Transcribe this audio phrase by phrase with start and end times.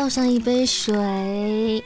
[0.00, 1.84] 倒上一杯水，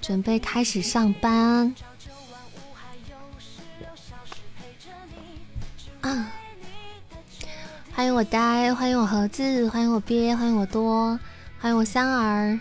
[0.00, 1.72] 准备开始上班。
[6.00, 6.32] 啊！
[7.94, 11.16] 欢迎我呆，欢迎我盒子，欢迎我鳖，欢迎我多，
[11.60, 12.58] 欢迎我三儿，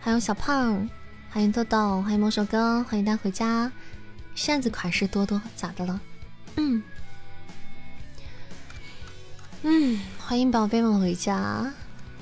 [0.00, 0.88] 欢迎小胖，
[1.30, 3.70] 欢迎豆豆，欢迎魔手哥，欢迎大家回家。
[4.34, 6.00] 扇子款式多多，咋的了？
[6.56, 6.82] 嗯
[9.64, 11.70] 嗯，欢迎宝贝们回家，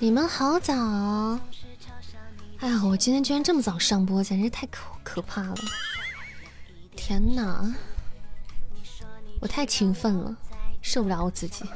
[0.03, 0.75] 你们好早！
[2.61, 5.55] 哎呀，我今天居然这么早上播，简直太可可怕了！
[6.97, 7.71] 天哪！
[9.43, 10.35] 我太勤奋了，
[10.81, 11.67] 受不了我自己。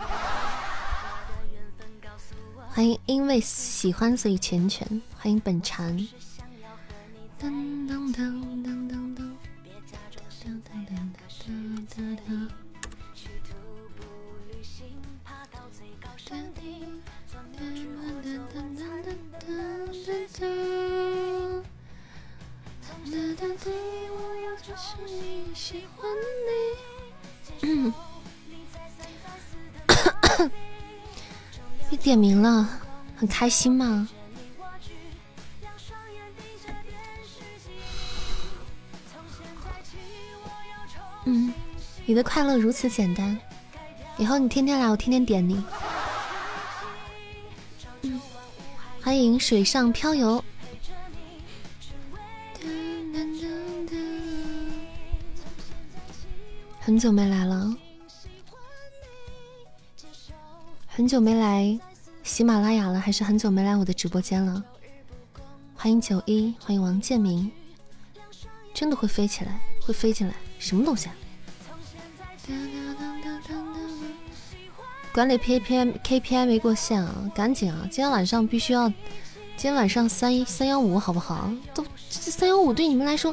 [2.70, 5.94] 欢迎因为喜欢所以缱绻，欢迎本禅。
[7.38, 7.50] 噔
[7.86, 9.34] 噔噔噔噔噔。
[31.90, 32.68] 你 点名了，
[33.16, 34.08] 很开心吗？
[41.26, 41.52] 嗯，
[42.04, 43.38] 你的快乐如此简单，
[44.18, 45.62] 以后你天天来，我天天点你。
[49.04, 50.42] 欢迎水上漂游。
[56.80, 57.76] 很久没来了，
[60.86, 61.78] 很久没来
[62.22, 64.64] 喜马拉雅了，还是很久没来我的直播间了。
[65.76, 67.52] 欢迎九一，欢迎王建明，
[68.72, 71.14] 真的会飞起来，会飞进来，什么东西啊？
[75.14, 77.82] 管理 KPI KPI 没过线啊，赶紧啊！
[77.82, 78.96] 今天晚上必须要，今
[79.58, 81.48] 天晚上三三幺五好不好？
[81.72, 83.32] 都这三幺五对你们来说。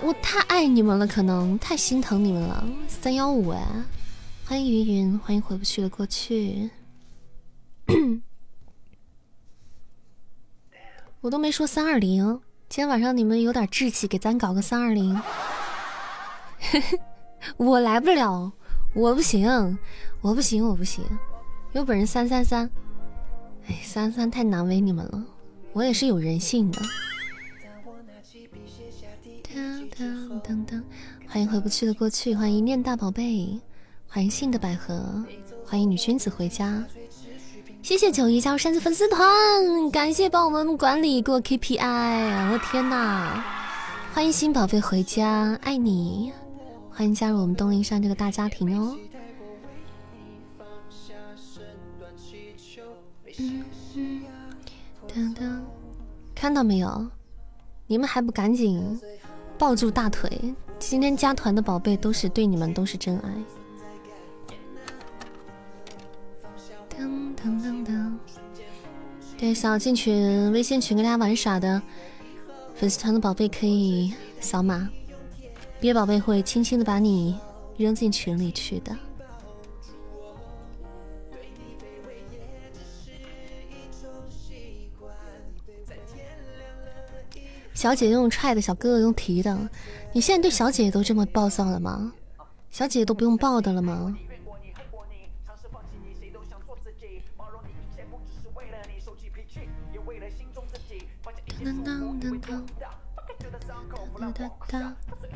[0.00, 2.66] 我太爱你们了，可能太心疼你们了。
[2.88, 3.62] 三幺五哎，
[4.46, 6.70] 欢迎云云，欢迎回不去的过去。
[11.20, 15.20] 我都没说三二零，今天晚上你们有点志气，给咱搞个三二零。
[17.58, 18.52] 我来不了，
[18.94, 19.78] 我不行，
[20.20, 21.02] 我不行，我不行。
[21.72, 22.70] 有本事三三三，
[23.66, 25.24] 哎，三三太难为你们了。
[25.72, 26.82] 我也是有人性的。
[30.44, 30.82] 噔噔，
[31.26, 33.58] 欢迎回不去的过去，欢迎念大宝贝，
[34.08, 35.24] 欢迎信的百合，
[35.64, 36.84] 欢迎女君子回家，
[37.82, 43.42] 谢谢九一加入扇子粉丝团，感谢帮我们管理过 KPI，我天哪！
[44.12, 46.32] 欢迎新宝贝回家，爱你，
[46.94, 48.96] 欢迎加入我们东林山这个大家庭哦。
[55.08, 55.60] 噔噔，
[56.34, 57.08] 看到没有？
[57.86, 59.00] 你们还不赶紧？
[59.58, 60.54] 抱住大腿！
[60.78, 63.30] 今天加团的宝贝都是对你们都是真爱。
[66.90, 68.12] 噔噔噔噔，
[69.38, 71.80] 对，想要进群微信群跟大家玩耍的
[72.74, 74.88] 粉丝团的宝贝可以扫码，
[75.82, 77.36] 别宝贝会轻轻的把你
[77.76, 78.96] 扔进群里去的。
[87.74, 89.58] 小姐姐用踹的，小哥哥用提的。
[90.12, 92.12] 你现在对小姐姐都这么暴躁了吗？
[92.70, 94.16] 小姐姐都不用抱的了吗？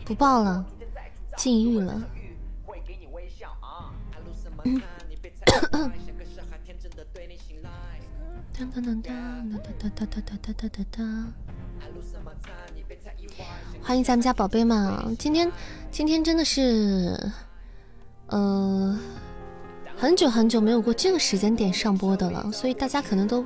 [0.06, 0.64] 不抱了，
[1.36, 2.00] 禁欲了。
[13.82, 15.16] 欢迎咱们家宝贝们！
[15.18, 15.50] 今天
[15.90, 17.18] 今天真的是，
[18.28, 18.96] 呃，
[19.96, 23.44] 很久很久没有过这个时间点上播的了，所以大家可能都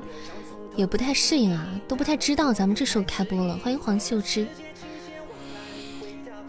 [0.76, 3.56] 也不太适应啊，都不太知道咱们这时候开播了。
[3.58, 4.46] 欢迎黄秀芝，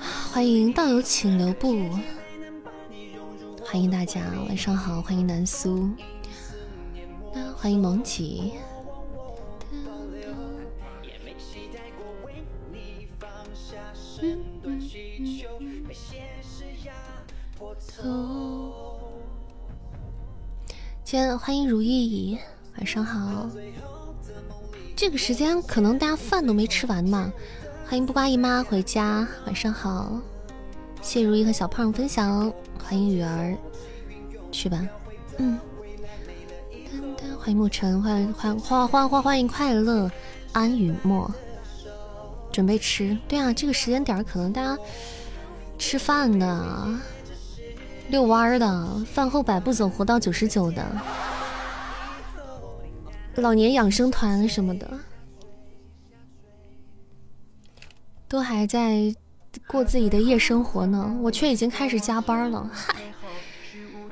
[0.02, 1.90] 欢迎道友请留步，
[3.64, 5.90] 欢迎大家晚上好，欢迎南苏，
[7.56, 8.54] 欢迎萌吉。
[21.04, 22.38] 今天欢迎如意，
[22.78, 23.50] 晚上好。
[24.96, 27.32] 这个时间可能大家饭都没吃完嘛。
[27.92, 30.18] 欢迎不瓜姨妈回家，晚上好。
[31.02, 32.50] 谢如意和小胖分享，
[32.82, 33.54] 欢迎雨儿，
[34.50, 34.88] 去吧。
[35.38, 35.60] 嗯。
[37.38, 40.10] 欢迎沐晨，欢迎欢欢欢欢欢迎快乐
[40.54, 41.30] 安雨墨，
[42.50, 43.18] 准备吃。
[43.28, 44.78] 对啊，这个时间点可能大家
[45.78, 46.88] 吃饭的。
[48.08, 50.82] 遛弯的，饭后百步走，活到九十九的，
[53.36, 54.90] 老年养生团什么的，
[58.32, 59.14] 都还在
[59.68, 62.72] 过自己的夜生活呢，我却已经开始加班了。
[62.72, 62.96] 嗨，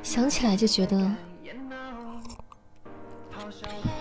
[0.03, 1.15] 想起来就觉得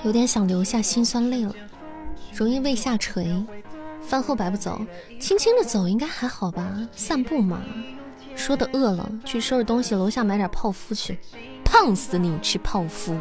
[0.03, 1.55] 有点想流下心酸泪了，
[2.35, 3.33] 容易胃下垂。
[4.03, 4.85] 饭后百步走，
[5.21, 6.77] 轻轻的走应该还好吧？
[6.91, 7.63] 散步嘛。
[8.35, 11.17] 说的饿了，去收拾东西，楼下买点泡芙去，
[11.65, 12.37] 胖死你！
[12.41, 13.17] 吃泡芙。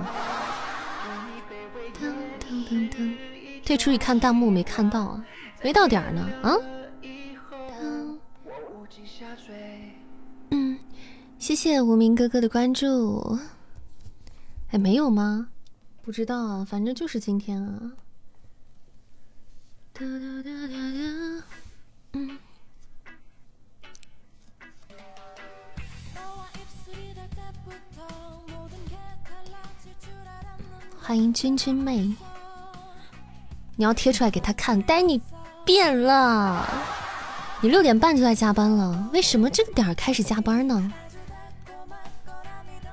[3.64, 5.24] 退出去看弹幕，没看到啊，
[5.62, 6.58] 没到点儿呢啊。
[11.48, 13.40] 谢谢无名哥哥的关注。
[14.72, 15.48] 哎，没有吗？
[16.04, 17.94] 不知道啊，反正就是今天啊。
[22.12, 22.38] 嗯。
[31.00, 32.14] 欢迎君君妹，
[33.78, 34.82] 你要贴出来给他看。
[34.82, 35.22] 但你
[35.64, 36.68] 变了，
[37.62, 40.92] 你六点半就在加班了，为什么这个点儿开始加班呢？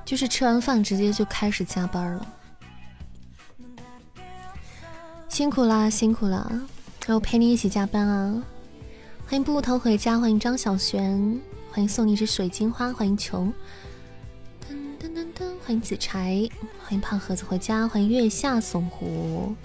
[0.05, 2.27] 就是吃完饭直接就开始加班了，
[5.27, 6.47] 辛苦啦，辛苦啦！
[7.07, 8.43] 让我陪你一起加班啊！
[9.25, 11.41] 欢迎布头回家，欢迎张小璇，
[11.71, 13.51] 欢迎送你一支水晶花，欢迎穷。
[15.65, 16.47] 欢迎紫柴，
[16.83, 19.55] 欢迎胖盒子回家，欢迎月下送壶。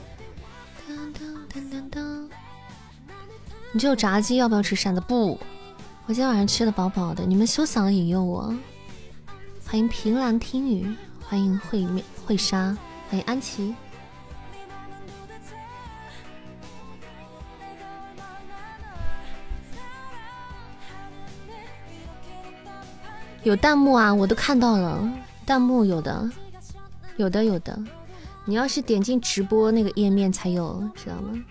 [3.73, 5.01] 你这有炸鸡，要不要吃扇子？
[5.03, 5.39] 不，
[6.07, 7.27] 我今天晚上吃的饱饱的。
[7.27, 8.55] 你们休想引诱我。
[9.71, 12.77] 欢迎凭栏听雨，欢迎慧面慧莎，
[13.09, 13.73] 欢迎安琪。
[23.45, 25.09] 有弹幕啊，我都看到了。
[25.47, 26.29] 弹幕有的，
[27.17, 27.81] 有的有的，
[28.45, 31.45] 你要是点进直播那个页面才有，知道吗？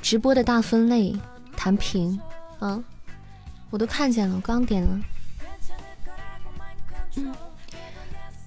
[0.00, 1.12] 直播的大分类
[1.56, 2.16] 弹屏，
[2.60, 2.80] 啊，
[3.70, 5.00] 我都看见了，我刚点了。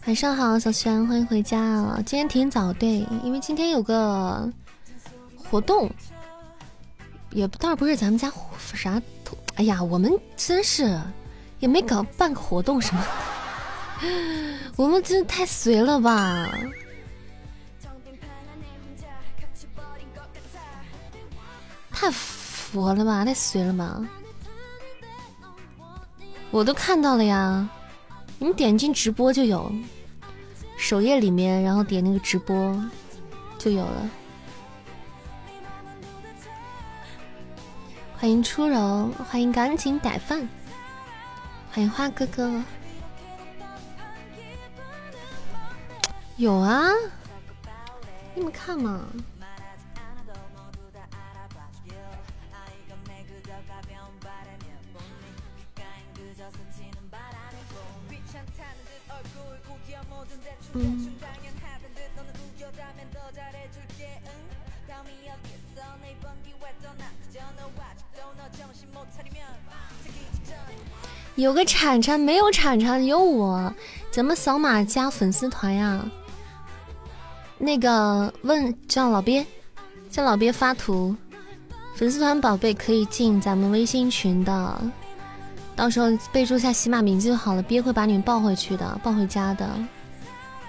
[0.06, 2.02] 晚上好，小轩，欢迎回家啊！
[2.06, 4.50] 今天挺早，对，因为今天有个
[5.38, 5.90] 活动，
[7.30, 8.32] 也不倒不是咱们家
[8.74, 9.02] 啥，
[9.56, 11.00] 哎呀，我们真是
[11.60, 13.06] 也没搞办个活动什么。
[14.76, 16.50] 我们真的太随了吧！
[21.92, 23.24] 太佛了吧！
[23.24, 24.02] 太随了吧！
[26.50, 27.70] 我都看到了呀，
[28.44, 29.72] 你点进直播就有，
[30.76, 32.76] 首页里面，然后点那个直播
[33.60, 34.10] 就有了。
[38.18, 40.50] 欢迎初柔，欢迎赶紧逮饭，
[41.72, 42.52] 欢迎花哥哥。
[46.38, 46.90] 有啊，
[48.34, 49.06] 你们看嘛。
[60.74, 61.10] 嗯。
[71.36, 73.74] 有个铲铲，没有铲铲，有我。
[74.12, 76.06] 怎么扫码加粉丝团呀？
[77.58, 79.44] 那个问叫老鳖，
[80.10, 81.16] 叫老鳖发图，
[81.96, 84.82] 粉丝团宝贝可以进咱们微信群的，
[85.76, 89.68] 到时候备注下喜马名字就好了，鳖会把你们抱回去的，抱回家的。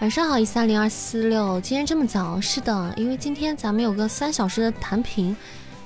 [0.03, 2.41] 晚上好，一三零二四六，今天这么早？
[2.41, 5.37] 是的，因为今天咱们有个三小时的弹屏，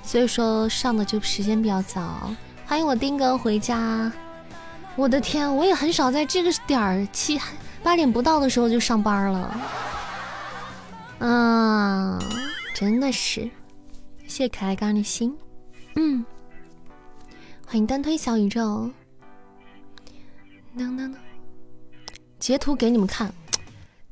[0.03, 2.35] 所以说上的就时间比较早。
[2.65, 4.11] 欢迎我丁哥回家，
[4.97, 7.39] 我的天，我也很少在这个点儿七
[7.83, 9.61] 八点不到的时候就上班了。
[11.19, 12.19] 啊，
[12.75, 13.43] 真的是，
[14.27, 15.37] 谢谢可爱刚的心，
[15.97, 16.25] 嗯，
[17.67, 18.91] 欢迎单推小宇宙，
[20.73, 21.21] 能能能，
[22.39, 23.31] 截图给你们看，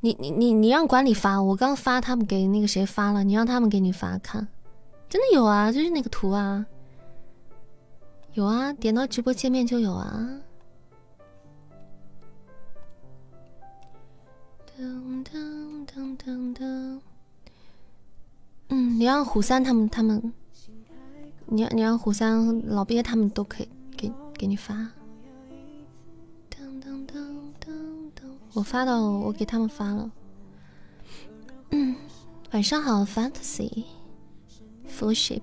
[0.05, 4.47] 你你你你让管理发，我刚发他们给那个谁发了，你让他们给你发看，
[5.09, 6.63] 真的有啊，就是那个图啊，
[8.33, 10.29] 有啊，点到直播界面就有啊。
[14.77, 16.99] 噔噔噔噔噔，
[18.69, 20.31] 嗯，你让虎三他们他们，
[21.47, 24.87] 你你让虎三老鳖他们都可以给给你发。
[28.55, 30.09] 我发到我给他们发了。
[31.71, 31.93] 嗯，
[32.51, 35.41] 晚上好，Fantasy，Fullship，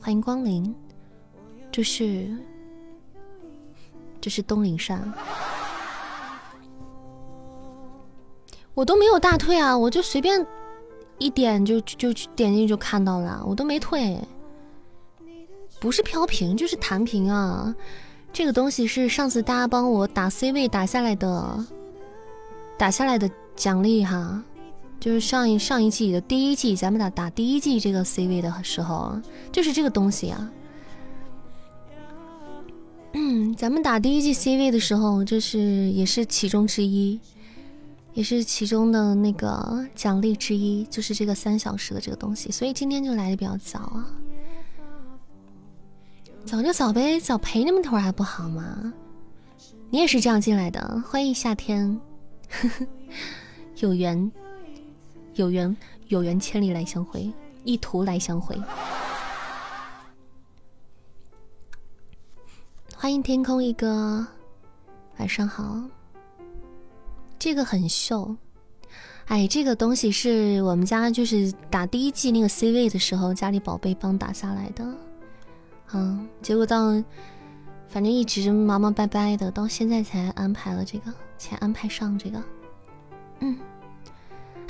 [0.00, 0.74] 欢迎光临。
[1.70, 2.34] 这是
[4.18, 5.12] 这是东岭山，
[8.72, 10.46] 我都没有大退啊，我就随便
[11.18, 14.18] 一点就就点进去就看到了，我都没退。
[15.78, 17.76] 不是飘屏就是弹屏啊，
[18.32, 21.66] 这个东西是上次大家帮我打 C 位打下来的。
[22.78, 24.40] 打下来的奖励哈，
[25.00, 29.20] 就是上一上一季的第一季，咱们打打第一季这个 C 位的时候，
[29.50, 30.50] 就是这个东西啊。
[33.14, 37.18] 嗯，咱们打第一季 C 位的时候，就是也是其中之一，
[38.14, 42.52] 也是其中的那个奖励之一，就是这个三小时的这个东西。
[42.52, 44.06] 所以今天就来的比较早啊，
[46.44, 48.92] 早就早呗，早陪你们会儿还不好吗？
[49.90, 51.98] 你也是这样进来的，欢迎夏天。
[53.76, 54.30] 有缘，
[55.34, 55.76] 有缘，
[56.08, 57.32] 有缘千里来相会，
[57.64, 58.60] 一途来相会。
[62.94, 64.26] 欢迎天空一哥，
[65.18, 65.80] 晚上好。
[67.38, 68.34] 这个很秀，
[69.26, 74.84] 哎，这个东西是我们家就是打第一季那个 C 位的时候，家里宝贝帮打下来的。
[75.92, 76.92] 嗯，结果到
[77.88, 81.12] 反正一直忙忙掰掰的，到现在才安排了这个。
[81.40, 82.42] 才安排上这个，
[83.38, 83.56] 嗯，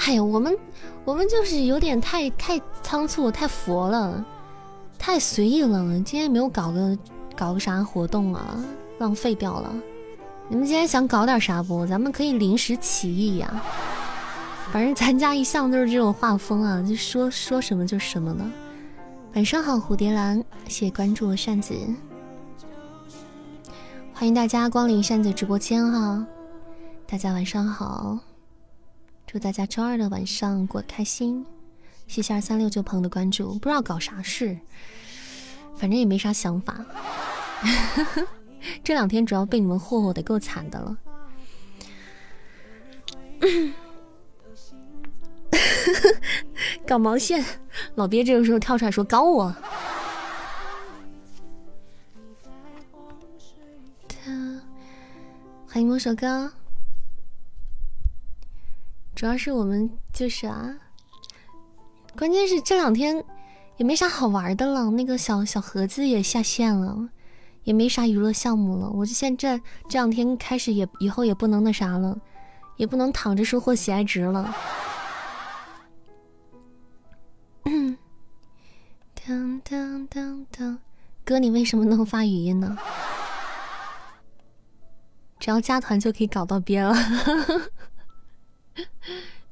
[0.01, 0.55] 哎呀，我们
[1.07, 4.23] 我们就是有点太太仓促，太佛了，
[4.99, 5.83] 太随意了。
[6.05, 6.99] 今天没有搞个
[7.35, 8.63] 搞个啥活动啊，
[8.99, 9.75] 浪费掉了。
[10.47, 11.87] 你们今天想搞点啥不？
[11.87, 13.63] 咱们可以临时起意呀。
[14.71, 18.45] 反正咱家一向都是这种画风啊，就说说什么就什么了。
[19.35, 21.75] 晚上好，蝴蝶兰，谢谢关注扇子，
[24.19, 26.27] 欢迎大家光临扇子直播间哈。
[27.07, 28.19] 大家晚上好，
[29.29, 31.47] 祝大家周二的晚上过得开心。
[32.09, 34.59] 谢谢二三六九朋友的关注，不知道搞啥事，
[35.77, 36.85] 反正也没啥想法。
[38.83, 40.99] 这两天主要被你们霍霍的够惨的了。
[46.85, 47.45] 搞毛线？
[47.95, 49.55] 老鳖这个时候跳出来说搞我。
[55.71, 56.51] 欢迎摸首歌。
[59.15, 60.75] 主要是我们就是啊，
[62.17, 63.23] 关键是这两天
[63.77, 67.11] 也没啥好玩的了，那个小小盒子也下线了，
[67.65, 68.89] 也没啥娱乐项目了。
[68.89, 69.59] 我就现在
[69.91, 72.19] 这两天开始也以后也不能那啥了，
[72.79, 74.57] 也不能躺着收获喜爱值了。
[77.67, 77.99] 嗯，
[79.15, 80.79] 当当当当，
[81.27, 82.75] 哥，你为什么能发语音呢？
[85.39, 86.95] 只要加团就可以搞到鳖了。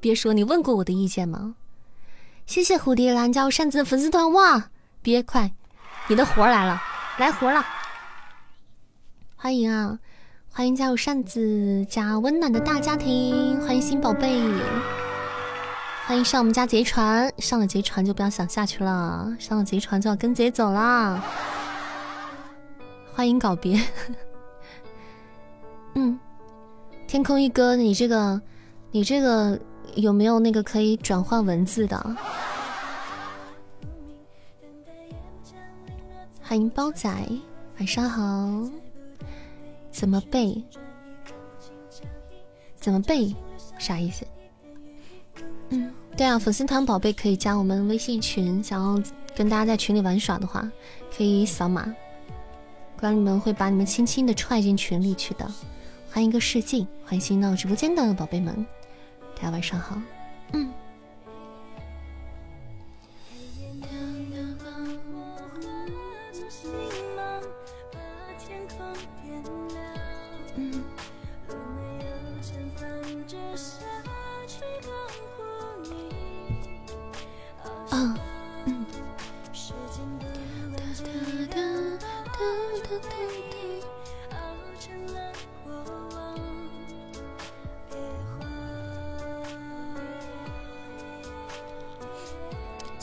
[0.00, 1.57] 别说你问过我的意见吗？
[2.47, 4.71] 谢谢蝴蝶兰加入扇子的粉丝团哇！
[5.02, 5.52] 别快，
[6.09, 6.81] 你的活来了，
[7.19, 7.64] 来活了！
[9.35, 9.99] 欢迎啊，
[10.52, 14.40] 欢迎加入扇子家温暖的大家庭，欢迎新宝贝，
[16.07, 21.23] 欢迎上我们家贼船，上了贼船就不要想下去了，上了贼船就要跟贼走啦！
[23.12, 23.81] 欢迎告别，
[25.97, 26.19] 嗯，
[27.07, 28.41] 天空一哥，你这个。
[28.93, 29.61] 你这个
[29.97, 32.17] 有没有那个可以转换文字的？
[36.41, 37.11] 欢迎包仔，
[37.79, 38.71] 晚上好。
[39.91, 40.65] 怎么背？
[42.76, 43.35] 怎么背？
[43.76, 44.25] 啥意思？
[45.69, 49.03] 嗯，对啊，粉丝团宝贝可以加我们微信群，想要
[49.35, 50.67] 跟大家在群里玩耍的话，
[51.15, 51.95] 可以扫码，
[52.99, 55.47] 管理们会把你们轻轻的踹进群里去的。
[56.16, 58.64] 欢迎一个世纪，欢迎新到直播间的宝贝们。
[59.37, 60.00] 大家晚上好，
[60.54, 60.73] 嗯。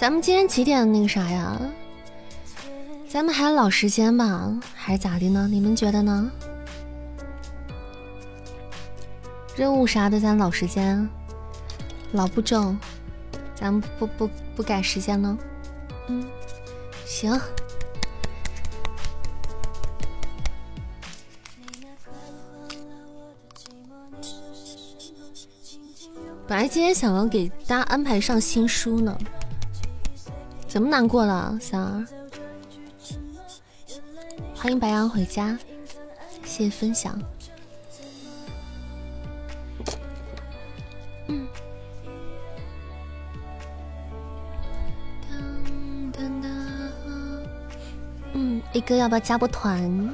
[0.04, 1.58] 咱们今天几点那个啥呀？
[3.08, 5.48] 咱们还老时间吧，还是咋的呢？
[5.50, 6.30] 你们觉得呢？
[9.56, 11.08] 任务啥的咱老时间，
[12.12, 12.78] 老不正，
[13.56, 15.38] 咱们不不不改时间呢？
[16.10, 16.28] 嗯，
[17.06, 17.40] 行。
[26.46, 29.18] 本来今天想要给大家安排上新书呢，
[30.74, 32.04] 怎么难过了，三儿？
[34.56, 35.56] 欢迎白羊回家，
[36.44, 37.16] 谢谢分享。
[41.28, 41.48] 嗯。
[48.34, 50.12] 嗯，A 哥要不要加波团？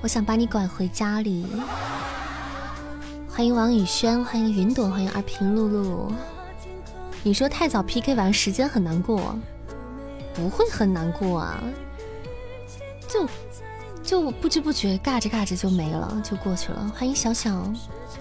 [0.00, 1.46] 我想把你拐回家里。
[3.28, 6.10] 欢迎王宇轩，欢迎云朵，欢迎二平露露。
[7.26, 9.34] 你说太早 PK 完，时间很难过，
[10.34, 11.64] 不会很难过啊，
[13.08, 13.26] 就
[14.02, 16.92] 就不知不觉尬着尬着就没了，就过去了。
[16.94, 17.50] 欢迎小小，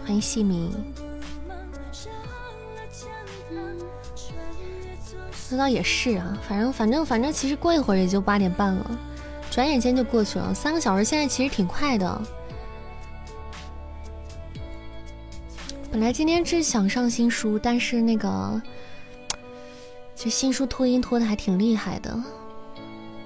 [0.05, 0.73] 欢迎细迷。
[5.51, 8.99] 那倒也是啊，反正反正反正，其实过一会儿也就八点半了，
[9.51, 12.21] 转眼间就过去了，三个小时现在其实挺快的。
[15.91, 18.61] 本来今天是想上新书，但是那个，
[20.23, 22.17] 这新书拖音拖的还挺厉害的，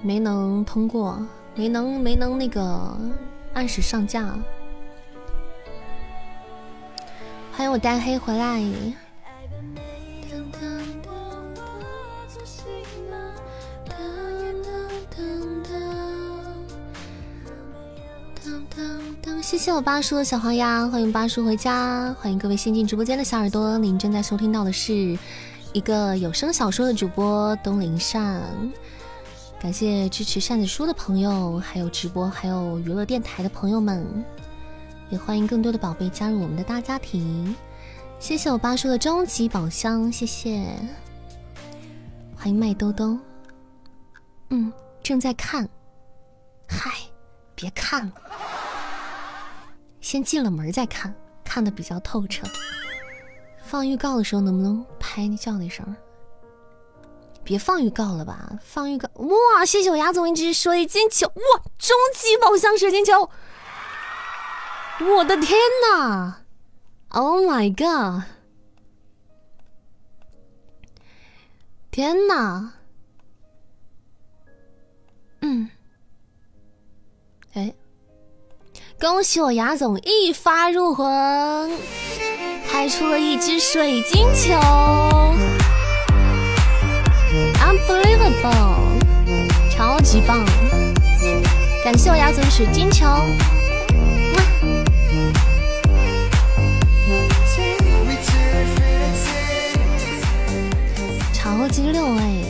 [0.02, 1.24] 没能通过，
[1.54, 2.98] 没能没能那个
[3.54, 4.36] 按时上架。
[7.52, 8.60] 欢迎我呆黑回来。
[19.40, 23.78] 谢谢我八叔的小黄鸭，欢迎八叔回家，欢迎各位新进直播间的小耳朵。
[23.78, 25.16] 您正在收听到的是
[25.78, 28.42] 一个有声小说的主播东林善，
[29.60, 34.04] 感谢支持扇子书的朋友，还有直播，还有娱乐电台的朋友们，
[35.08, 37.54] 也欢迎更多的宝贝加入我们的大家庭。
[38.18, 40.68] 谢谢我八叔的终极宝箱，谢谢，
[42.34, 43.16] 欢迎麦兜兜。
[44.50, 45.68] 嗯，正在看，
[46.66, 46.90] 嗨，
[47.54, 48.12] 别看了。
[50.00, 51.14] 先进了门再看，
[51.44, 52.48] 看的比较透彻。
[53.68, 55.84] 放预告的时候能不能拍叫那声？
[57.44, 59.64] 别放预告了吧，放预告哇！
[59.64, 63.30] 谢谢我牙总一只水晶球哇，终极宝箱水晶球！
[65.00, 66.38] 我的天呐
[67.10, 68.22] o h my god！
[71.90, 72.72] 天呐！
[75.42, 75.70] 嗯，
[77.52, 77.74] 哎。
[79.00, 81.06] 恭喜我牙总一发入魂，
[82.70, 84.54] 开出了一只水晶球
[87.60, 89.00] ，unbelievable，
[89.70, 90.44] 超级棒！
[91.82, 93.06] 感谢我牙总的水晶球，
[101.32, 102.44] 超级六哎！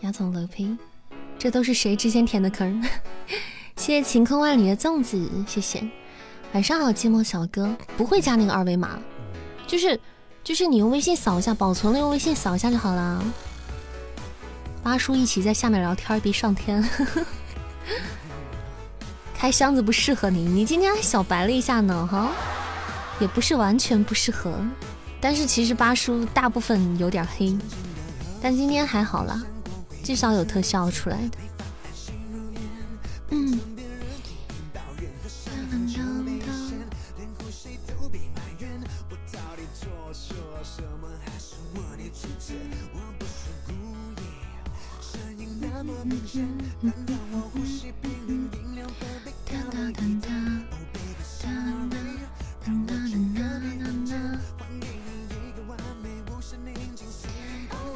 [0.00, 0.76] 牙总乐皮。
[1.38, 2.80] 这都是谁之前填的坑？
[3.82, 5.84] 谢谢晴空万里的粽子，谢谢。
[6.52, 8.96] 晚上好，寂寞小哥，不会加那个二维码，
[9.66, 9.98] 就是
[10.44, 13.20] 就是你用微信扫一下，保存了用微信扫一下就好了。
[14.84, 16.88] 八叔一起在下面聊天，别上天。
[19.34, 22.30] 开箱子不适合你，你今天还小白了一下呢，哈，
[23.18, 24.54] 也不是完全不适合，
[25.20, 27.58] 但是其实八叔大部分有点黑，
[28.40, 29.42] 但今天还好啦。
[30.04, 31.38] 至少有特效出来的。
[33.30, 33.58] 嗯。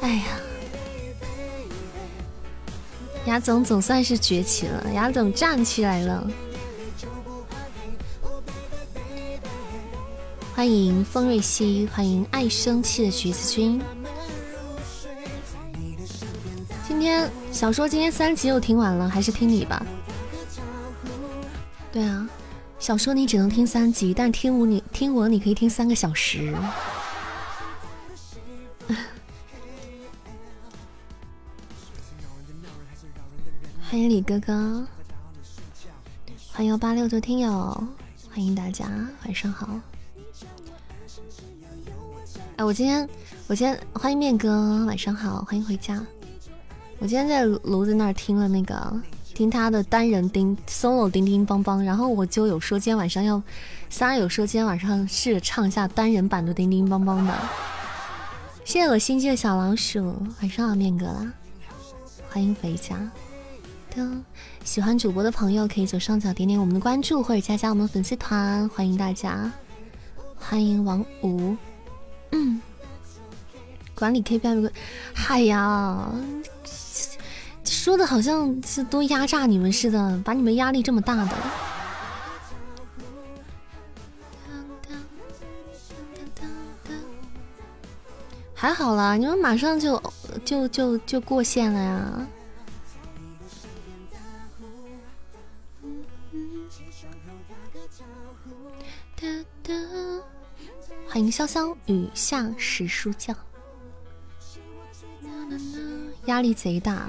[0.01, 0.39] 哎呀。
[3.27, 6.27] 牙总总算是崛起了，牙总站起来了。
[10.55, 13.79] 欢迎风瑞熙，欢迎爱生气的橘子君。
[16.87, 19.83] 今天小说今天三集又听完了，还是听你吧。
[21.91, 22.29] 对啊，
[22.77, 26.55] 小说你只能听三集，但听我你听我你可以听三个小时。
[33.89, 34.85] 欢迎李哥哥，
[36.51, 37.83] 欢迎幺八六的听友，
[38.29, 38.87] 欢迎大家，
[39.25, 39.67] 晚上好。
[42.57, 43.09] 哎，我今天，
[43.47, 45.99] 我今天欢迎面哥，晚上好，欢迎回家。
[46.99, 49.01] 我今天在炉子那儿听了那个，
[49.35, 53.41] 听他的单人叮 solo 叮叮邦邦，然后我就有说今天晚上要，
[53.87, 57.33] 仨有说今天晚上试着唱一下单人版的叮叮邦邦的。
[58.65, 61.05] 谢谢我心机的小老鼠，晚上好，面哥。
[61.05, 61.31] 啦，
[62.29, 62.97] 欢迎回家。
[64.63, 69.51] 喜欢主播的朋友可以左上角点点我们的关注，或者加加我们粉丝团，欢迎大家，
[70.35, 71.55] 欢迎王五，
[72.31, 72.61] 嗯，
[73.95, 74.69] 管理 KPI，
[75.13, 76.11] 嗨呀，
[77.67, 81.37] 说的好像是多压榨你们似的，把你们压力这么大的，
[88.53, 90.01] 还好啦，你们马上就
[90.43, 92.27] 就就就过线了呀。
[101.09, 103.33] 欢迎潇潇雨下时书教，
[106.25, 107.07] 压力贼大，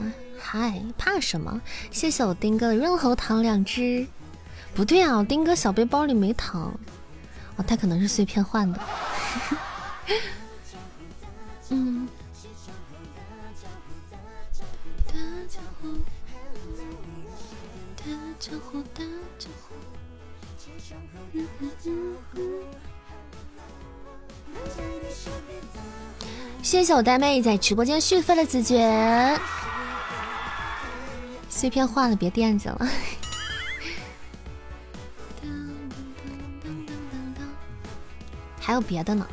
[0.50, 1.60] 嗨，怕什么？
[1.90, 4.06] 谢谢我丁哥的润喉糖两只，
[4.74, 6.72] 不对啊，丁哥小背包里没糖，
[7.56, 8.80] 哦，他可能是碎片换的。
[11.68, 12.08] 嗯。
[26.62, 29.38] 谢谢我呆妹在直播间续费的子爵，
[31.58, 32.78] 碎片换了别惦记了，
[38.60, 39.26] 还有别的呢，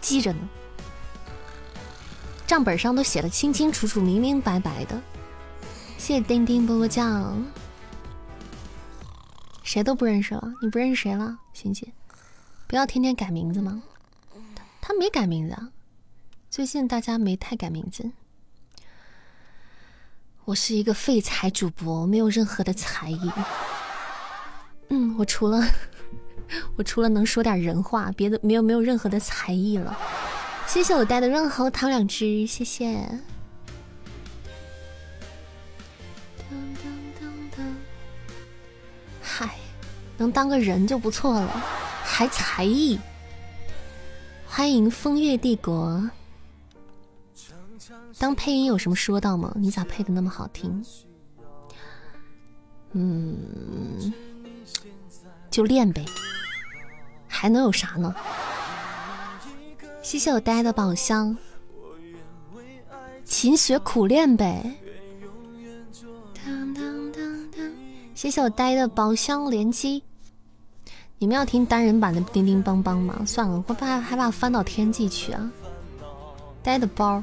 [0.00, 0.40] 记着呢，
[2.48, 5.00] 账本上都写的清清楚楚、明明白白的。
[5.98, 7.40] 谢谢丁丁波波酱，
[9.62, 11.86] 谁都不认识了，你不认识谁了，欣姐？
[12.66, 13.80] 不要天天改名字吗？
[14.80, 15.70] 他他没改名字啊。
[16.50, 18.10] 最近大家没太改名字。
[20.52, 23.32] 我是一个废材主播，没有任何的才艺。
[24.90, 25.66] 嗯，我除了
[26.76, 29.98] 我除了能说点人话，别的没有没有任何的才艺了。
[30.66, 33.02] 谢谢我带的润喉糖两只，谢谢。
[39.22, 39.54] 嗨，
[40.18, 41.48] 能当个人就不错了，
[42.04, 43.00] 还才艺。
[44.46, 46.10] 欢迎风月帝国。
[48.22, 49.52] 当配音有什么说道吗？
[49.56, 50.80] 你咋配的那么好听？
[52.92, 54.12] 嗯，
[55.50, 56.04] 就练呗，
[57.26, 58.14] 还能有啥呢？
[60.02, 61.36] 谢谢我呆的宝箱，
[63.24, 64.72] 勤学苦练呗。
[68.14, 70.00] 谢谢我呆的宝箱连击。
[71.18, 73.24] 你们要听单人版的叮叮邦邦吗？
[73.26, 75.50] 算了，我怕害怕翻到天际去啊。
[76.62, 77.20] 呆的包。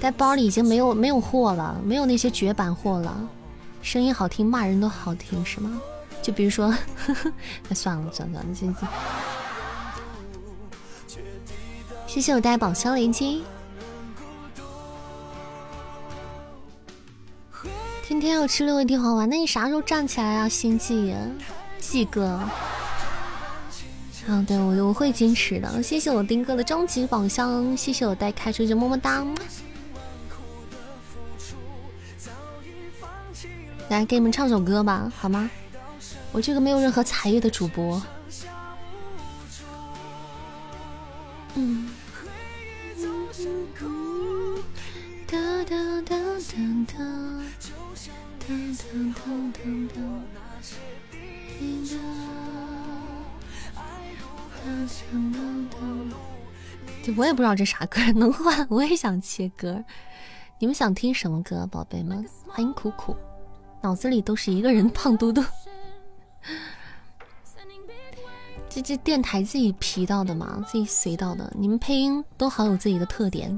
[0.00, 3.16] 在包里已经没有没有货了，没有那些绝版货了。
[3.82, 5.80] 声音好听，骂人都好听，是吗？
[6.22, 6.74] 就比如说，
[7.68, 8.88] 那算了算了，先先。
[12.06, 13.38] 谢谢我带宝箱连接。
[18.02, 21.14] 天天要吃六味地黄丸，那你啥时候站起来啊，星际
[21.78, 22.40] 季哥？
[24.26, 25.82] 啊，对我我会矜持的。
[25.82, 29.24] 谢谢我丁哥的终极宝箱，谢谢我带开出去么么哒。
[33.88, 35.50] 来给你们唱首歌吧，好吗？
[36.30, 38.00] 我这个没有任何才艺的主播。
[41.54, 41.88] 嗯。
[57.16, 59.82] 我也不知道这啥歌，能换我也想切歌。
[60.58, 62.24] 你们想听什么歌，宝贝们？
[62.46, 63.16] 欢迎苦苦。
[63.80, 65.42] 脑子里都是一个人胖嘟嘟，
[68.68, 71.50] 这这电台自己皮到的嘛，自己随到的。
[71.56, 73.48] 你们配音都好有自己的特点，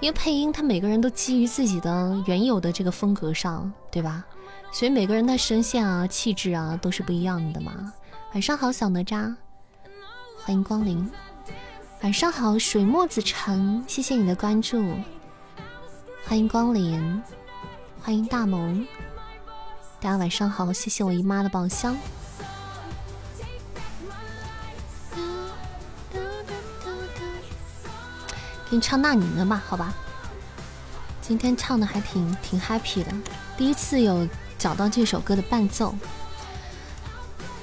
[0.00, 4.24] 因为配音他每个人都基于自己的原有的这个风格上，对吧？
[4.72, 7.92] 所以每个人的声线啊、气质啊都是不一样的嘛。
[8.32, 9.34] 晚上好，小哪吒，
[10.38, 11.10] 欢迎光临。
[12.02, 14.94] 晚上好，水墨子晨，谢谢你的关注，
[16.24, 17.22] 欢迎光临，
[18.00, 18.86] 欢迎大萌。
[20.06, 21.96] 大家晚上好，谢谢我姨妈的宝箱。
[28.70, 29.92] 给你唱那年的吧，好吧。
[31.20, 33.12] 今天唱的还挺挺 happy 的，
[33.56, 35.92] 第一次有找到这首歌的伴奏。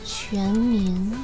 [0.04, 1.16] 全民。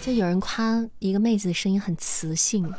[0.00, 2.72] 就有人夸一个妹子的声音很磁性，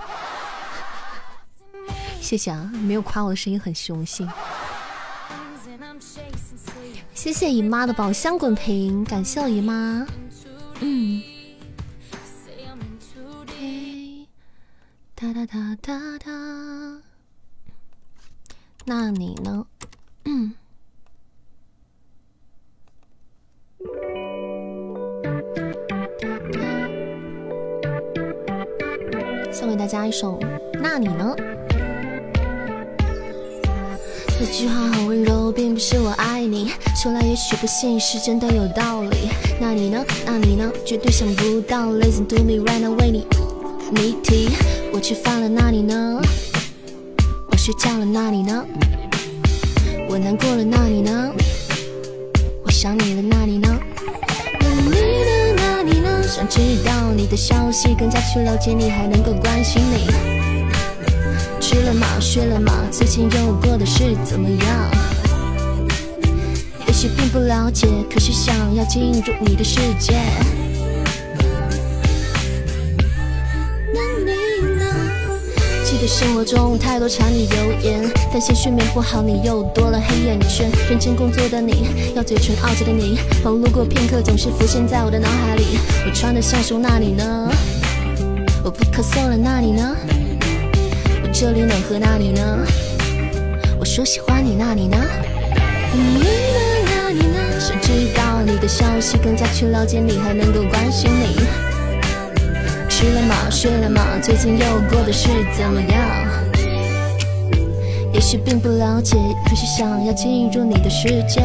[2.27, 4.27] 谢谢啊，没有夸我的声音很雄性。
[7.13, 10.05] 谢谢姨妈的宝箱滚屏，感谢我姨妈。
[10.81, 11.23] 嗯。
[15.15, 17.01] 哒哒哒哒哒。
[18.83, 19.65] 那你呢？
[20.25, 20.53] 嗯。
[29.49, 30.37] 送给大家一首
[30.81, 31.33] 《那你呢》。
[34.39, 39.29] 那句话好温柔，并不是我爱你，说来也许不信，是真的有道理。
[39.59, 40.05] 那你呢？
[40.25, 40.71] 那你呢？
[40.85, 43.25] 绝对想不到，Listen to me right now，为你
[43.91, 44.49] 谜题。
[44.93, 46.21] 我吃饭了，那你呢？
[47.49, 48.63] 我睡觉了，那你呢？
[50.07, 51.31] 我难过了，那你呢？
[52.63, 53.75] 我想你了，那你呢？
[54.59, 55.55] 那你呢？
[55.57, 56.23] 那你呢？
[56.27, 60.36] 想知道你的消息，更加去了解你，还能够关心你。
[61.77, 62.07] 吃了吗？
[62.19, 62.73] 睡了吗？
[62.89, 64.91] 最近又过的是怎么样？
[66.87, 70.15] 也许并不了解，可是想要进入你的世界。
[73.93, 74.85] 那你呢？
[75.85, 80.71] 记得生活中太多柴米油盐，担心睡眠不好，你又多了黑眼圈。
[80.89, 85.77] 认真工作的你，要嘴唇傲娇的你，忙碌过片刻，总是浮现在我的脑海里。
[86.07, 87.51] 我穿的像熊，那你呢？
[88.63, 89.95] 我不咳嗽了，那你呢？
[91.33, 92.65] 这里暖和，那里呢？
[93.79, 94.97] 我说喜欢你，那你呢？
[95.93, 96.25] 你呢？
[96.85, 97.39] 那你呢？
[97.59, 101.35] 想知道你的消息，更加去了解你，还能够关心你。
[102.89, 103.35] 吃了吗？
[103.51, 104.01] 睡了吗？
[104.21, 105.99] 最近又过的是怎么样？
[108.13, 109.15] 也许并不了解，
[109.47, 111.43] 可是想要进入你的世界。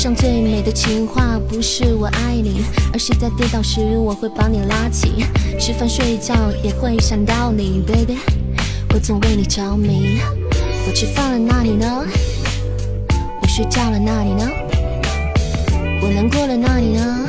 [0.00, 5.26] 上最美的情话，不是我爱你，而是在跌倒时我会把你拉起。
[5.58, 6.34] 吃饭睡觉
[6.64, 8.16] 也会想到你，baby，
[8.94, 10.18] 我总为你着迷。
[10.88, 12.02] 我吃饭了，那你呢？
[13.42, 14.48] 我睡觉了，那你呢？
[16.00, 17.28] 我难过了，那你呢？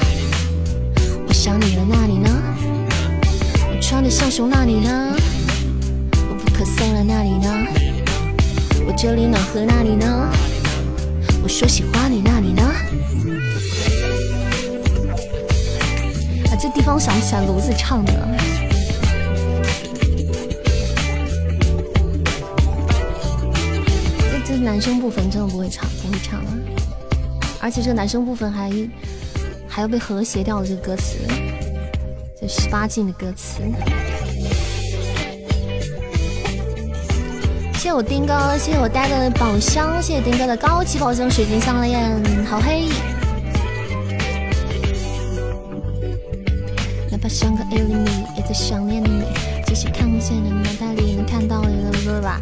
[1.28, 2.30] 我想你了，那你呢？
[3.70, 5.14] 我穿的像熊，那你呢？
[6.30, 7.54] 我不咳嗽了，那你呢？
[8.88, 10.32] 我这里暖和，那你呢？
[11.44, 12.62] 我说喜欢你，那你呢？
[16.50, 18.14] 啊，这地方想不起来炉子唱的。
[24.32, 26.54] 这这男生部分真的不会唱，不会唱啊！
[27.60, 28.72] 而且这男生部分还
[29.68, 31.18] 还要被和谐掉了，这个歌词，
[32.40, 33.62] 这十八禁的歌词。
[37.82, 42.14] 谢谢我丁哥，谢谢我带的宝箱，谢谢丁哥的高级宝箱水晶项链，
[42.46, 42.86] 好黑。
[47.10, 49.24] 哪怕相隔一厘米，也在想念你。
[49.66, 52.40] 即使看不见的脑袋里能看到你的吧。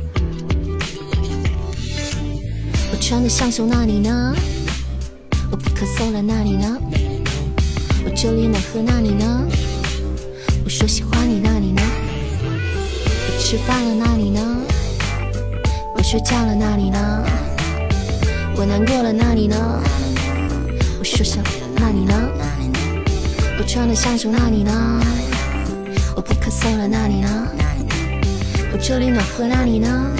[2.91, 4.35] 我穿的像熊，那你呢？
[5.49, 6.77] 我不咳嗽了，那你呢？
[8.03, 9.47] 我这里暖和，那你呢？
[10.65, 11.81] 我说喜欢你，那你呢？
[12.43, 14.41] 我吃饭了，那你呢？
[16.09, 17.23] 睡觉了，那你呢？
[18.55, 19.55] 我难过了，那你呢？
[20.97, 21.43] 我说想，
[21.75, 22.15] 那你呢？
[23.59, 24.71] 我穿的像熊，那你呢？
[26.15, 27.47] 我不咳嗽了，那你呢？
[28.73, 30.11] 我这里暖和，那你呢？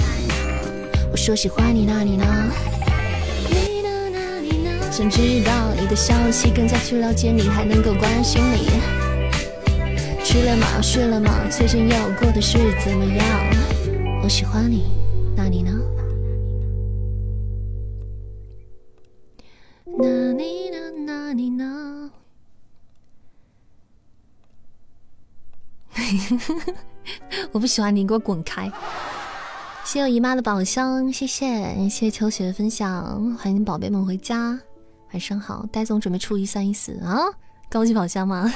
[1.10, 2.24] 我说喜欢你，那你呢？
[4.92, 8.70] 想知道你的消息，更加去了解你，还能够关心你。
[10.22, 10.66] 吃了吗？
[10.80, 11.32] 睡了吗？
[11.50, 13.26] 最近又过的是怎么样？
[14.22, 14.70] 我喜欢。
[14.70, 14.84] 你
[27.52, 28.70] 我不喜欢你，给我滚开！
[29.84, 34.56] 谢谢我姨妈的宝箱，谢谢谢谢秋雪的分享，欢迎宝贝们回家，
[35.12, 37.18] 晚上好，戴总准备出一三一四啊，
[37.68, 38.52] 高级宝箱吗？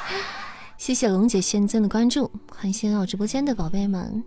[0.76, 4.22] 谢谢龙姐先增的关注，欢迎新来我直播间的宝贝们。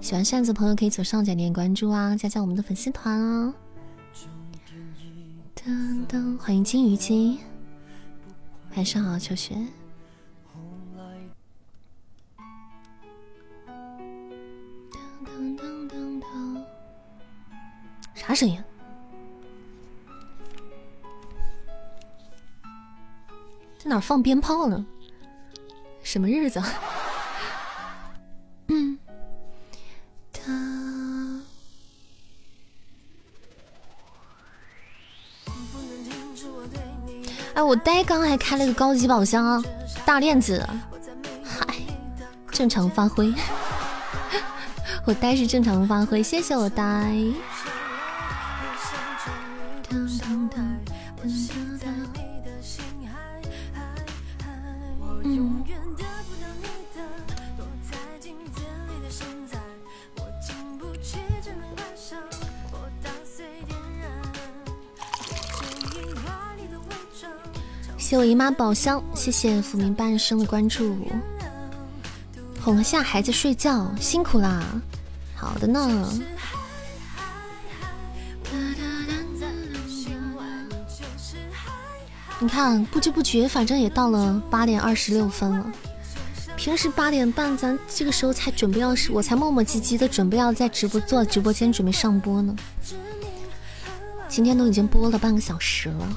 [0.00, 3.52] 喜欢扇子的朋友可以左上角点关注啊，加加我们的粉丝团哦。
[5.56, 7.40] 噔噔，欢迎金鱼姬，
[8.76, 9.56] 晚上好，秋雪。
[18.30, 18.62] 啥声音？
[23.76, 24.86] 在哪放鞭炮呢？
[26.04, 26.62] 什么日子？
[28.68, 28.96] 嗯。
[30.32, 31.42] 他。
[37.54, 39.60] 哎，我呆刚还开了个高级宝箱，
[40.06, 40.64] 大链子，
[41.42, 41.66] 嗨，
[42.52, 43.34] 正常发挥。
[45.04, 47.12] 我呆是正常发挥，谢谢我呆。
[68.30, 70.96] 姨妈宝箱，谢谢福明半生的关注。
[72.60, 74.62] 哄了下孩子睡觉，辛苦啦。
[75.34, 76.08] 好的呢。
[82.38, 85.66] 你看，不知不觉，反正也到了八点二十六分了。
[86.56, 92.54] 平时八点半，咱这个时候才准备要，我才磨磨唧唧的准备要在直播做直播间准备上播呢。
[94.28, 96.08] 今天都已经播了半个小时了。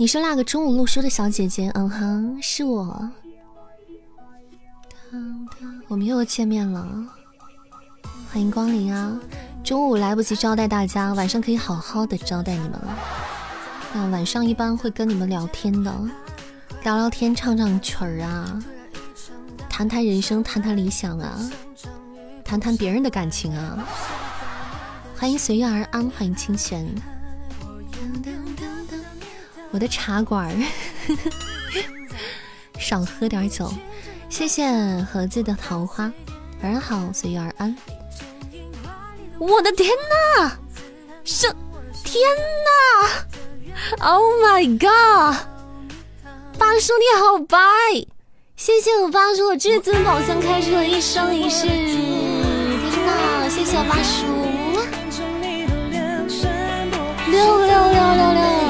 [0.00, 1.70] 你是那个中午录书的小姐姐？
[1.74, 3.10] 嗯哼，是我。
[5.88, 6.88] 我们又见面了，
[8.32, 9.20] 欢迎光临啊！
[9.62, 12.98] 中午来不及招待大家，晚上可以好好的招待你们了。
[13.92, 15.94] 那晚上一般会跟你们聊天的，
[16.82, 18.58] 聊聊天，唱唱曲儿啊，
[19.68, 21.38] 谈谈人生，谈谈理想啊，
[22.42, 23.86] 谈谈别人的感情啊。
[25.18, 26.88] 欢迎随遇而安，欢迎清玄。
[29.72, 30.52] 我的茶馆儿，
[32.78, 33.72] 少喝点酒。
[34.28, 34.70] 谢谢
[35.10, 36.12] 盒子的桃花，
[36.62, 37.76] 晚上好，随遇而安。
[39.38, 39.90] 我的天
[40.38, 40.58] 哪，
[41.24, 41.46] 是
[42.04, 42.22] 天
[43.98, 45.36] 哪，Oh my god！
[46.58, 47.58] 八叔你好白，
[48.56, 51.66] 谢谢我八叔的至尊宝箱开出了一生一世。
[51.66, 54.26] 天哪，谢谢八叔，
[57.30, 58.69] 六六六六六。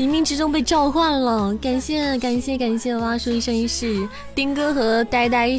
[0.00, 5.50] 冥冥之中被召唤了，感谢感谢感谢蛙叔一生一世，丁哥和呆呆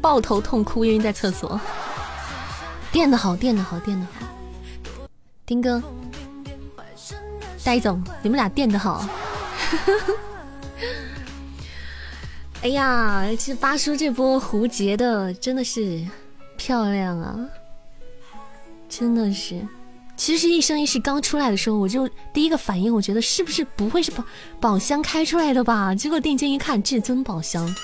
[0.00, 1.60] 抱头痛哭，因为在厕所。
[2.90, 5.06] 垫的好，垫的好，垫的好。
[5.44, 5.82] 丁哥，
[7.62, 9.06] 呆总，你们俩垫的好。
[12.62, 16.02] 哎呀，这八叔这波胡结的真的是
[16.56, 17.38] 漂亮啊，
[18.88, 19.60] 真的是。
[20.16, 24.24] 其实一生一世刚出来的时候，我就第一个反应，我觉得是不是不会是宝
[24.60, 25.94] 宝箱开出来的吧？
[25.94, 27.74] 结果定睛一看，至尊宝箱。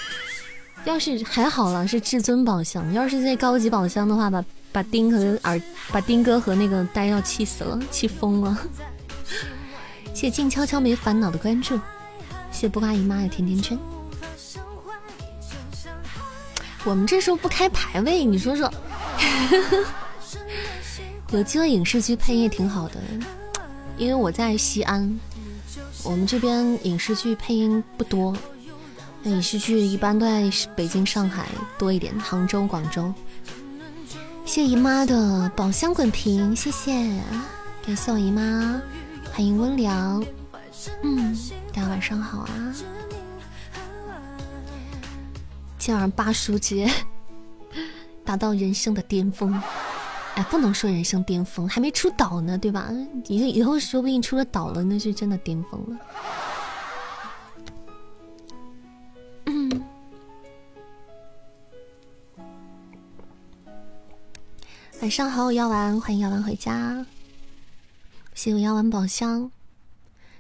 [0.84, 2.90] 要是还好了，是至尊宝箱。
[2.92, 5.60] 要是这高级宝箱的话，把把丁和耳，
[5.92, 8.56] 把丁哥和那个呆要气死了，气疯了。
[10.14, 11.76] 谢谢静悄悄没烦恼的关注，
[12.50, 13.78] 谢谢不瓜姨妈的甜甜圈。
[16.84, 18.72] 我们这时候不开排位，你说说。
[21.32, 22.96] 有机会影视剧配音也挺好的，
[23.96, 25.18] 因为我在西安，
[26.02, 28.36] 我们这边影视剧配音不多，
[29.22, 33.14] 影视剧一般都在北京、上海多一点，杭州、广州。
[34.44, 36.92] 谢姨妈的宝箱滚屏，谢谢，
[37.86, 38.82] 感谢我姨妈，
[39.32, 40.24] 欢迎温良，
[41.04, 41.36] 嗯，
[41.72, 42.74] 大家晚上好啊，
[45.78, 46.90] 今晚八叔节
[48.26, 49.56] 达到人生的巅峰。
[50.36, 52.90] 哎，不能说人生巅峰，还没出岛呢，对吧？
[53.26, 55.98] 以以后说不定出了岛了，那是真的巅峰了。
[65.02, 67.07] 晚上好，药丸，欢迎药丸回家。
[68.34, 69.50] 谢谢药丸宝箱。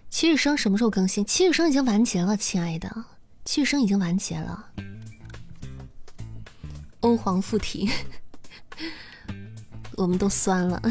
[0.08, 1.24] 七日生什么时候更新？
[1.24, 3.04] 七日生已经完结了，亲爱的，
[3.44, 4.66] 七日生已经完结了。
[7.00, 7.90] 欧皇附体。
[10.00, 10.80] 我们都酸了，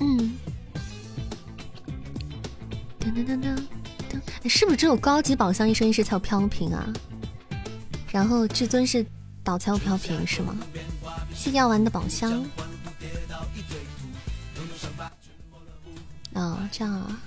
[0.00, 0.34] 嗯，
[2.98, 3.54] 噔噔噔噔
[4.10, 6.90] 噔，是不是只有高级宝箱一生一世才有飘屏啊？
[8.10, 9.04] 然后至尊是
[9.44, 10.56] 倒才有飘屏是吗？
[11.34, 12.42] 谢药丸的宝箱。
[16.32, 17.20] 啊，这样啊，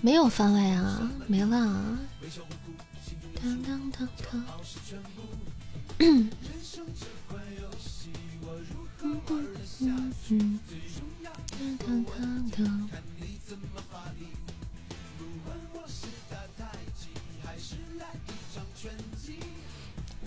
[0.00, 1.98] 没有番外啊，没了。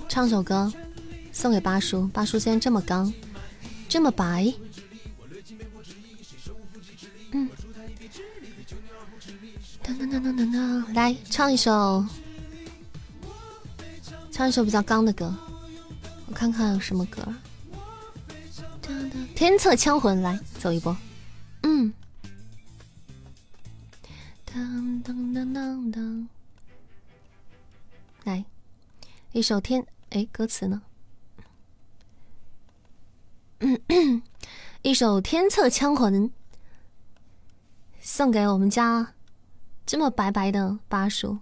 [0.07, 0.71] 唱首歌，
[1.33, 2.07] 送给八叔。
[2.07, 3.11] 八叔今天这么刚，
[3.89, 4.53] 这么白。
[7.31, 7.49] 嗯。
[10.93, 12.05] 来唱一首，
[14.31, 15.35] 唱一首比较刚的歌。
[16.27, 17.21] 我看看有什么歌。
[19.35, 20.95] 天策枪魂，来走一波。
[21.63, 21.93] 嗯。
[24.45, 26.29] 当当当当当，
[28.23, 28.45] 来
[29.33, 30.81] 一首天哎，歌词呢？
[34.81, 36.31] 一首天策枪魂，
[37.99, 39.13] 送给我们家
[39.85, 41.39] 这么白白的巴叔。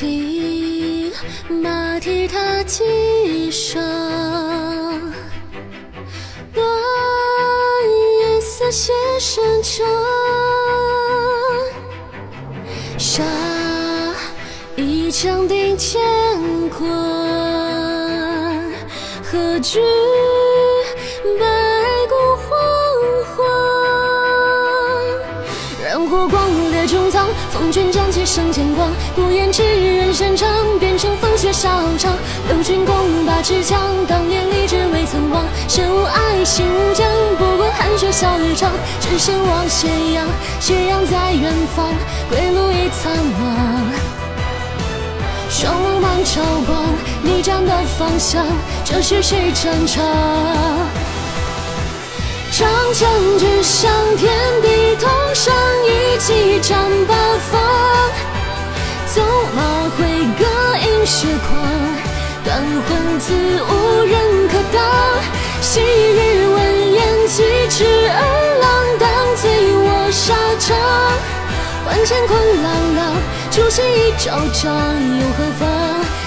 [0.00, 1.10] 听
[1.48, 3.82] 马蹄踏几声，
[6.54, 6.64] 乱
[8.20, 9.84] 夜色写深沉，
[12.96, 13.24] 杀
[14.76, 16.88] 一枪定乾坤，
[19.24, 19.80] 何惧
[21.40, 21.44] 白
[22.08, 22.56] 骨黄
[23.34, 23.44] 昏？
[25.82, 28.92] 燃火光烈中藏，风卷战旗生牵光。
[29.18, 30.48] 孤雁只人擅长，
[30.78, 32.16] 变成风雪沙场。
[32.48, 35.44] 六军共把持枪，当年立志未曾忘。
[35.66, 37.04] 身无爱，心无疆，
[37.36, 38.70] 不过寒雪笑日长。
[39.00, 40.24] 只身望斜阳，
[40.60, 41.92] 斜阳在远方，
[42.30, 43.90] 归路已苍茫。
[45.50, 46.84] 双目满朝光，
[47.20, 48.46] 你站的方向，
[48.84, 50.04] 这是谁战场？
[52.52, 55.52] 长枪指向天地，同上
[55.84, 57.14] 一骑战八
[57.50, 57.60] 方。
[59.18, 59.60] 纵马
[59.96, 60.06] 挥
[60.38, 60.44] 戈
[60.78, 61.50] 饮血狂，
[62.44, 64.14] 断魂自无人
[64.46, 64.78] 可挡。
[65.60, 66.56] 昔日闻
[66.92, 68.20] 言疾驰而
[68.62, 68.64] 浪，
[69.00, 69.04] 当
[69.34, 69.42] 醉
[69.74, 70.66] 卧沙场。
[71.84, 73.00] 万乾坤朗朗，
[73.50, 74.70] 朱熹一朝长，
[75.18, 75.66] 又何妨？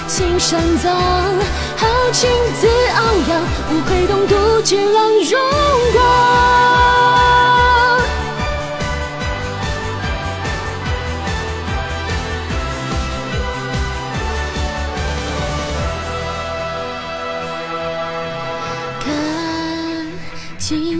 [0.06, 0.92] 青山葬，
[1.78, 2.28] 豪情
[2.60, 3.40] 自昂扬，
[3.70, 5.40] 不愧东都巨浪荣
[5.94, 7.61] 光。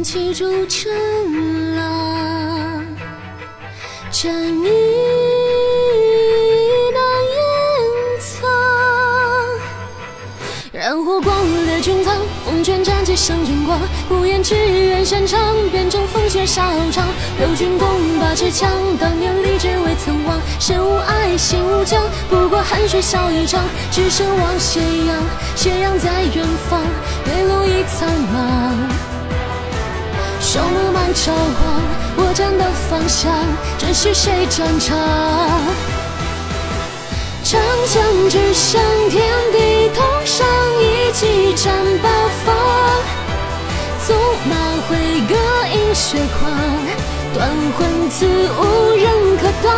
[0.03, 2.85] 骑逐尘浪，
[4.11, 4.69] 战意
[6.93, 7.01] 难
[7.31, 7.41] 掩
[8.19, 8.51] 藏。
[10.73, 11.33] 燃火光
[11.67, 13.79] 烈中藏，风卷战旗生军光。
[14.09, 15.39] 孤雁只缘擅长，
[15.71, 17.07] 变成风雪沙场。
[17.39, 17.89] 六军共
[18.19, 20.41] 把持枪，当年立志未曾忘。
[20.59, 23.63] 身无爱，心无疆，不过寒水笑一场。
[23.93, 25.23] 只身望斜阳，
[25.55, 26.81] 斜阳在远方，
[27.25, 29.12] 归路已苍茫。
[30.53, 31.81] 双目满朝光，
[32.15, 33.33] 我站的方向，
[33.79, 34.99] 这是谁战场？
[37.43, 38.79] 长枪指向
[39.09, 40.47] 天地，同上
[40.79, 41.73] 一骑战
[42.03, 42.11] 八
[42.45, 42.55] 方。
[44.07, 44.55] 纵马
[44.87, 45.35] 挥戈
[45.73, 46.53] 饮血狂，
[47.33, 47.49] 断
[47.79, 49.73] 魂刺无人可挡。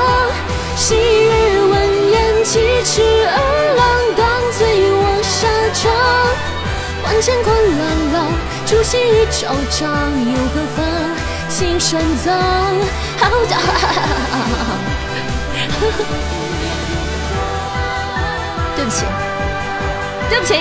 [0.74, 3.00] 昔日闻言疾驰
[3.30, 3.38] 而
[3.76, 4.26] 浪，当
[4.58, 5.82] 醉卧沙场。
[7.04, 8.32] 万乾坤朗朗，
[8.66, 10.86] 朱熹一嚣张，又何妨？
[11.48, 12.32] 青山葬，
[13.18, 13.58] 好大。
[18.76, 19.04] 对不起，
[20.30, 20.54] 对不起。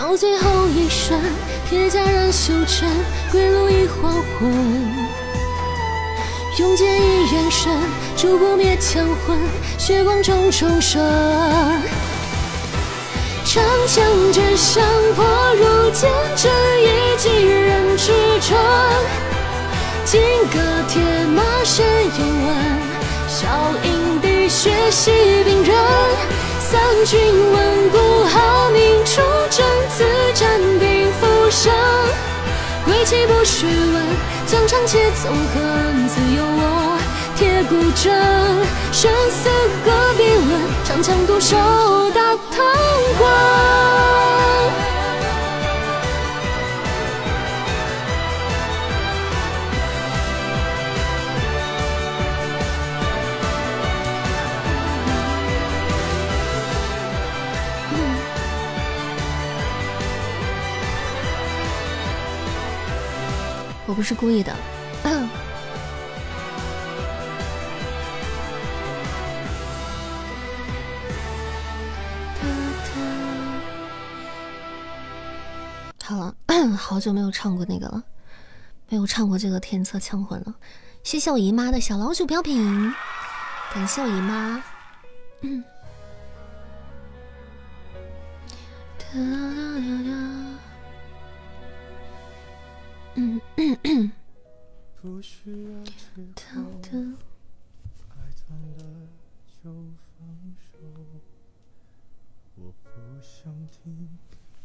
[0.00, 1.16] 到最后一瞬，
[1.70, 2.90] 铁甲染修真，
[3.30, 5.01] 归路已黄昏。
[6.58, 7.72] 用剑一眼神，
[8.14, 9.38] 烛不灭枪魂，
[9.78, 11.02] 血光中重生。
[13.42, 14.84] 长枪之上
[15.16, 15.24] 破
[15.54, 18.60] 如剑阵，一击人至春。
[20.04, 20.20] 金
[20.52, 21.00] 戈铁
[21.34, 22.54] 马身有纹，
[23.26, 23.48] 笑
[23.84, 25.10] 迎滴血洗
[25.44, 25.74] 兵刃。
[26.60, 27.18] 三军
[27.50, 29.64] 闻鼓号鸣出征，
[29.96, 31.72] 自战定浮生。
[32.84, 34.04] 归期不须问，
[34.52, 36.98] 疆场且纵横，自有我
[37.34, 38.10] 铁骨铮。
[38.92, 39.48] 生死
[39.82, 40.50] 何必问，
[40.84, 41.56] 长枪独守
[42.10, 42.62] 大唐
[43.18, 44.81] 关。
[63.92, 64.56] 我不是故意的。
[76.02, 76.34] 好了
[76.74, 78.02] 好久没有唱过那个了
[78.88, 80.54] 没有唱过这个天策枪魂了。
[81.02, 82.94] 谢谢我姨妈的小老鼠标品
[83.74, 84.64] 感谢我姨妈。
[93.14, 94.10] 嗯嗯嗯，
[95.00, 96.62] 不需要知道，
[98.08, 98.16] 爱
[98.48, 99.08] 断了
[99.46, 99.70] 就
[100.18, 100.26] 放
[100.58, 100.78] 手，
[102.56, 102.88] 我不
[103.20, 104.08] 想听，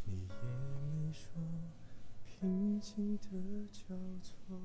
[0.06, 0.36] 你也
[0.95, 1.24] 没说。
[2.26, 3.28] 平静的
[3.72, 4.56] 交错，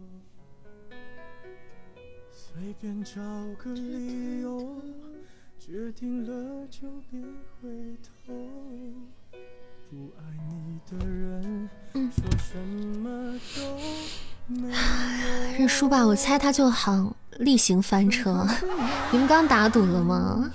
[2.31, 3.21] 随便找
[3.57, 4.81] 个理由
[5.59, 7.21] 决定了，就别
[7.61, 8.35] 回头，
[9.91, 11.69] 不爱你的人。
[11.93, 12.59] 说什
[12.99, 13.63] 么都
[14.55, 14.75] 没有。
[15.59, 18.47] 认输吧，我猜他就好例行翻车。
[19.11, 20.51] 你们刚打赌了吗？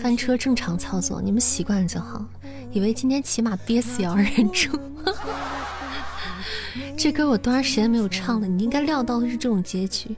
[0.00, 2.24] 翻车正常操作，你们习惯就好。
[2.70, 4.78] 以为今天起码憋死也要认住。
[6.96, 8.46] 这歌我多长时间没有唱了？
[8.46, 10.14] 你应该料到的是这种结局。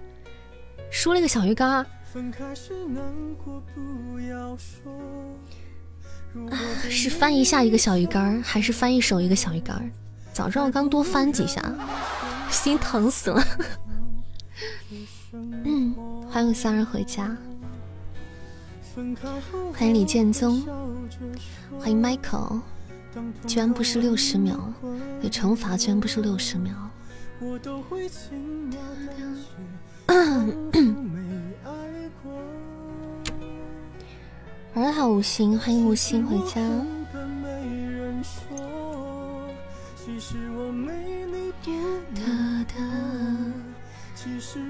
[0.91, 1.85] 输了个小鱼干
[6.89, 9.91] 是翻一下一个小鱼干还是翻一手一个小鱼干
[10.33, 11.63] 早知道刚多翻几下，
[12.51, 13.43] 心疼死了。
[15.33, 15.95] 嗯，
[16.31, 17.37] 欢迎三人回家。
[19.75, 20.63] 欢迎李建宗，
[21.79, 22.61] 欢迎 Michael，
[23.47, 24.59] 居然不是六十秒，
[25.21, 26.75] 对，惩罚居然不是六十秒。
[34.77, 36.61] 晚上好无心，欢迎无心回家。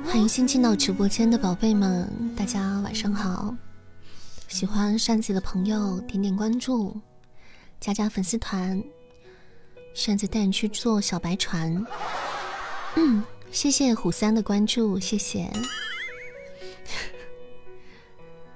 [0.04, 3.52] 欢迎新进到直播间的宝贝们，大家晚上好。
[4.46, 6.96] 喜欢扇子的朋友点点关注，
[7.80, 8.80] 加加粉丝团，
[9.92, 11.84] 扇子带你去坐小白船。
[12.94, 15.50] 嗯，谢谢虎三的关注，谢谢。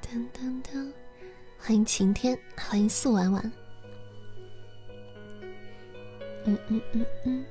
[0.01, 0.90] 噔噔噔，
[1.71, 3.53] 欢迎晴天，欢迎素婉婉。
[6.45, 7.45] 嗯嗯嗯嗯。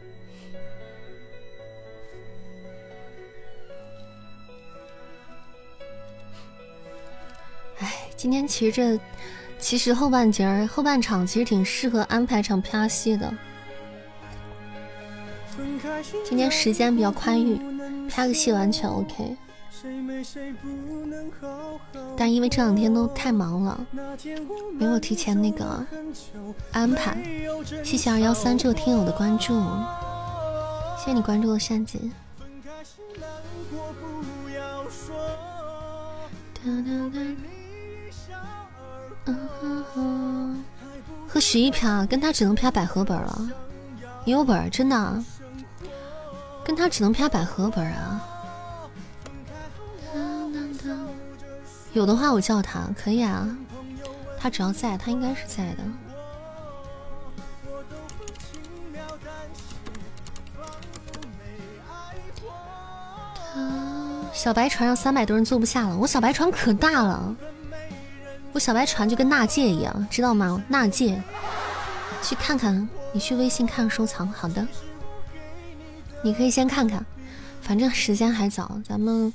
[7.77, 8.99] 哎，今天其实这，
[9.57, 13.33] 其实后半截儿后半场其实挺适合安排场啪戏的。
[16.25, 17.57] 今天时间比较宽裕，
[18.09, 19.37] 啪个戏完全 OK。
[22.17, 23.79] 但因为这两天都太忙了，
[24.73, 25.85] 没有提前那个
[26.71, 27.17] 安排。
[27.83, 29.53] 谢谢二幺三这个听友的关注，
[30.97, 31.97] 谢谢你关注的扇子。
[41.27, 43.49] 和十一啪，跟他只能飘百合本了。
[44.25, 45.23] 也有本，真的。
[46.65, 48.21] 跟他只能飘百合本啊。
[51.93, 53.47] 有的话我叫他，可以啊。
[54.39, 55.83] 他只要在，他应该是在的。
[64.31, 67.35] 小白船上三百多人坐不下了，我小白船可大了。
[68.53, 70.63] 我小白船就跟纳戒一样，知道吗？
[70.69, 71.21] 纳戒，
[72.23, 74.25] 去看看，你去微信看收藏。
[74.31, 74.65] 好的，
[76.23, 77.05] 你可以先看看，
[77.61, 79.33] 反正时间还早，咱们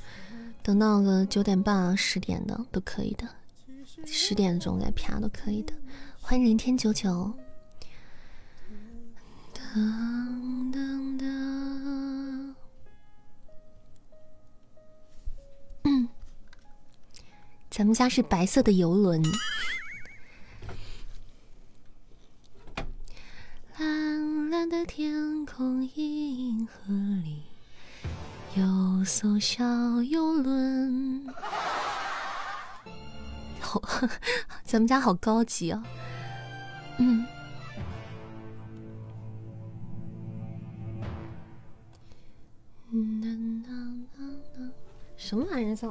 [0.65, 3.29] 等到个九点半啊、十点的都可以的，
[4.03, 5.71] 十点钟再啪都可以的。
[6.19, 7.31] 欢迎零天九九。
[9.53, 12.55] 噔噔噔。
[15.83, 16.09] 嗯。
[17.69, 19.21] 咱们家是白色的游轮。
[23.77, 26.91] 蓝蓝的天空，银河
[27.23, 27.43] 里
[28.55, 29.65] 有艘小
[30.03, 31.27] 游轮。
[33.59, 33.81] 好，
[34.63, 35.83] 咱们家好高级啊！
[36.99, 37.25] 嗯。
[45.17, 45.85] 什么玩意儿在？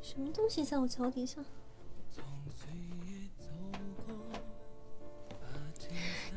[0.00, 1.40] 什么东西在我脚底下？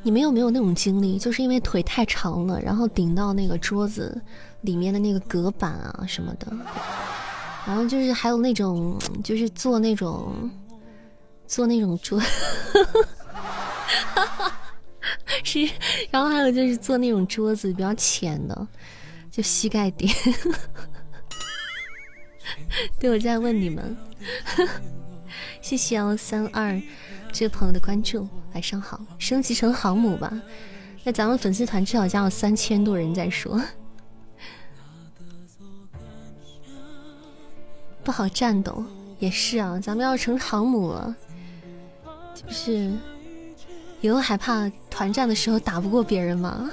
[0.02, 1.20] 你们有没有那种经历？
[1.20, 4.20] 就是因为腿太长了，然后顶到那个桌子
[4.62, 6.46] 里面的那个隔板啊什么的，
[7.66, 10.50] 然后就是还有那种，就是做那种
[11.46, 12.20] 做那种桌，
[15.44, 15.68] 是，
[16.10, 18.66] 然后还有就是做那种桌子比较浅的，
[19.30, 20.10] 就膝盖底。
[22.98, 23.96] 对，我在问你们，
[25.60, 26.80] 谢谢幺三二
[27.32, 30.32] 这位朋友的关注，晚上好，升级成航母吧，
[31.04, 33.60] 那咱们粉丝团至少加有三千多人在说，
[38.04, 38.84] 不好战斗。
[39.18, 41.14] 也是啊，咱们要成航母了，
[42.34, 42.90] 就是
[44.00, 46.68] 以后还怕团战的时候打不过别人吗？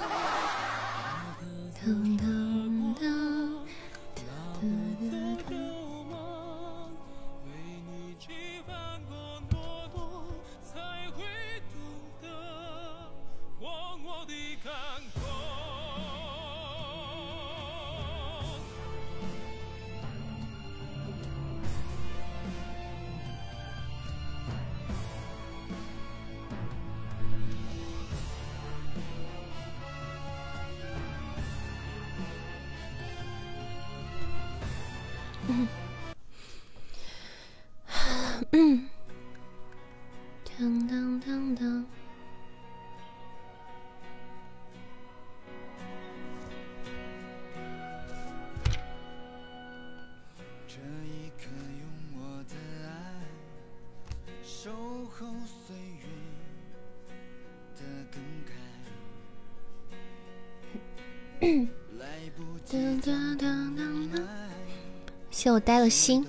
[65.32, 66.26] 谢我呆了心。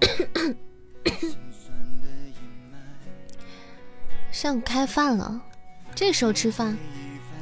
[4.40, 5.38] 上开饭了，
[5.94, 6.74] 这时候吃饭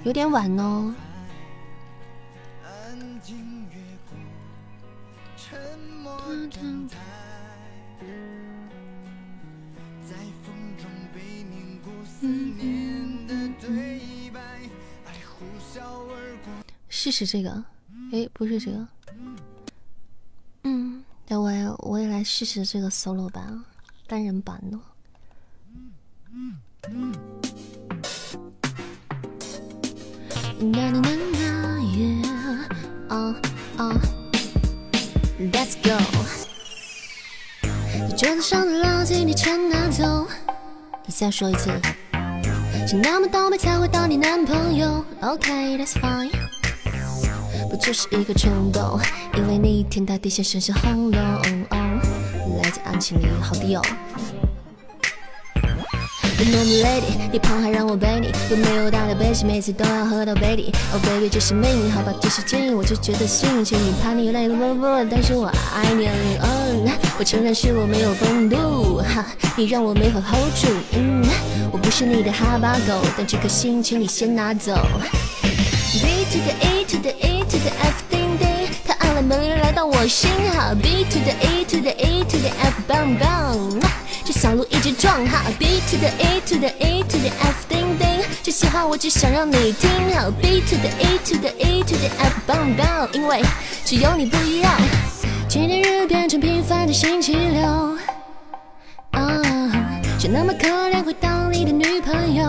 [0.02, 0.92] 有点晚哦。
[16.88, 17.64] 试试这个，
[18.10, 18.88] 哎，不是这个。
[20.64, 23.64] 嗯，那我我也来试试这个 solo 版啊，
[24.08, 24.76] 单人版的。
[24.76, 24.86] 啦啦
[26.34, 26.77] 啦啦，Yeah，啊啊
[35.38, 35.96] ，Let's go。
[38.16, 40.26] 桌子上的垃圾你全拿走，
[41.06, 41.70] 你再说一次。
[42.86, 46.30] 是那么倒霉才会当你男朋友？OK，That's fine。
[47.70, 48.98] 不就是一个冲动，
[49.34, 51.20] 因为你天大地下深深轰隆，
[52.62, 53.82] 来自爱情里好低哦。
[56.38, 60.72] Normal lady，你胖还让我背你，有没有大的背景，每次都要喝到杯底。
[60.92, 66.08] Oh baby，这是命，好吧，这是建议，我就觉得幸请你怕你累了不不，但是我爱你。
[66.40, 69.26] 嗯，我承认是我没有风度，哈，
[69.56, 70.68] 你让我没法 hold 住。
[70.92, 71.22] 嗯，
[71.72, 74.72] 我不是你的哈巴狗，但这颗心请你先拿走。
[75.92, 78.46] B to the E to the E to the F，叮叮，
[78.86, 80.72] 他按了门铃来到我心哈。
[80.80, 83.82] B to the E to the E to the F，bang bang。
[84.28, 91.82] 这小鹿一直撞哈，B to the A to the A to the F，叮叮，这些话我只想让你听哈，B to the A to the A
[91.82, 93.40] to the F，bang bang，因为
[93.86, 94.70] 只有你不一样。
[95.48, 97.62] 纪念日变成平凡的星期六，
[99.12, 99.40] 啊，
[100.18, 102.44] 谁那么可怜会当你的女朋友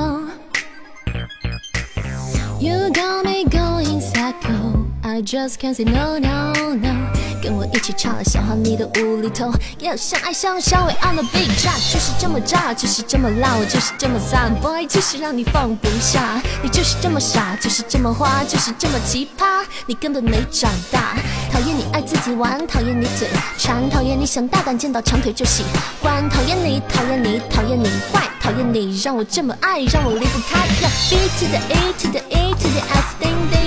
[2.60, 7.10] ？You got me going psycho，I just can't say no no no。
[7.42, 11.48] 跟我一起唱了小黄你的无厘头，要相爱像小伟 on the beat，
[11.92, 21.16] 就是这么炸，就是这么辣，我就是这么飒，boy 就是让你放不下，你就是这么傻，就是这么花，就是这么奇葩，你根本没长大。
[21.52, 23.28] 讨厌你爱自己玩，讨厌你嘴
[23.58, 25.64] 馋，讨厌你想大胆见到长腿就喜
[26.02, 30.68] 欢，讨厌你，讨厌你，讨厌你坏，讨厌你让我这么爱，让我离不开。
[31.10, 33.60] B to the A to the A to the F，叮叮，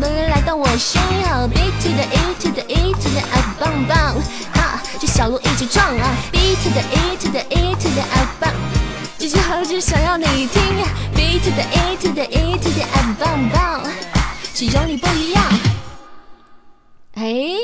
[0.00, 1.00] 他按了门来到我心
[1.52, 2.90] ，B to the A to the A。
[3.00, 4.14] to the F 棒棒，
[4.52, 8.52] 哈，这小鹿一直撞啊！B to the A to the A to the F 棒，
[9.18, 10.62] 这句话只想要你听。
[11.14, 13.82] B to the A to the A to the F 棒棒，
[14.54, 15.42] 只有你不一样。
[17.14, 17.56] 哎，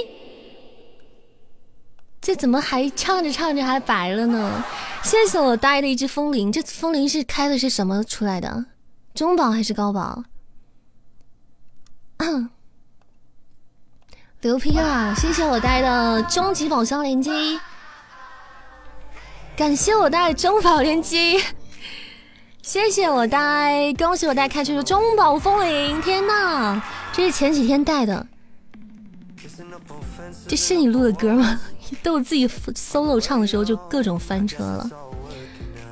[2.23, 4.65] 这怎么还唱着唱着还白了呢？
[5.03, 8.67] 谢谢我带的一只风铃，这风铃是开的是什么出来的？
[9.15, 10.25] 中宝还是高宝？
[14.43, 15.13] 牛批啦！
[15.17, 17.59] 谢谢我带的终极宝箱连击，
[19.57, 21.37] 感谢我带中宝连击，
[22.63, 26.01] 谢谢我带，恭喜我带开出的中宝风铃！
[26.01, 26.81] 天呐，
[27.13, 28.25] 这是前几天带的，
[30.47, 31.61] 这是你录的歌吗？
[32.03, 34.91] 都我自己 solo 唱的时候就各种翻车了，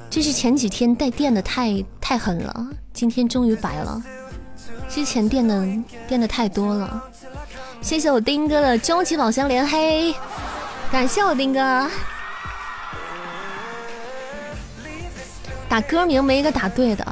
[0.08, 4.00] 这是前几天带电的太太狠了，今天终于白了，
[4.88, 5.66] 之前垫的
[6.06, 7.02] 垫的太多了。
[7.80, 10.14] 谢谢我丁哥的终极宝箱连黑
[10.90, 11.90] 感谢我丁哥。
[15.68, 17.04] 打歌名没一个打对的。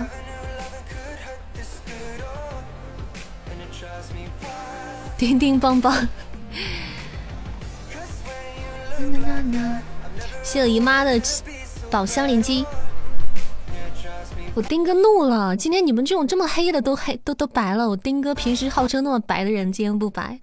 [5.18, 5.92] 叮叮邦邦。
[10.42, 11.20] 谢谢姨妈的
[11.90, 12.64] 宝箱连击。
[14.54, 17.88] 我丁哥怒了，今天你们这种这么黑的都黑都都白了。
[17.88, 20.38] 我丁哥平时号称那么白的人，今天不白。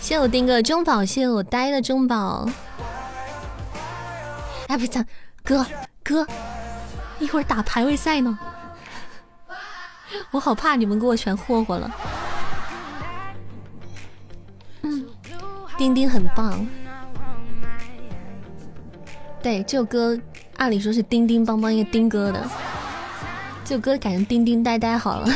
[0.00, 2.48] 谢我丁哥中宝，谢谢我呆的中宝。
[4.68, 5.04] 哎，不是，
[5.42, 5.66] 哥
[6.04, 6.24] 哥，
[7.18, 8.38] 一会儿打排位赛呢，
[10.30, 11.90] 我好怕你们给我全霍霍了。
[14.82, 15.04] 嗯，
[15.76, 16.64] 丁丁很棒。
[19.42, 20.16] 对，这首歌
[20.58, 22.48] 按理说是叮叮帮帮一个丁哥的。
[23.64, 25.28] 这首歌改成叮叮呆呆好了。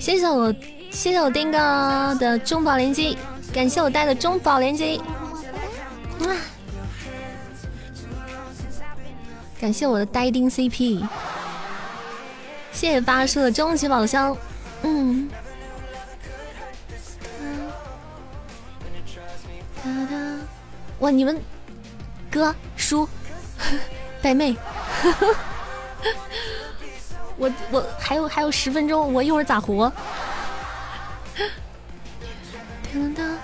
[0.00, 0.52] 谢谢我，
[0.90, 3.16] 谢谢我丁哥的中宝连击，
[3.52, 5.00] 感谢我带的中宝连击，
[6.20, 6.34] 哇！
[9.60, 11.06] 感谢我的呆丁 CP，
[12.72, 14.36] 谢谢八叔的终极宝箱，
[14.82, 15.28] 嗯。
[21.00, 21.38] 哇，你们
[22.30, 23.08] 哥叔。
[24.22, 24.56] 带妹，
[27.36, 29.90] 我我还有还有十分钟，我一会儿咋活？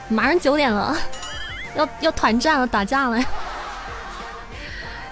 [0.09, 0.97] 马上九点了，
[1.77, 3.23] 要要团战了，打架了！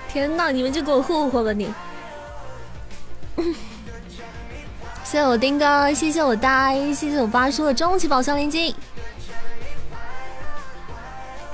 [0.09, 1.73] 天呐，你们就给我霍霍吧你！
[5.05, 8.75] 谢谢我丁哥，谢谢我呆，谢谢我八叔的终极宝箱连击。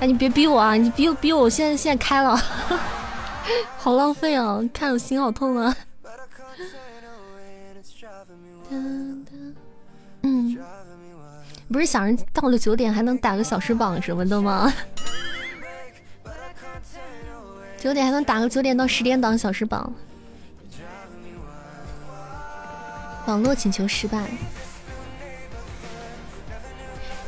[0.01, 0.74] 哎，你别逼我啊！
[0.74, 2.40] 你逼逼我，现在现在开了。
[3.78, 4.61] 好浪费啊！
[4.72, 5.76] 看我心好痛啊！
[10.22, 10.59] 嗯，
[11.72, 14.72] 不是想着到了九点还能打个小时榜什么的吗？
[17.78, 19.92] 九点还能打个九点到十点档小时榜。
[23.26, 24.28] 网络请求失败。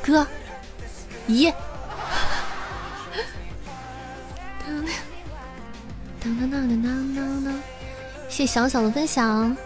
[0.03, 0.27] 哥，
[1.29, 1.53] 咦？
[6.23, 7.55] 当当当当当当！
[8.29, 9.57] 谢小小的分享，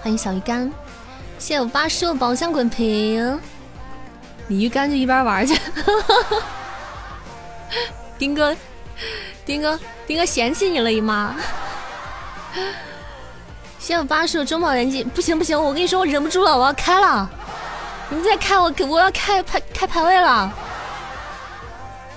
[0.00, 0.72] 欢迎小鱼干，
[1.38, 3.38] 谢谢我八叔宝箱滚屏。
[4.46, 5.60] 你鱼干就一边玩去，
[8.16, 8.56] 丁哥，
[9.44, 11.36] 丁哥，丁哥嫌弃你了，姨妈。
[13.78, 17.30] 谢谢我八叔中宝连击，不行不行，我跟你说，我忍不住了，我要开了。
[18.08, 20.50] 你再开我，我要开排开排位了。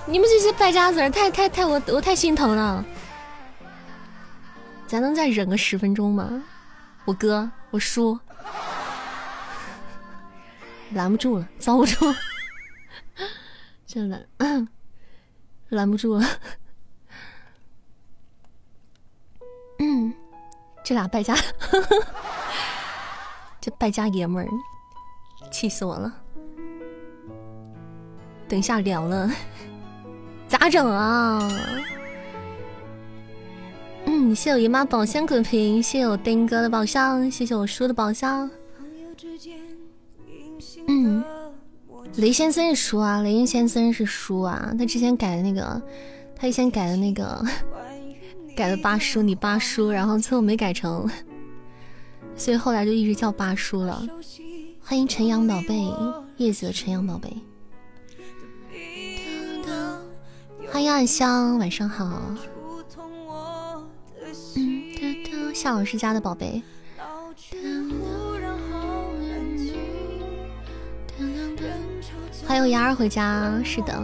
[0.07, 2.83] 你们这些败家子儿，太太太我我太心疼了。
[4.87, 6.43] 咱能再忍个十分钟吗？
[7.05, 8.19] 我哥，我叔，
[10.91, 12.13] 拦不住了，遭不住，
[13.87, 14.27] 真的
[15.69, 16.27] 拦不住了。
[19.79, 20.13] 嗯，
[20.83, 21.35] 这俩败家，
[23.61, 24.49] 这败家爷们儿，
[25.49, 26.13] 气死我了。
[28.49, 29.31] 等一下凉了。
[30.51, 31.49] 咋整啊？
[34.05, 38.51] 嗯，谢我姨妈宝箱滚屏，谢我丁哥的宝箱，谢谢我叔的宝箱。
[40.89, 41.23] 嗯，
[42.17, 44.73] 雷先生是叔啊，雷先生是叔啊。
[44.77, 45.81] 他之前改的那个，
[46.35, 47.41] 他以前改的那个，
[48.53, 51.09] 改的八叔，你八叔，然后最后没改成，
[52.35, 54.05] 所以后来就一直叫八叔了。
[54.81, 55.89] 欢迎晨阳宝贝，
[56.35, 57.31] 叶子的晨阳宝贝。
[60.71, 62.21] 欢迎暗香，晚上好。
[64.55, 66.63] 嗯，夏老师家的宝贝。
[72.47, 74.01] 欢迎丫儿回家，是的。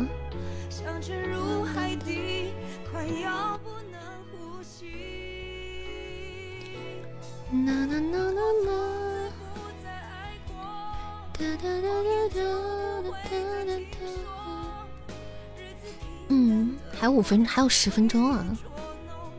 [16.30, 18.46] 嗯，还有五分，还有十分钟啊！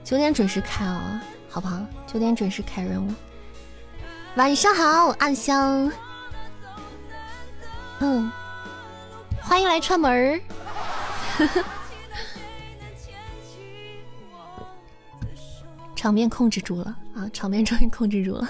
[0.05, 1.85] 九点准时开啊，好不好？
[2.07, 3.13] 九点准时开任务。
[4.37, 5.93] 晚上好，暗香。
[8.01, 8.31] 嗯，
[9.43, 10.41] 欢迎来串门儿。
[15.95, 17.29] 场面控制住了啊！
[17.33, 18.49] 场面终于控制住了。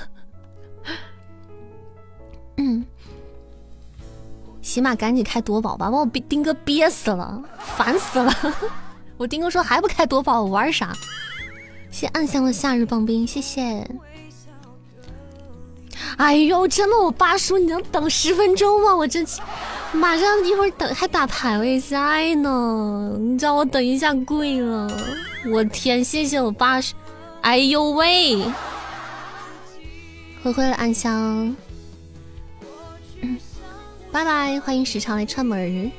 [2.57, 2.85] 嗯。
[4.69, 8.31] 起码赶紧开夺宝吧，把我丁哥憋死了，烦死了！
[9.17, 10.93] 我丁哥说还不开夺宝，我玩啥？
[11.91, 13.89] 谢暗香的夏日棒冰，谢谢。
[16.19, 18.95] 哎呦，真的，我八叔，你能等十分钟吗？
[18.95, 19.25] 我这
[19.93, 24.87] 马上一会儿等还打排位赛呢，你叫我等一下跪了。
[25.51, 26.95] 我天，谢谢我八叔。
[27.41, 28.45] 哎呦喂！
[30.43, 31.57] 灰灰的暗香，
[34.11, 35.91] 拜拜，欢迎时常来串门儿。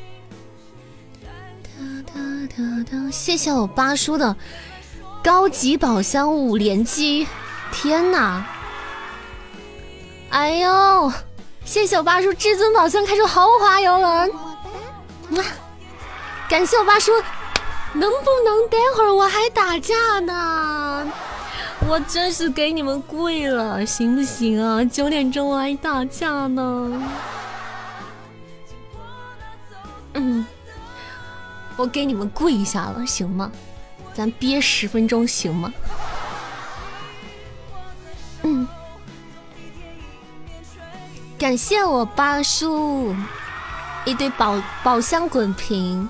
[3.11, 4.35] 谢谢我八叔的
[5.23, 7.27] 高级宝箱五连击，
[7.71, 8.45] 天哪！
[10.29, 11.11] 哎呦，
[11.63, 14.31] 谢谢我八叔至尊宝箱开出豪华游轮，
[15.31, 15.43] 哇！
[16.49, 17.11] 感谢我八叔，
[17.93, 21.07] 能不能待会儿我还打架呢？
[21.87, 24.83] 我真是给你们跪了，行不行啊？
[24.83, 27.03] 九点钟我还打架呢。
[30.13, 30.45] 嗯，
[31.77, 33.51] 我给你们跪下了，行吗？
[34.13, 35.73] 咱憋十分钟行吗？
[38.43, 38.67] 嗯。
[41.37, 43.15] 感谢我八叔
[44.03, 46.09] 一堆宝宝箱滚屏，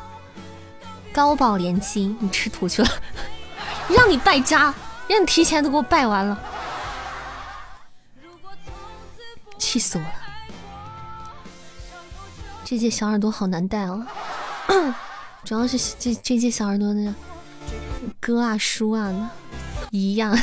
[1.13, 2.89] 高宝连击，你吃土去了，
[3.89, 4.73] 让你败家，
[5.07, 6.35] 让你提前都给我败完了，
[9.59, 10.28] 气死我了！
[12.69, 14.05] 这届小耳朵好难带哦，
[15.43, 17.15] 主要是这这届小耳朵的
[18.19, 19.31] 哥啊叔啊
[19.89, 20.37] 一样，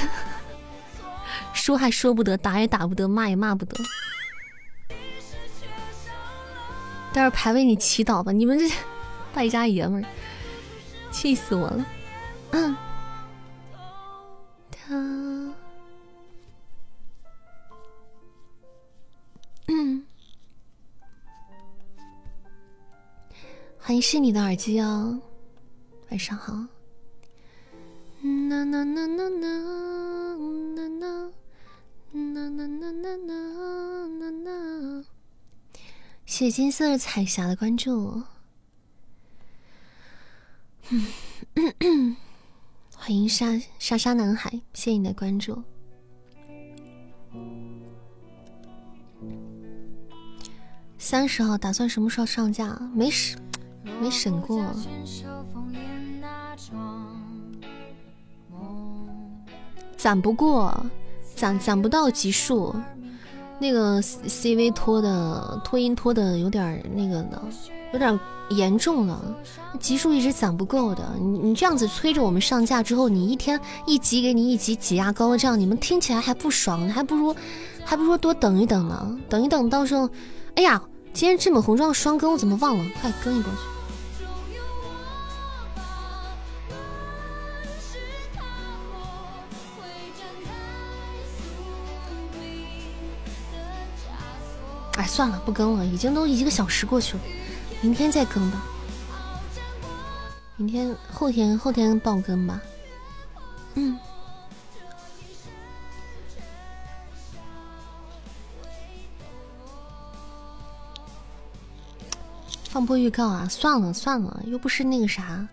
[1.55, 3.77] 说还说不得，打也打不得，骂也骂不得。
[7.13, 8.69] 待会排位你祈祷吧，你们这
[9.33, 10.09] 败家爷们儿，
[11.13, 11.87] 气死我了！
[12.51, 12.77] 嗯，
[14.73, 14.97] 他，
[19.69, 20.06] 嗯，
[23.87, 25.17] 欢迎是你的耳机哦，
[26.11, 26.53] 晚上好。
[28.21, 29.47] 呐呐呐呐呐呐
[32.13, 35.05] 呐呐呐呐呐呐。
[36.25, 38.25] 谢金色彩霞的关注，
[42.93, 45.63] 欢迎沙沙沙男孩，谢谢你的关注。
[50.99, 52.77] 三十号打算什么时候上架？
[52.93, 53.41] 没审，
[54.01, 54.65] 没审过。
[59.97, 60.75] 攒不过，
[61.35, 62.75] 攒攒不到级数。
[63.59, 67.43] 那个 CV 拖的拖音拖的有点那个呢，
[67.95, 68.21] 有点
[68.51, 69.19] 严重了，
[69.81, 71.15] 级数一直攒不够的。
[71.19, 77.35] 你你这样子催着我们上架之后，你一天一集给你一集挤压高，这样你们听起来还不爽，还不如
[77.83, 80.07] 还不如多等一等呢，等一等到时候，
[80.57, 80.81] 哎呀，
[81.15, 82.85] 今天这本红妆双更我怎么忘了？
[83.01, 83.76] 快更一波去。
[94.97, 97.23] 哎，算了，不更了，已经都一个小时过去了，
[97.83, 98.63] 明天再更吧。
[100.57, 102.61] 明天、后天、后天爆更吧。
[103.75, 103.99] 嗯。
[112.71, 113.47] 放播预告啊？
[113.49, 115.47] 算了算了，又不是那个啥，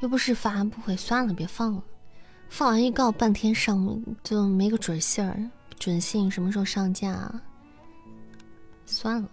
[0.00, 1.82] 又不是发布会，算了，别放了。
[2.48, 5.38] 放完预告半天上就没个准信儿，
[5.78, 7.12] 准信什么时候上架？
[7.12, 7.42] 啊
[8.90, 9.28] 算了，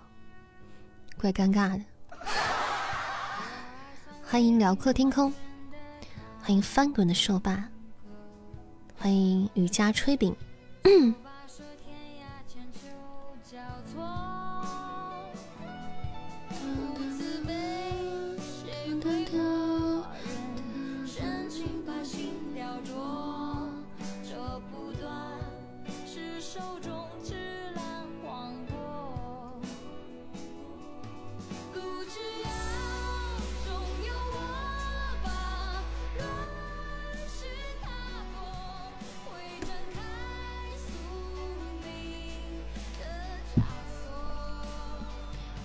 [1.19, 1.83] 怪尴尬的。
[4.23, 5.33] 欢迎辽阔天空，
[6.39, 7.67] 欢迎翻滚的硕霸，
[8.95, 10.35] 欢迎雨佳炊饼。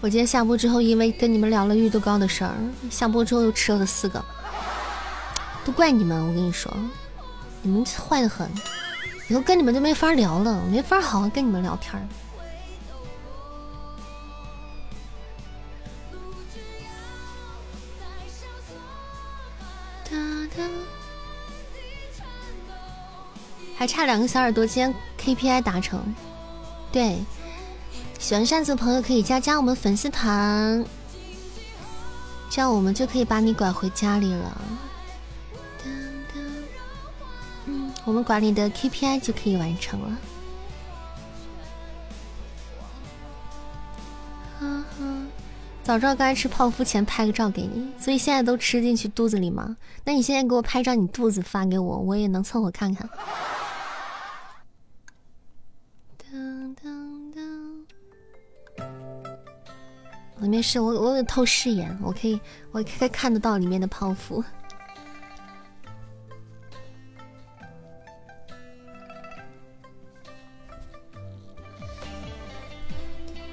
[0.02, 2.56] 我今天下播之后，因为跟你们聊了绿豆糕的事儿，
[2.90, 4.20] 下播之后又吃了四个，
[5.64, 6.26] 都怪你们！
[6.26, 6.76] 我跟你说，
[7.62, 8.50] 你们坏的很，
[9.28, 12.02] 以后跟你们就没法聊了，没法好好跟你们聊天。
[23.76, 26.12] 还差两个小耳朵，今天 KPI 达成，
[26.90, 27.18] 对。
[28.22, 30.84] 喜欢扇子的朋友可以加加我们粉丝团，
[32.48, 34.62] 这样我们就可以把你拐回家里了。
[38.04, 40.18] 我们管理的 KPI 就可以完成了。
[45.82, 49.76] 早知道刚才吃泡芙前拍个照给你，所以现在都吃进去肚子里吗？
[50.04, 53.10] 那你现在给我拍张你肚子发给我，我也能凑合看看。
[60.62, 62.40] 是，我我有透视眼，我可以
[62.70, 64.42] 我可以看得到里面的泡芙。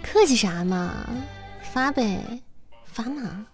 [0.03, 1.05] 客气啥嘛，
[1.73, 2.41] 发呗，
[2.85, 3.45] 发嘛。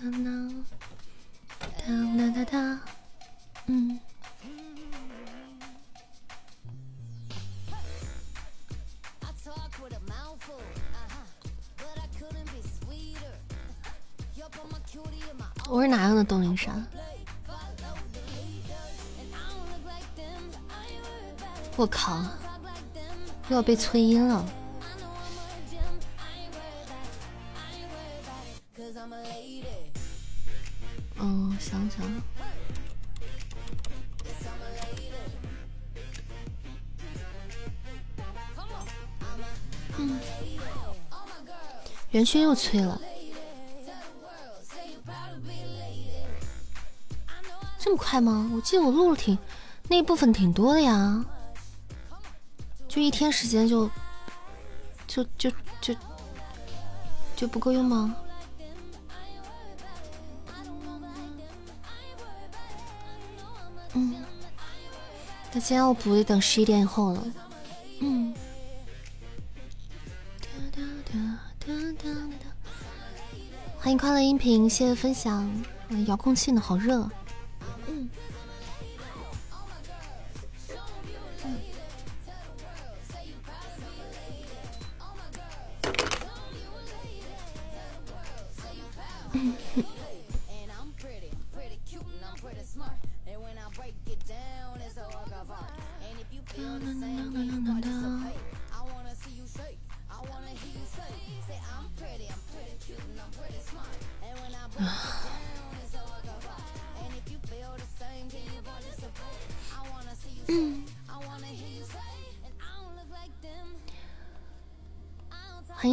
[0.00, 0.64] 可能
[1.60, 1.68] 哒
[2.16, 2.80] 哒哒哒，
[3.66, 4.00] 嗯。
[15.72, 16.84] 我是哪样的东陵山？
[21.76, 22.20] 我靠！
[23.48, 24.44] 又要被催音了。
[31.20, 32.04] 嗯，想想。
[39.98, 40.18] 嗯。
[42.10, 43.00] 圆圈又催了。
[48.00, 48.50] 快吗？
[48.54, 49.38] 我记得我录了挺
[49.88, 51.24] 那一部分挺多的呀。
[52.88, 53.88] 就一天时间就
[55.06, 55.94] 就就就
[57.36, 58.16] 就不够用吗？
[63.92, 64.14] 嗯，
[65.52, 67.24] 那今天我补得等十一点以后了。
[68.00, 68.34] 嗯。
[73.78, 75.50] 欢迎快乐音频，谢谢分享。
[76.06, 76.60] 遥控器呢？
[76.60, 77.08] 好热。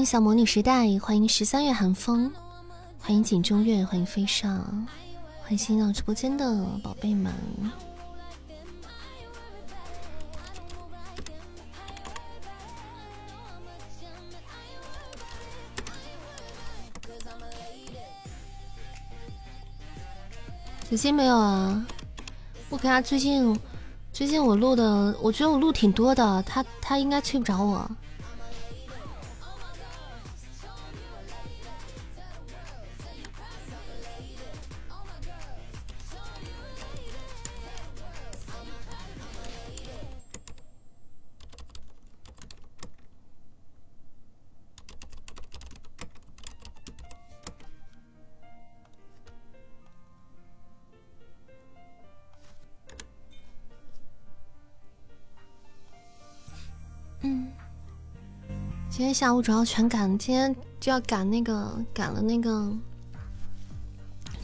[0.07, 2.31] 小魔女时代，欢迎十三月寒风，
[2.97, 4.57] 欢迎锦中月，欢迎飞上，
[5.41, 7.33] 欢迎新到直播间的宝贝们。
[20.89, 21.85] 子欣没有啊？
[22.69, 23.59] 我看他最近，
[24.13, 27.91] 最近我录的，我觉得我录挺多的，他他应该催不着我。
[59.17, 62.71] 下午主要全赶，今天就要赶那个赶了那个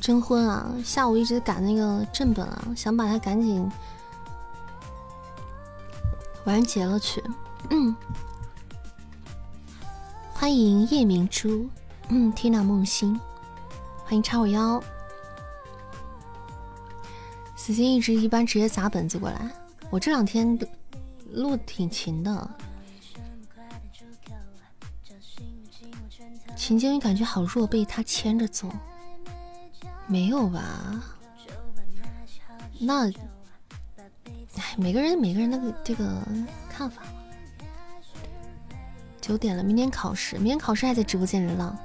[0.02, 3.72] 征婚啊，下午一直赶那个正本啊，想把它赶紧
[6.46, 7.24] 完结了去。
[7.70, 7.96] 嗯，
[10.34, 11.70] 欢迎夜明珠，
[12.10, 13.22] 嗯，Tina 梦欣，
[14.04, 14.84] 欢迎叉五幺，
[17.56, 19.52] 死心一直一般直接砸本子过来，
[19.92, 20.58] 我这两天
[21.30, 22.50] 录挺勤的。
[26.66, 28.70] 秦京宇感觉好弱，被他牵着走，
[30.08, 30.64] 没有吧？
[32.80, 33.10] 那，
[34.56, 36.26] 哎，每个人每个人的这个
[36.70, 37.02] 看法。
[39.20, 41.78] 九点了，明天考试，明天考试还在直播间里浪，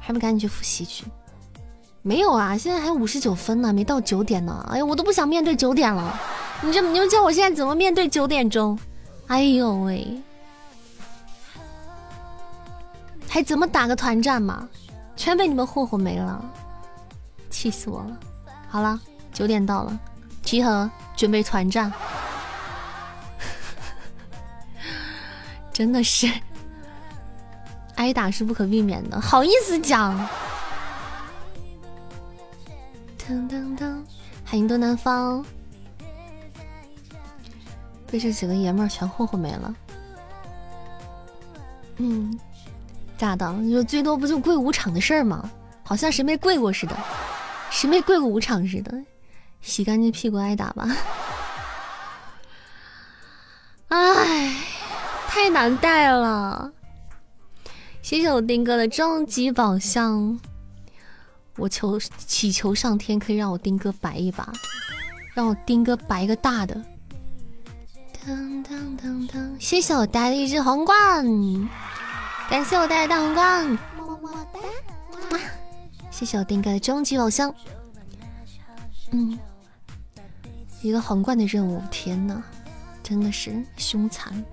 [0.00, 1.04] 还不赶紧去复习去？
[2.00, 4.66] 没有啊，现在还有五十九分呢，没到九点呢。
[4.70, 6.18] 哎呀，我都不想面对九点了。
[6.62, 8.78] 你这，你们叫我现在怎么面对九点钟？
[9.26, 10.18] 哎呦喂！
[13.32, 14.68] 还怎么打个团战嘛？
[15.16, 16.44] 全被你们霍霍没了，
[17.48, 18.20] 气死我了！
[18.68, 19.00] 好了，
[19.32, 19.98] 九点到了，
[20.42, 21.90] 集合，准备团战。
[25.72, 26.30] 真的是
[27.94, 30.14] 挨打是不可避免的，好意思讲？
[33.26, 34.04] 噔噔噔，
[34.44, 35.42] 欢迎东南方，
[38.08, 39.74] 被这几个爷们儿全霍霍没了。
[41.96, 42.38] 嗯。
[43.22, 43.52] 咋的？
[43.52, 45.48] 你说最多不就跪五场的事儿吗？
[45.84, 46.96] 好像谁没跪过似的，
[47.70, 48.92] 谁没跪过五场似的。
[49.60, 50.88] 洗干净屁股挨打吧。
[53.86, 54.56] 哎，
[55.28, 56.72] 太难带了。
[58.02, 60.40] 谢谢我丁哥的终极宝箱，
[61.58, 64.52] 我求祈求上天可以让我丁哥白一把，
[65.32, 66.74] 让我丁哥白个大的。
[68.26, 71.24] 当当当当，谢谢我带的一只皇冠，
[72.52, 75.38] 感谢我带的大皇冠，么么哒，
[76.10, 77.50] 谢谢我丁哥的终极宝箱。
[79.10, 79.38] 嗯，
[80.82, 82.42] 一个皇冠的任务，天哪，
[83.02, 84.44] 真的是凶残。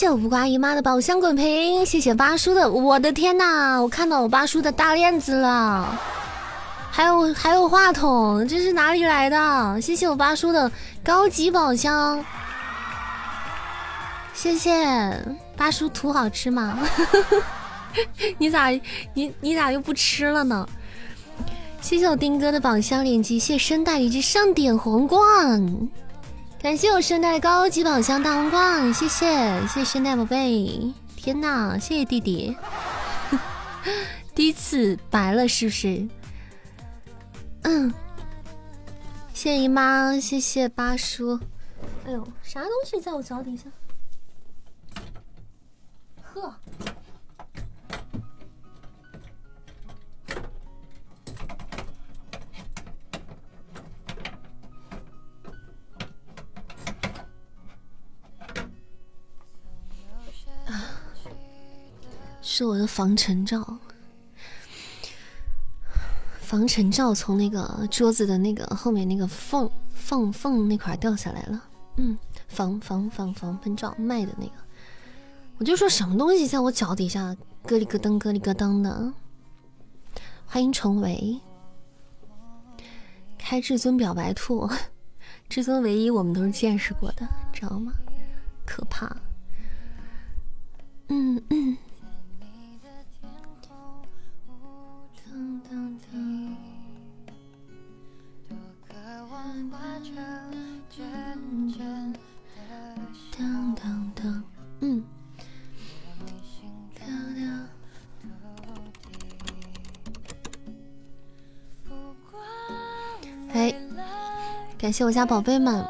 [0.00, 5.94] 谢我不瓜姨妈的宝箱滚屏，谢谢八叔的，我的天呐，我看到我八叔的大链子了，
[6.90, 9.78] 还有还有话筒，这是哪里来的？
[9.78, 10.72] 谢谢我八叔的
[11.04, 12.24] 高级宝箱，
[14.32, 14.72] 谢谢
[15.54, 16.78] 八叔图好吃吗？
[18.38, 18.70] 你咋
[19.12, 20.66] 你你咋又不吃了呢？
[21.82, 25.60] 谢谢我丁哥的宝箱链接，谢声带一只上点皇冠，
[26.62, 29.26] 感谢我申带高级宝箱大皇冠，谢谢
[29.66, 32.54] 谢谢申带宝贝，天呐，谢谢弟弟，
[34.34, 36.06] 第一次白了是不是？
[37.62, 37.90] 嗯，
[39.32, 41.40] 谢谢姨妈，谢谢八叔，
[42.06, 43.64] 哎呦，啥东西在我脚底下？
[62.52, 63.78] 是我的防尘罩，
[66.40, 71.62] 防尘罩从那个桌子的那个后面那个缝缝缝那块掉下来了。
[71.94, 74.52] 嗯，防防防防喷罩卖的那个，
[75.58, 79.12] 我就说什么东西在我脚底下咯里咯噔咯里咯噔的。
[80.44, 81.40] 欢迎重围，
[83.38, 84.68] 开至尊表白兔，
[85.48, 87.92] 至尊唯一我们都是见识过的，知道吗？
[88.66, 89.06] 可怕。
[91.06, 91.78] 嗯嗯。
[104.80, 105.04] 嗯。
[113.52, 113.74] 哎，
[114.78, 115.84] 感谢我家宝贝们，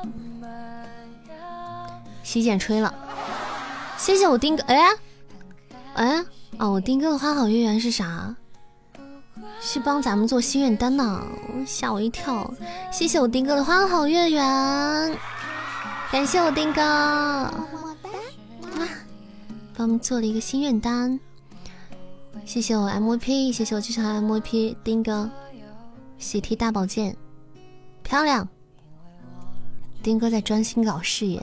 [2.22, 2.92] 洗剪吹了，
[3.96, 4.62] 谢谢我丁哥。
[4.64, 4.78] 哎，
[5.94, 6.24] 哎，
[6.58, 8.34] 哦，我丁哥的花好月圆是啥？
[9.60, 11.22] 是帮咱们做心愿单呢，
[11.66, 12.50] 吓我一跳！
[12.90, 15.18] 谢谢我丁哥的花好月圆，
[16.10, 17.96] 感谢我丁哥，么么
[18.72, 18.80] 哒
[19.76, 21.18] 帮我们做了一个心愿单。
[22.46, 25.28] 谢谢我 MVP，谢谢我机场 MVP 丁哥，
[26.18, 27.14] 喜提大宝剑，
[28.02, 28.48] 漂亮！
[30.02, 31.42] 丁哥在专心搞事业，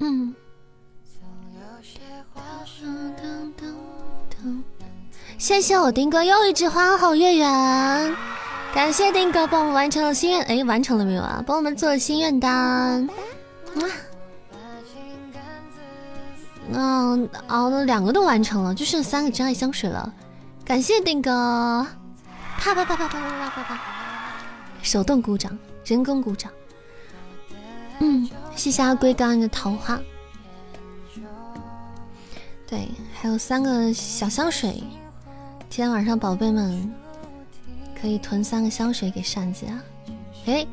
[0.00, 0.34] 嗯。
[5.38, 8.16] 谢谢我丁哥又一只花好月圆，
[8.74, 11.44] 感谢丁哥帮我们完成了心愿，哎，完成了没有啊？
[11.46, 13.06] 帮我们做了心愿单，
[13.74, 13.88] 哇！
[16.72, 20.10] 嗯，熬了两个都完成了，就剩三个真爱香水了，
[20.64, 21.86] 感谢丁哥！
[22.58, 23.80] 啪啪啪啪啪啪啪啪，
[24.82, 26.50] 手动鼓掌，人工鼓掌。
[28.00, 30.00] 嗯，谢谢阿龟刚刚的桃花。
[32.66, 34.82] 对，还有三个小香水。
[35.68, 36.90] 今天晚上，宝贝们
[38.00, 39.82] 可以囤三个香水给扇子啊！
[40.46, 40.66] 哎，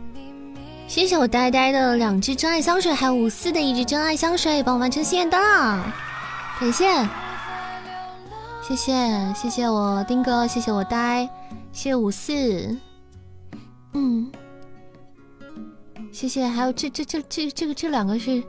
[0.88, 5.94] 谢谢我呆呆的两支真爱香水，还有五四的一支真爱香水，帮我完成心愿单啊，
[6.58, 6.86] 感谢，
[8.62, 11.28] 谢谢谢谢我丁哥，谢谢我呆，
[11.74, 12.78] 谢谢五四，
[13.94, 14.32] 嗯，
[16.14, 18.42] 谢谢，还有这这这这这个这两个是，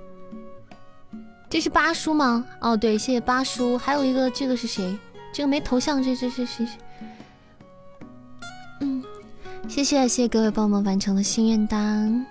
[1.50, 2.44] 这是八叔吗？
[2.60, 4.96] 哦，对，谢谢八叔，还有一个这个是谁？
[5.34, 6.64] 这个没头像，这这这是，
[8.80, 9.02] 嗯，
[9.68, 12.24] 谢谢谢谢各位帮我们完成了心愿单，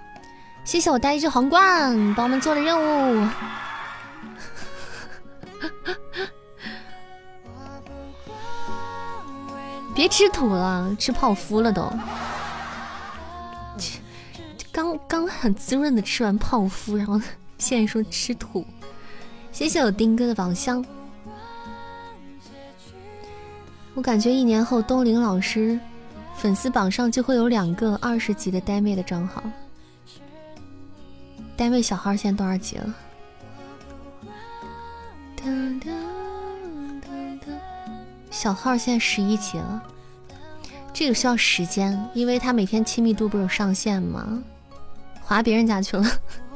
[0.64, 2.84] 谢谢我带一只皇冠帮我们做了任务。
[9.94, 11.92] 别吃土了，吃泡芙了都。
[14.72, 17.20] 刚刚很滋润的吃完泡芙，然后
[17.58, 18.66] 现在说吃土。
[19.52, 20.86] 谢谢我丁哥的宝箱。
[23.96, 25.80] 我感觉一年后东林老师
[26.36, 29.44] 粉丝榜上就会有两个二十级的呆妹的账号。
[31.56, 32.94] 呆妹小号现在多少级了？
[38.32, 39.84] 小号现在十一级了。
[40.92, 44.42] 这个需要时间，因为他每天亲密度不是有上限吗？
[45.22, 46.06] 划别人家去了，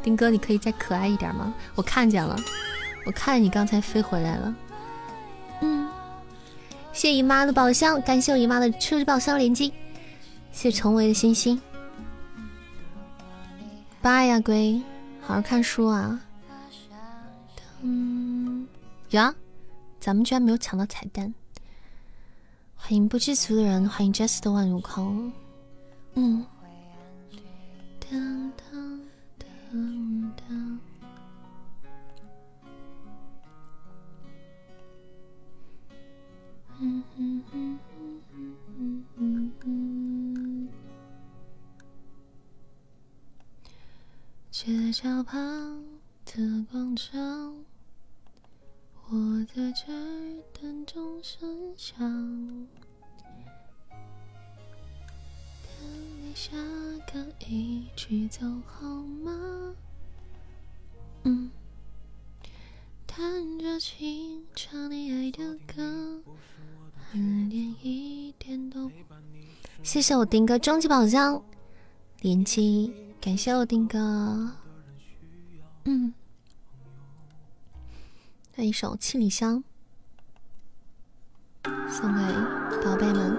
[0.03, 1.53] 丁哥，你可以再可爱一点吗？
[1.75, 2.35] 我看见了，
[3.05, 4.53] 我看你刚才飞回来了。
[6.97, 9.71] 谢姨妈的宝箱，感谢我姨妈的初级宝箱连击，
[10.51, 11.61] 谢重围的星星。
[14.01, 14.81] 拜呀，龟，
[15.21, 16.19] 好好看书啊。
[17.83, 18.67] 嗯，
[19.11, 19.31] 呀，
[19.99, 21.31] 咱们居然没有抢到彩蛋。
[22.75, 25.31] 欢迎不知足的人，欢迎 Just 的万悟空。
[26.15, 26.43] 嗯。
[28.09, 28.51] 嗯
[44.59, 45.37] 街角旁
[46.25, 47.19] 的广场，
[49.07, 51.47] 我在这儿等钟声
[51.77, 51.99] 响。
[53.91, 53.99] 等
[56.23, 56.57] 你下
[57.05, 58.83] 课一起走好
[59.23, 59.75] 吗？
[61.21, 61.51] 嗯。
[63.05, 66.19] 弹着琴，唱你爱的歌。
[67.13, 68.91] 一点一点都
[69.83, 71.39] 谢谢我丁哥终极宝箱
[72.21, 72.91] 连击，
[73.27, 73.99] 感谢我丁哥。
[75.83, 76.13] 嗯，
[78.55, 79.61] 来一首《七里香》，
[81.91, 82.21] 送给
[82.85, 83.35] 宝贝们。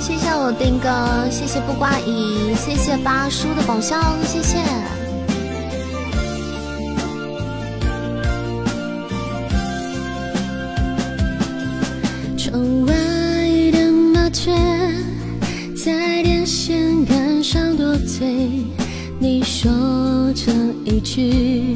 [0.00, 4.99] 谢谢我丁哥，谢谢不挂椅，谢谢八叔的宝箱，谢谢。
[12.60, 12.92] 窗外
[13.72, 14.52] 的麻雀
[15.74, 18.36] 在电线杆上多嘴，
[19.18, 19.70] 你说
[20.34, 20.52] 这
[20.84, 21.74] 一句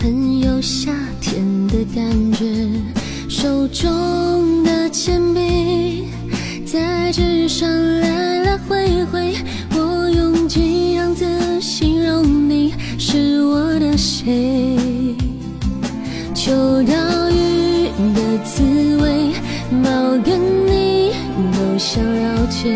[0.00, 2.68] 很有夏天的感觉，
[3.28, 6.08] 手中的铅笔。
[6.66, 7.70] 在纸上
[8.00, 9.36] 来来回回，
[9.76, 11.24] 我用几样字
[11.60, 14.76] 形容你是我的谁？
[16.34, 16.50] 秋
[16.82, 17.21] 刀
[21.84, 22.70] 想了解，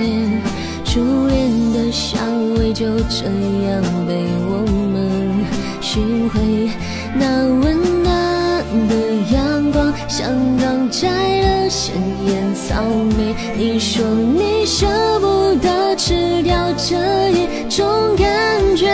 [0.85, 2.19] 初恋的香
[2.59, 5.47] 味就这样被我们
[5.81, 6.69] 寻回，
[7.15, 8.95] 那温暖的
[9.33, 10.29] 阳光像
[10.59, 11.09] 刚摘
[11.41, 11.95] 的鲜
[12.27, 12.83] 艳草
[13.17, 13.33] 莓。
[13.57, 14.89] 你说你舍
[15.21, 18.27] 不得吃掉这一种感
[18.77, 18.93] 觉，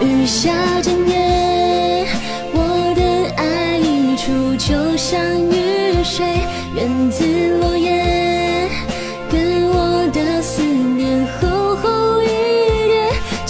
[0.00, 0.50] 雨下
[0.82, 2.06] 整夜，
[2.54, 5.20] 我的爱溢出就像
[5.50, 6.26] 雨水，
[6.74, 7.24] 源自
[7.58, 7.99] 落叶，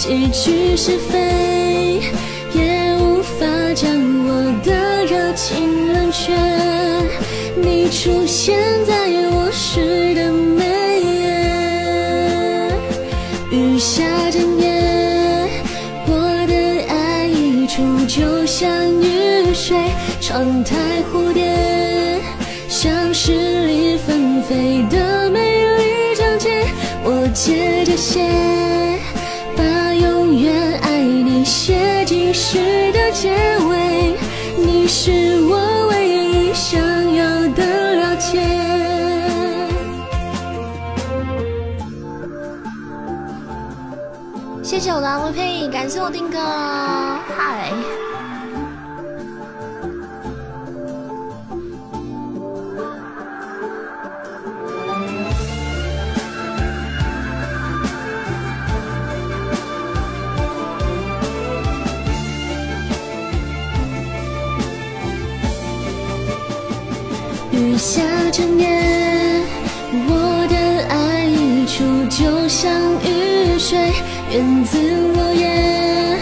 [0.01, 2.01] 叠，几句是非
[2.53, 3.45] 也无法
[3.75, 3.91] 将
[4.25, 4.29] 我
[4.63, 6.33] 的热情冷却，
[7.55, 8.93] 你出现在
[9.31, 9.41] 我。
[9.53, 10.65] 湿的眉
[11.03, 12.71] 眼，
[13.51, 14.01] 雨下
[14.31, 14.71] 整夜，
[16.07, 16.11] 我
[16.47, 16.53] 的
[16.89, 18.67] 爱溢出就像
[19.01, 19.77] 雨水，
[20.19, 20.75] 窗台
[21.11, 22.21] 蝴蝶，
[22.67, 26.65] 像诗里纷飞的美丽章节，
[27.03, 28.21] 我接着写，
[35.03, 35.09] 是
[35.49, 37.25] 我唯一想要
[37.55, 38.39] 的了解。
[44.61, 46.37] 谢谢我的 MVP，感谢我丁哥，
[47.35, 47.71] 嗨。
[68.41, 69.43] 思念
[70.07, 70.57] 我的
[70.89, 72.73] 爱溢出就像
[73.03, 73.77] 雨水
[74.31, 74.79] 院子
[75.13, 76.17] 落叶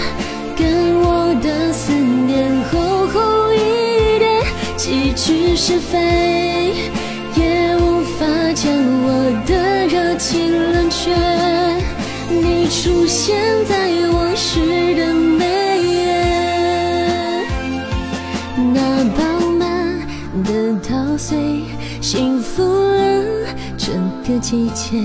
[0.58, 4.44] 跟我的思念厚厚一叠
[4.76, 6.74] 几句是非
[7.38, 8.70] 也无法将
[9.06, 11.16] 我的热情冷却。
[12.30, 15.14] 你出现在我诗的
[24.30, 24.98] 个季节。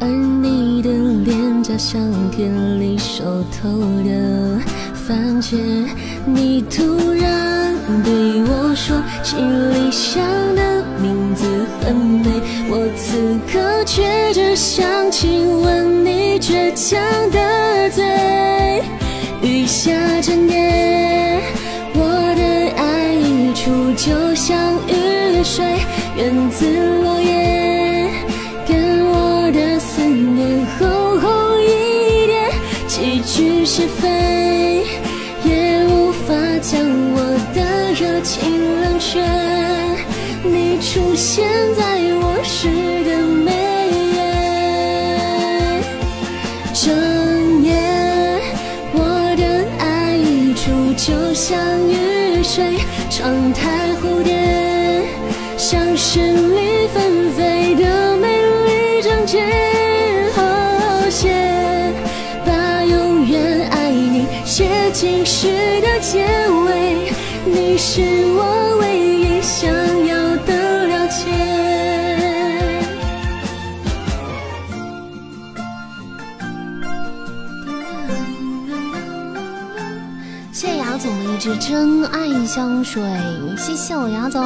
[0.00, 0.90] 而你的
[1.24, 2.00] 脸颊像
[2.30, 3.68] 田里熟透
[4.04, 4.60] 的
[4.94, 5.56] 番茄，
[6.24, 7.74] 你突然
[8.04, 8.12] 对
[8.44, 9.38] 我说，心
[9.70, 10.22] 里想
[10.54, 11.44] 的名字
[11.82, 12.30] 很美，
[12.70, 16.96] 我此刻却只想亲吻你倔强
[17.32, 18.04] 的嘴。
[19.42, 19.90] 雨下
[20.20, 21.42] 整夜，
[21.92, 22.00] 我
[22.36, 22.42] 的
[22.76, 24.56] 爱溢出，就像
[24.86, 25.64] 雨水，
[26.16, 26.66] 源自
[27.02, 27.27] 落叶，
[41.38, 41.46] 现
[41.76, 41.80] 在
[42.20, 42.66] 我诗
[43.04, 43.52] 的每
[44.16, 44.18] 页，
[46.74, 47.70] 整夜，
[48.92, 48.98] 我
[49.36, 49.42] 的
[49.78, 51.56] 爱溢出，就像
[51.88, 52.76] 雨水，
[53.08, 54.34] 窗台蝴蝶，
[55.56, 58.26] 像诗里纷飞的美
[58.66, 59.38] 丽章节。
[60.34, 60.42] 好
[61.08, 61.30] 写，
[62.44, 65.46] 把永远爱你写进诗
[65.82, 66.26] 的结
[66.66, 67.12] 尾。
[67.44, 68.02] 你是
[68.34, 68.57] 我
[81.48, 83.02] 雅总的一支真爱香水，
[83.56, 84.42] 谢谢我牙总。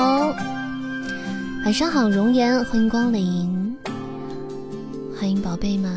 [1.65, 3.77] 晚上好，容颜，欢迎光临，
[5.19, 5.93] 欢迎宝贝们，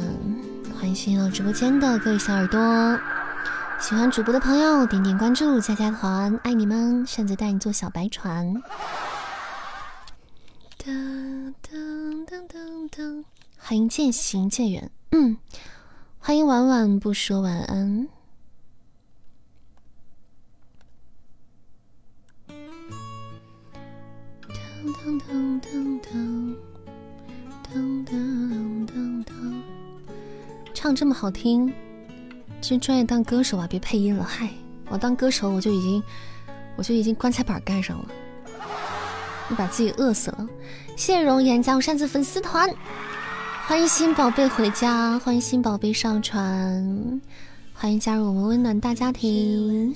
[0.79, 2.59] 欢迎新到直播间的各位小耳朵。
[3.79, 7.05] 喜欢主播的朋友，点点关注，加加团，爱你们！
[7.05, 8.51] 擅自带你坐小白船。
[10.83, 13.23] 噔噔噔噔噔，
[13.57, 15.37] 欢迎渐行渐远，嗯，
[16.17, 18.07] 欢迎晚晚不说晚安。
[30.85, 31.73] 唱这么好听，
[32.61, 33.65] 真专业当歌手啊！
[33.67, 34.47] 别配音了，嗨，
[34.87, 36.03] 我当歌手我就已经
[36.75, 38.05] 我就已经棺材板盖上了，
[39.49, 40.47] 你把自己饿死了。
[40.95, 42.69] 谢谢容颜加入扇子粉丝团，
[43.65, 47.19] 欢迎新宝贝回家，欢迎新宝贝上船，
[47.73, 49.91] 欢迎加入我们温暖大家庭，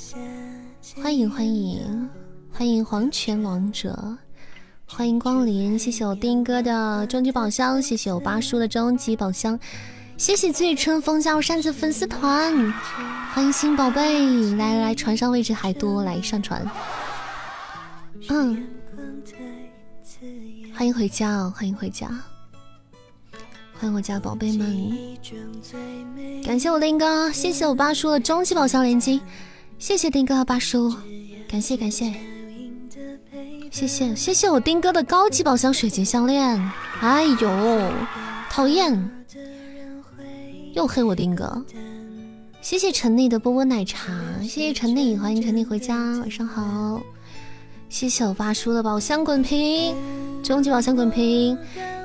[1.03, 2.09] 欢迎欢迎
[2.51, 4.17] 欢迎黄泉王者。
[4.87, 9.59] 欢迎光临，谢谢我丁哥的终极宝箱，谢谢我八叔的终极宝箱，
[10.19, 12.53] 谢谢醉春风加入扇子粉丝团，
[13.33, 16.69] 欢迎新宝贝，来来来，船上位置还多，来上船。
[18.27, 18.67] 嗯，
[20.75, 22.09] 欢迎回家哦，欢迎回家，
[23.79, 24.91] 欢迎我家宝贝们，
[26.43, 29.21] 感谢我丁哥，谢谢我八叔的终极宝箱连击，
[29.77, 30.93] 谢谢丁哥和八叔，
[31.49, 32.13] 感谢感谢。
[33.71, 36.61] 谢谢谢谢我丁哥的高级宝箱水晶项链，
[36.99, 37.93] 哎呦，
[38.49, 39.18] 讨厌，
[40.73, 41.63] 又黑我丁哥。
[42.61, 47.01] 谢谢陈丽的波波奶茶，谢谢陈丽，欢迎陈丽回家，晚上好。
[47.87, 49.95] 谢谢我八叔的宝箱滚屏，
[50.43, 51.57] 终极宝箱滚屏。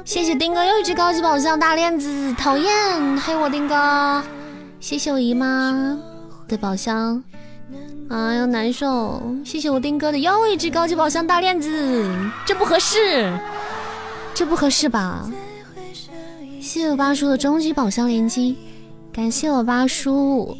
[0.04, 4.22] 谢谢丁哥又一只高级宝箱大链子，讨厌，黑我丁哥。
[4.80, 5.98] 谢谢我姨妈
[6.46, 7.22] 的宝箱。
[8.10, 9.20] 哎呀，难受！
[9.44, 12.06] 谢谢我丁哥的又一只高级宝箱大链子，
[12.46, 13.32] 这不合适，
[14.34, 15.28] 这不合适吧？
[16.74, 18.56] 谢谢我八叔的终极宝箱连击，
[19.12, 20.58] 感谢我八叔，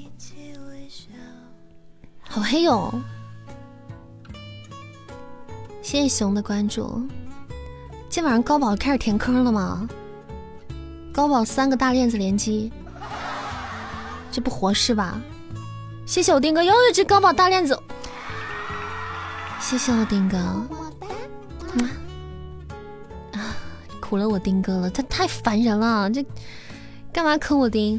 [2.21, 2.95] 好黑哟！
[5.83, 7.03] 谢谢熊的关注。
[8.09, 9.89] 今晚上高宝开始填坑了吗？
[11.13, 12.71] 高宝三个大链子连击，
[14.31, 15.21] 这不合适吧？
[16.07, 17.77] 谢谢我丁哥又一只高宝大链子，
[19.59, 21.83] 谢谢我丁哥，啊，
[24.05, 26.23] 苦了我丁哥了，他太烦人了，这
[27.11, 27.99] 干嘛坑我丁？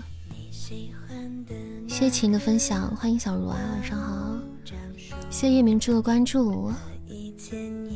[1.88, 4.38] 谢谢琴的分享，欢迎小茹啊，晚上好，
[5.32, 6.72] 谢谢夜明珠的关注，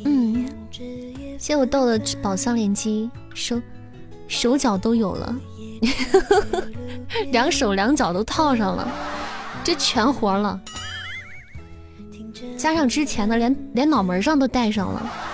[0.06, 3.61] 嗯，谢谢我豆的宝箱连击，手
[4.27, 5.36] 手脚都有了，
[7.31, 8.91] 两手两脚都套上了。
[9.64, 10.60] 这全活了，
[12.57, 15.29] 加上之前的，连连脑门上都戴上了。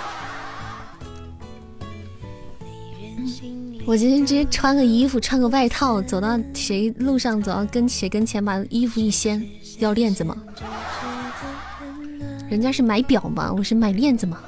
[3.85, 9.45] 我今天直接穿个衣服，穿个外套，走到谁路上走到跟谁跟前，把衣服一掀，
[9.77, 10.35] 要链子吗？
[12.49, 13.53] 人家是买表吗？
[13.55, 14.39] 我是买链子吗？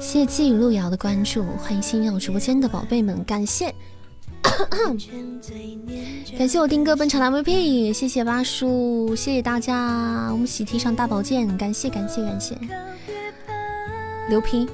[0.00, 3.74] 谢谢寄语路遥的关注，欢迎新进入直播间的宝贝们，感谢，
[6.36, 12.58] 感谢我丁哥本场 MVP，谢谢八叔，谢谢大家，我们喜提上大宝剑，感谢感谢感谢，
[14.28, 14.68] 刘平，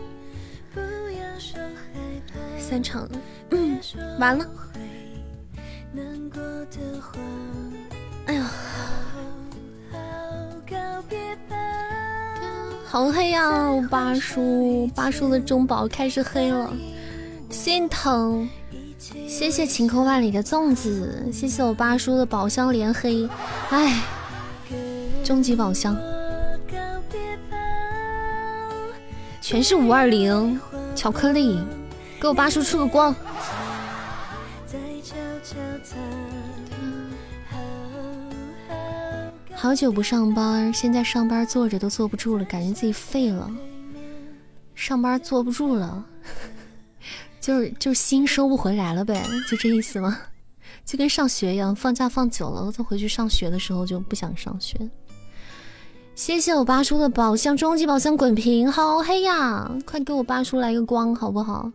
[2.68, 3.08] 三场，
[3.50, 3.78] 嗯
[4.18, 4.46] 完了，
[8.26, 8.50] 哎呀。
[12.84, 13.42] 好黑呀！
[13.90, 16.70] 八叔，八叔的中宝开始黑了，
[17.48, 18.48] 心疼。
[19.26, 23.28] 谢谢晴空万里的粽子，谢谢我八叔的宝箱连黑。
[23.70, 24.02] 哎，
[25.22, 25.96] 终极宝箱，
[29.40, 30.58] 全是五二零
[30.94, 31.58] 巧克力，
[32.20, 33.14] 给我八叔出个光。
[39.54, 43.50] 好久不上班，现在上班坐着都坐不住了，感觉自己废了。
[44.74, 46.04] 上班坐不住了，
[47.40, 50.16] 就是就是心收不回来了呗，就这意思吗？
[50.84, 54.78] 就跟上学一样，放假放久了，再回去上学的时候就不想上学。
[56.14, 59.70] 谢谢我八叔的宝箱，终极宝箱滚屏，好黑呀！
[59.84, 61.70] 快给我八叔来个光好不好？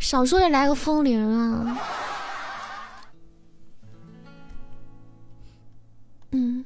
[0.00, 1.78] 少说也来个风铃啊！
[6.32, 6.64] 嗯，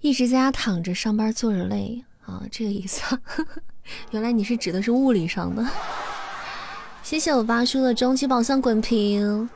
[0.00, 3.18] 一直在家躺着上班，坐着累啊，这个意思。
[4.10, 5.64] 原来你是指的是物理上的。
[7.02, 9.48] 谢谢我八叔的终极宝箱滚屏。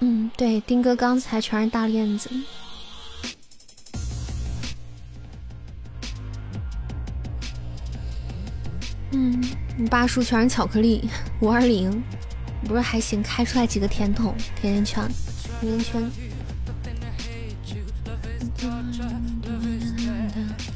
[0.00, 2.30] 嗯，对，丁哥刚才全是大链子。
[9.12, 9.42] 嗯，
[9.88, 11.08] 八叔全是巧克力，
[11.40, 12.02] 五二零，
[12.66, 15.08] 不是还行，开出来几个甜筒、甜甜圈。
[15.62, 16.10] 圆圈，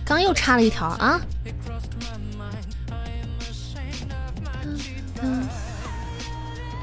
[0.05, 1.21] 刚又插了一条啊！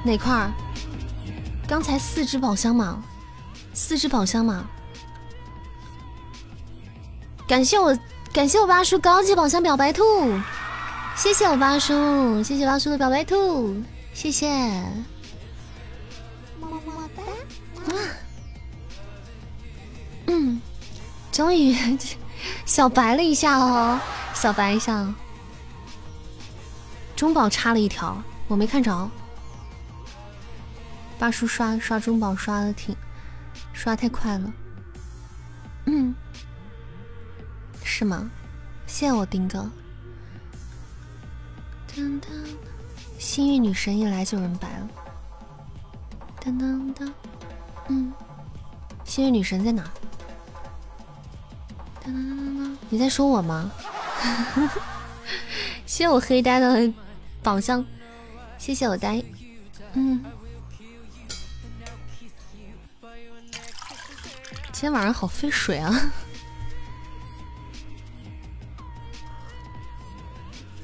[0.03, 0.51] 哪块儿？
[1.67, 3.03] 刚才四只宝箱嘛，
[3.71, 4.65] 四只宝箱嘛。
[7.47, 7.95] 感谢我，
[8.33, 10.03] 感谢我八叔高级宝箱表白兔，
[11.15, 13.75] 谢谢我八叔，谢谢八叔的表白兔，
[14.13, 14.49] 谢谢。
[20.27, 20.59] 嗯，
[21.31, 21.75] 终于
[22.65, 23.99] 小白了一下哦，
[24.33, 25.13] 小白一下。
[27.15, 29.09] 中宝插了一条，我没看着。
[31.19, 32.95] 八叔刷刷中宝刷的挺，
[33.73, 34.51] 刷太快了。
[35.85, 36.15] 嗯，
[37.83, 38.29] 是吗？
[38.87, 39.69] 谢谢我丁哥。
[43.17, 44.89] 幸运女神一来就人白了。
[46.43, 47.13] 当当当，
[47.89, 48.11] 嗯，
[49.03, 49.83] 幸运女神在哪？
[52.03, 53.71] 当当当，你在说我吗？
[55.85, 56.91] 谢谢我黑呆的
[57.43, 57.85] 宝箱，
[58.57, 59.23] 谢谢我呆，
[59.93, 60.23] 嗯，
[64.71, 66.11] 今天晚上好费水啊，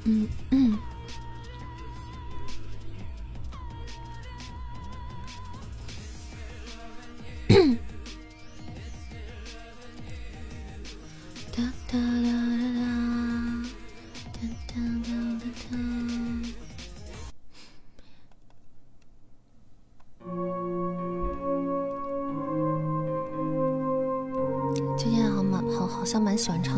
[0.04, 0.78] 嗯 嗯。
[24.98, 26.77] 最近好蛮好好像蛮喜欢唱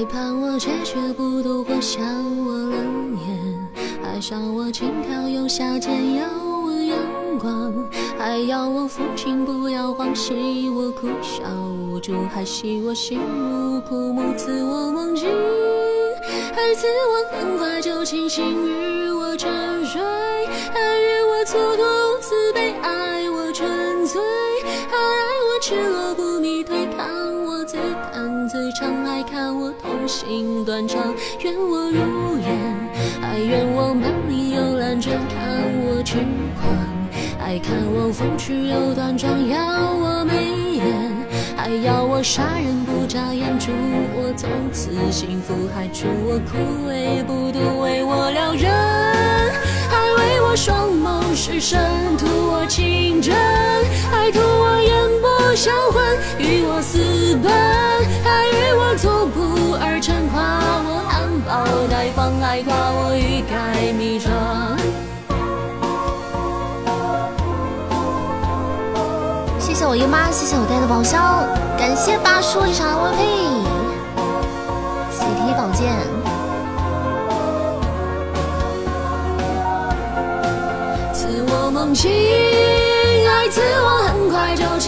[0.00, 2.02] 魔，还盼我决绝不渡或向
[2.46, 3.68] 我冷眼，
[4.02, 6.24] 还想我轻佻又下贱，要
[6.64, 6.96] 我阳
[7.38, 7.72] 光，
[8.18, 11.42] 还要我抚琴不要慌，喜我哭笑
[11.90, 15.28] 无助，还喜我心如枯木，赐我梦境，
[16.54, 20.00] 还赐我很快就清醒，与我沉睡，
[20.72, 24.20] 还与我蹉跎慈悲，爱我纯粹，
[24.88, 25.99] 还爱我赤裸，
[28.70, 32.48] 弹自唱，还看我痛心断肠，愿我如愿，
[33.20, 36.18] 还愿我满里有蓝卷，看我痴
[36.60, 36.72] 狂，
[37.40, 39.58] 爱看我风趣又端庄，要
[39.92, 40.84] 我眉眼，
[41.56, 43.72] 还要我杀人不眨眼，祝
[44.14, 48.70] 我从此幸福，还祝我枯萎不渡，为我撩人，
[49.88, 51.80] 还为我双眸失神，
[52.16, 53.34] 图我情真，
[54.10, 56.02] 还图我眼波销魂，
[56.38, 56.98] 与我私
[57.42, 57.50] 奔，
[58.24, 60.40] 还与我错步而成，夸
[60.86, 61.48] 我含苞
[61.90, 62.30] 待放。
[62.40, 64.30] 海跨我欲盖弥彰。
[69.58, 71.44] 谢谢我姨妈，谢谢我带的宝箱，
[71.78, 73.64] 感谢八叔一场 MVP，
[75.10, 75.92] 喜提宝剑。
[81.12, 82.10] 赐我梦境，
[83.28, 83.89] 爱赐我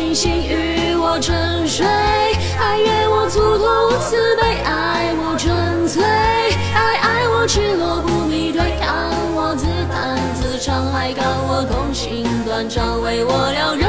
[0.03, 13.87] 星星，与我沉睡，爱悦我粗鲁慈悲，爱我纯粹，爱爱我赤裸不迷对，看我自弹自唱，还看我空心断肠，为我撩人。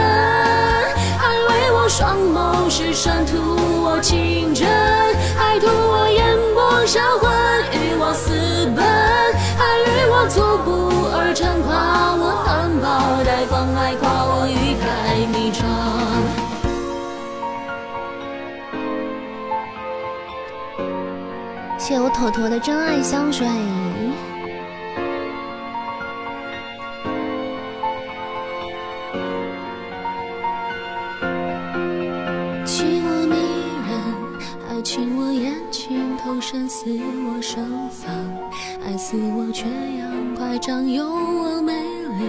[1.18, 3.36] 还为我双眸失神，图
[3.84, 4.68] 我情真，
[5.36, 7.32] 还图我眼波销魂，
[7.74, 8.32] 与我私
[8.76, 8.86] 奔，
[9.58, 10.72] 还与我徒步
[11.18, 15.93] 而成，夸我含苞待放，还夸我欲盖弥彰。
[21.94, 23.48] 谢我妥妥的真爱香水。
[36.42, 38.14] 深似我盛放，
[38.86, 39.66] 爱似我缺
[39.98, 42.26] 氧，夸张有我美丽，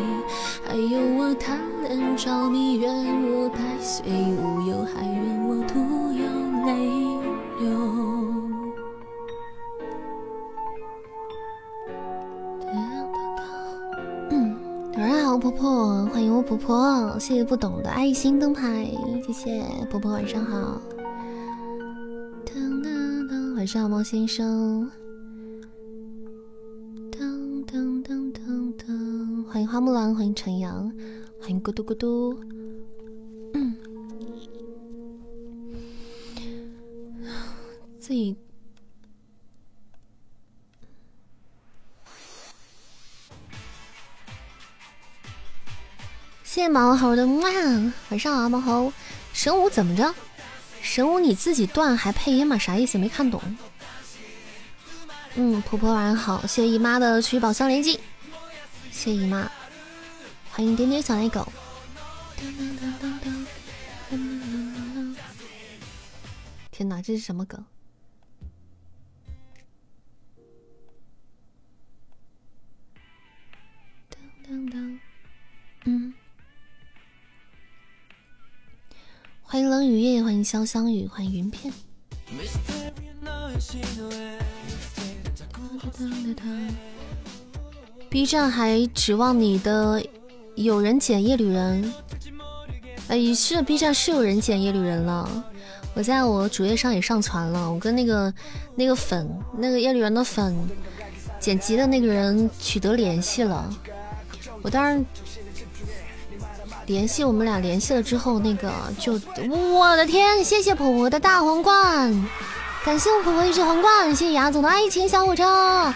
[0.64, 2.88] 还有我贪恋着迷，愿
[3.32, 5.80] 我百岁无忧，还愿我徒
[6.12, 6.24] 有
[6.64, 7.03] 泪
[15.04, 18.90] 晚上好，婆婆，欢迎我婆婆，谢谢不懂的爱心灯牌，
[19.26, 20.80] 谢谢婆婆，晚上好。
[23.54, 24.90] 晚上好，猫先生。
[27.12, 30.90] 噔噔噔噔噔，欢迎花木兰，欢迎陈阳，
[31.38, 32.38] 欢迎咕嘟咕嘟。
[33.52, 33.76] 嗯，
[37.98, 38.34] 自己。
[46.54, 47.50] 谢谢毛猴的哇，
[48.10, 48.92] 晚上好，毛猴。
[49.32, 50.14] 神武怎么着？
[50.80, 52.56] 神武你自己断还配音吗？
[52.56, 52.96] 啥意思？
[52.96, 53.42] 没看懂。
[55.34, 57.98] 嗯，婆婆晚上好，谢谢姨妈的取宝箱连击，
[58.92, 59.50] 谢谢姨妈，
[60.52, 61.52] 欢迎点点小奶狗。
[66.70, 67.64] 天哪，这是什么梗？
[75.86, 76.13] 嗯。
[79.54, 81.72] 欢迎冷雨夜，欢迎潇湘雨，欢迎云片。
[88.10, 90.04] B 站还指望你的
[90.56, 91.94] 有人捡夜旅人？
[93.06, 95.44] 哎，是 B 站是有人捡夜旅人了，
[95.94, 98.34] 我在我主页上也上传了，我跟那个
[98.74, 100.52] 那个粉那个夜旅人的粉
[101.38, 103.72] 剪辑的那个人取得联系了，
[104.62, 105.06] 我当然。
[106.86, 112.28] 联系我们俩联系了之后，那个就我的天，谢谢婆婆的大皇冠，
[112.84, 115.94] 感谢我婆婆一只皇冠，谢谢牙总的爱情小火车，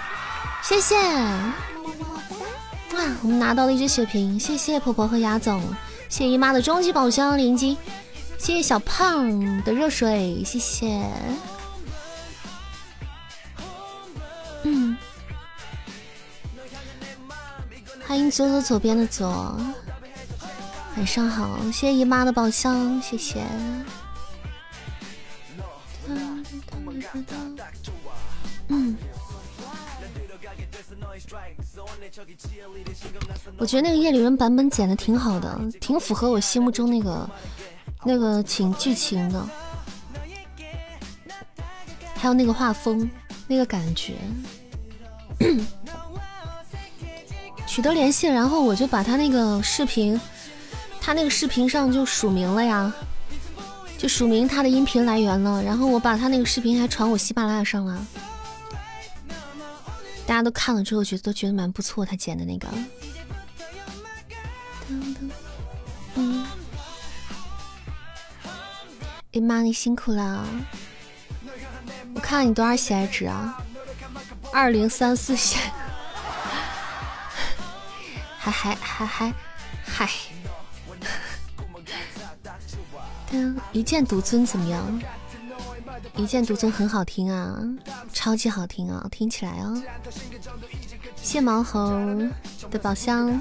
[0.62, 0.97] 谢谢，
[2.94, 5.60] 哇，我们拿到了一只血瓶，谢谢婆婆和牙总，
[6.09, 7.77] 谢谢姨妈的终极宝箱连击，
[8.39, 11.05] 谢谢小胖的热水，谢谢，
[14.62, 14.97] 嗯，
[18.06, 19.55] 欢迎左左左边的左。
[20.98, 23.40] 晚上好，谢谢姨妈的宝箱，谢谢。
[28.66, 28.96] 嗯，
[33.58, 37.30] 我觉得那个夜里人版本剪的挺好的，挺符合我心目中那个
[38.02, 39.48] 那个情剧情的，
[42.16, 43.08] 还有那个画风，
[43.46, 44.16] 那个感觉。
[47.68, 50.20] 取得联系，然后我就把他那个视频。
[51.09, 52.93] 他那个视频上就署名了呀，
[53.97, 55.62] 就署名他的音频来源了。
[55.62, 58.06] 然后我把他那个视频还传我喜马拉雅上了，
[60.26, 62.68] 大家都看了之后觉得都觉得蛮不错，他剪的那个。
[66.14, 66.47] 嗯，
[69.32, 70.47] 哎妈，你辛苦了，
[72.14, 73.56] 我看你多少血值啊？
[74.52, 75.59] 二零三四血，
[78.36, 79.32] 还还还还
[79.86, 80.06] 还。
[83.72, 85.02] 一剑独尊怎么样？
[86.16, 87.59] 一剑独尊很好听啊，
[88.12, 89.74] 超级好听啊，听起来啊。
[91.16, 91.80] 谢毛猴
[92.70, 93.40] 的宝箱，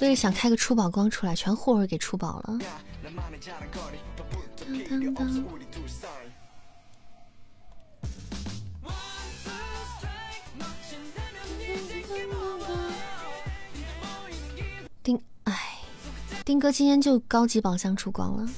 [0.00, 2.58] 为了想开个出宝光出来，全霍尔给出宝了。
[4.88, 5.44] 当当当
[16.48, 18.48] 丁哥今天就高级宝箱出光了，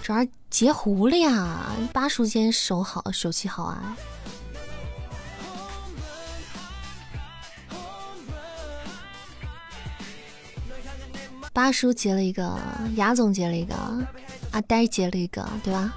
[0.00, 1.66] 主要截胡了呀！
[1.92, 3.94] 八叔今天手好手气好啊！
[11.52, 12.58] 八叔截了一个，
[12.94, 13.74] 牙总截了一个，
[14.52, 15.92] 阿呆截了一个，对吧？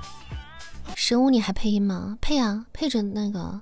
[0.94, 2.18] 神武你还配音吗？
[2.20, 3.62] 配啊，配着那个，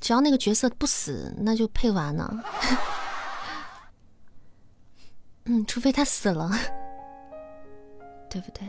[0.00, 2.32] 只要那个角色不死，那就配完了。
[5.44, 6.50] 嗯，除非他死了，
[8.30, 8.68] 对不对？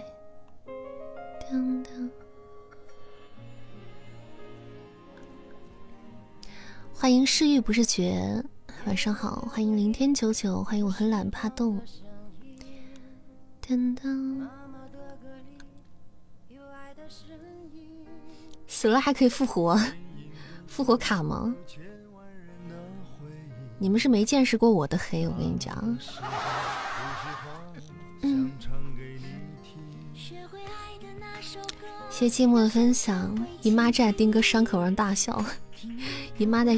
[6.94, 8.44] 欢迎是欲不是觉。
[8.86, 11.80] 晚上好，欢迎零天九九，欢迎我很懒怕冻。
[18.68, 19.80] 死了还可以复活，
[20.66, 21.54] 复活卡吗？
[23.84, 25.98] 你们是没见识过我的黑，我跟你讲。
[28.22, 28.50] 嗯。
[32.10, 35.44] 谢寂寞的分享，姨妈站在丁哥伤口上大笑，
[36.38, 36.78] 姨妈在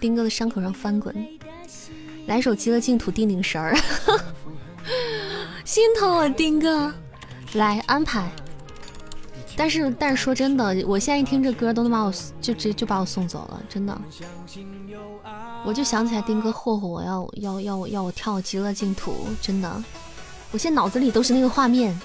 [0.00, 1.14] 丁哥的伤口上翻滚。
[2.24, 3.76] 来首极乐净土定定神儿，
[5.66, 6.90] 心疼我，丁哥，
[7.52, 8.32] 来安排。
[9.54, 14.00] 但是但是说真的，我现在一听这歌都能把我就直接就把我送走了，真的。
[15.64, 19.84] 我就想起来丁哥霍霍我要要要我要我跳极乐净土，真的，
[20.50, 21.98] 我现在脑子里都是那个画面，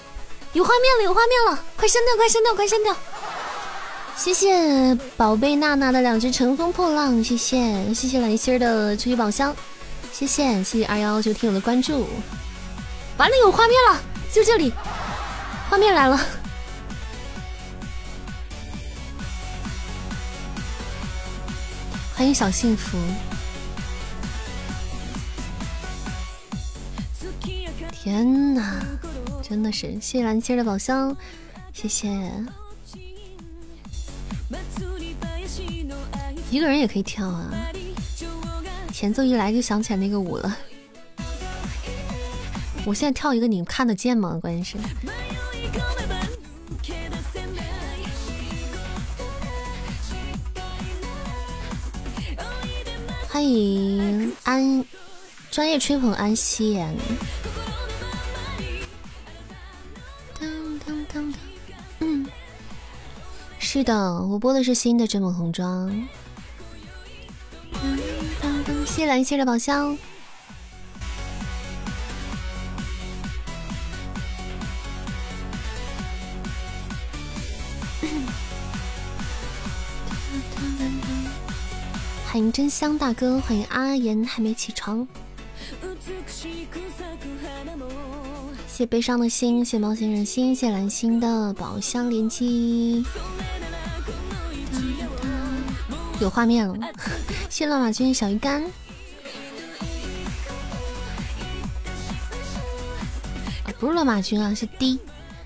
[0.51, 2.93] 有画面了有画面了，快删掉快删掉快删掉！
[4.17, 9.55] 谢谢宝贝娜娜的两只乘风破浪，谢谢谢谢蓝心的初级宝箱。
[10.11, 12.05] 谢谢谢谢二幺幺九听友的关注，
[13.17, 14.01] 完了有画面了，
[14.31, 14.73] 就这里，
[15.69, 16.19] 画面来了，
[22.15, 22.97] 欢迎小幸福，
[28.03, 28.85] 天哪，
[29.41, 31.15] 真的是谢谢蓝心的宝箱，
[31.71, 32.09] 谢谢，
[36.51, 37.49] 一个人也可以跳啊。
[38.91, 40.53] 前奏一来就想起来那个舞了，
[42.85, 44.37] 我现在跳一个，你们看得见吗？
[44.41, 44.77] 关键是，
[53.29, 54.83] 欢迎安
[55.49, 56.77] 专业吹捧安心。
[56.81, 56.97] 嗯，
[63.73, 65.89] 是的，我播的是新的《真梦红妆》。
[68.85, 69.97] 谢蓝谢的宝箱，
[82.27, 85.07] 欢迎真香大哥，欢迎阿言还没起床，
[88.75, 93.05] 谢悲伤的心，谢猫星人心，谢蓝心的宝箱连击。
[96.19, 96.75] 有画面了，
[97.51, 98.63] 谢乱马军小鱼干。
[103.79, 104.99] 不是乱马军啊，是 D，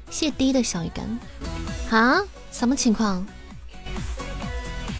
[0.09, 1.19] 谢 D 的小鱼干。
[1.89, 2.21] 啊？
[2.49, 3.27] 什么情况？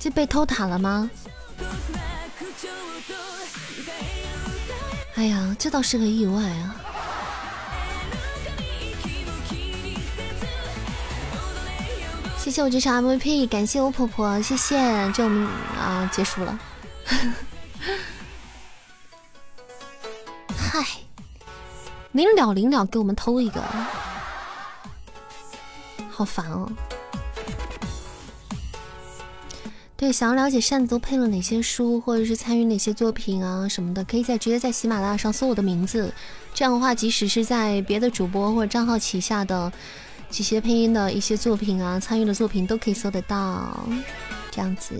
[0.02, 1.10] 这被偷塔了吗？
[5.16, 6.76] 哎呀，这倒是个意外啊。
[12.48, 14.78] 谢谢我这场 MVP，感谢我婆婆，谢谢，
[15.12, 15.46] 就我们
[15.78, 16.58] 啊结束了。
[20.56, 20.82] 嗨，
[22.14, 23.62] 临了临了，给我们偷一个，
[26.10, 26.72] 好烦哦。
[29.98, 36.14] 对，想要了解扇子都配了哪些书，或者是参与哪些作品啊什么的，可以在直接在喜马拉雅上搜我的名字，
[36.54, 39.70] 这样的话，即使是在别的主播或者账号旗下的。
[40.30, 43.88] 这些配音的一些作品啊，参与的作品都可以搜得到，
[44.52, 44.96] 这样子。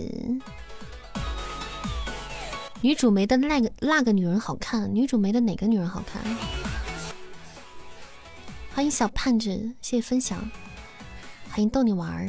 [2.80, 6.22] 女主没的那个那个女人好看，女主没的哪个女人好看？
[8.74, 9.48] 欢迎小盼子，
[9.80, 10.38] 谢谢分享，
[11.50, 12.28] 欢迎逗你玩儿，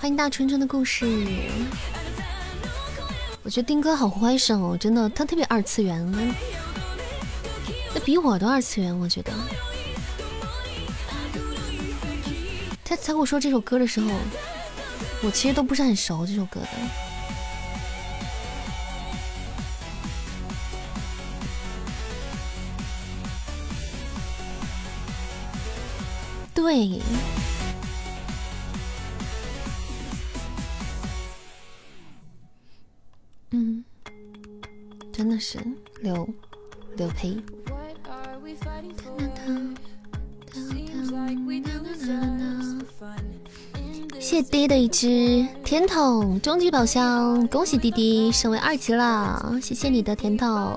[0.00, 1.06] 欢迎大春春的故事。
[3.44, 6.08] 我觉得丁哥好欢声哦，真的，他特别二次元，
[7.92, 8.96] 那比我都二次元。
[8.96, 9.32] 我觉得，
[12.84, 14.10] 他他跟我说这首歌的时候，
[15.22, 16.68] 我其实都不是很熟这首歌的。
[26.54, 27.00] 对，
[35.22, 35.56] 真的是
[36.00, 36.28] 刘
[36.96, 37.40] 刘培。
[44.18, 50.76] 谢爹的一只甜筒终极宝箱，恭喜弟弟升为二级了，谢谢你的甜筒，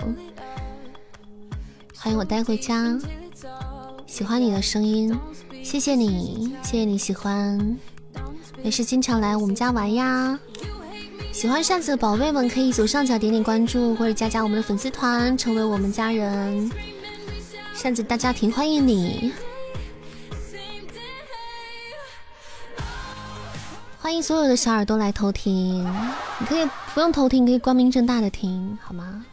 [1.98, 2.96] 欢迎我带回家，
[4.06, 5.20] 喜欢你的声音，
[5.64, 7.80] 谢谢你，谢谢你喜欢，
[8.64, 10.40] 没事经常来我们家玩呀，
[11.36, 16.72] 喜欢扇子的宝贝们可以左上角点点关注或者加加我们的粉丝团，成为我们家人，
[17.74, 19.34] 扇子大家庭欢迎你。
[24.00, 25.84] 欢迎所有的小耳朵来偷听，
[26.40, 29.26] 你可以不用偷听，可以光明正大的听，好吗？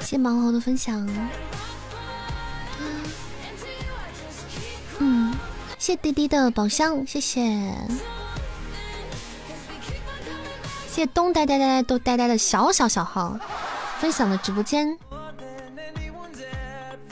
[0.00, 1.04] 谢盲猴的分享，
[5.00, 5.25] 嗯，
[5.78, 7.72] 谢滴滴的宝箱，谢谢，
[10.88, 13.38] 谢东呆呆呆都呆呆的小小小号
[14.00, 14.98] 分享的直播间。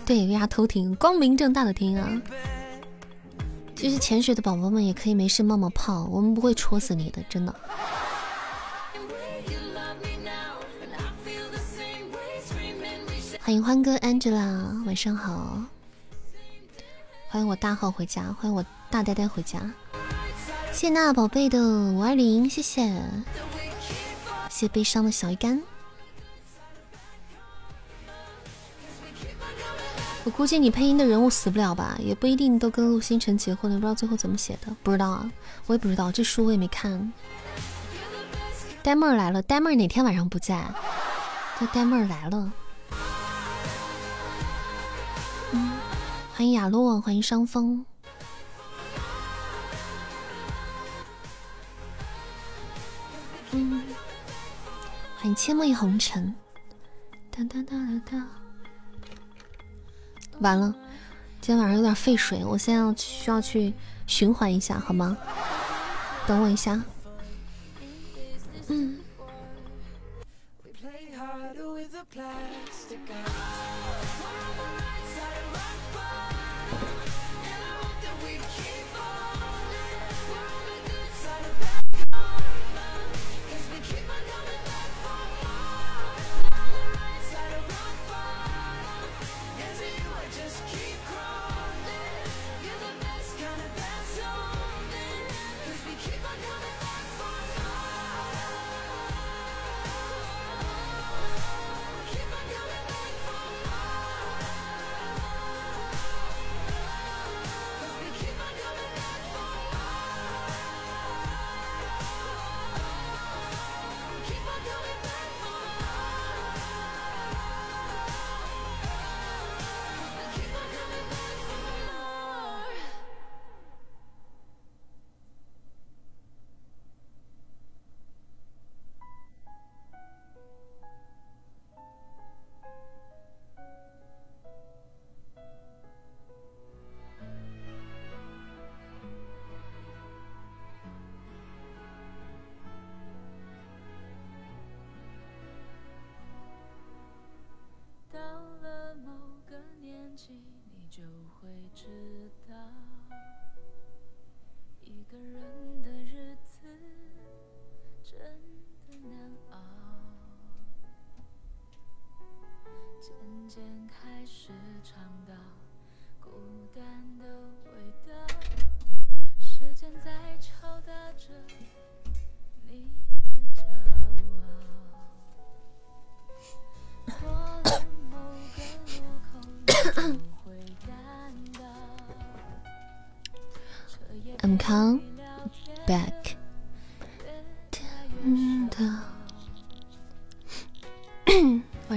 [0.04, 0.94] 对，为啥偷听？
[0.96, 2.08] 光明正大的听啊！
[3.76, 7.54] 其实潜水的宝宝们也可以没事冒冒泡，我们不会戳死你的，真的。
[13.40, 15.58] 欢迎欢哥 Angela，晚上好。
[17.34, 19.58] 欢迎我大号回家，欢迎我大呆呆回家。
[20.70, 23.02] 谢娜宝贝的五二零，谢谢。
[24.48, 25.60] 谢悲伤的小鱼干。
[30.22, 35.28] 我估计你配音的人物死不了吧，也不一定都跟陆星辰结婚了，不知道最后怎么写的，不知道啊，
[35.66, 37.12] 我也不知道，这书我也没看。
[38.80, 40.64] 呆妹儿来了，呆妹儿哪天晚上不在？
[41.58, 42.52] 这呆妹儿来了。
[46.36, 47.86] 欢迎雅洛，欢迎伤风。
[53.52, 53.84] 嗯，
[55.16, 56.34] 欢迎阡陌红尘。
[57.30, 58.26] 哒哒哒哒哒。
[60.40, 60.74] 完了，
[61.40, 63.72] 今天晚上有点废水，我现在需要去
[64.08, 65.16] 循环一下，好吗？
[66.26, 66.82] 等我一下。
[68.66, 68.98] 嗯。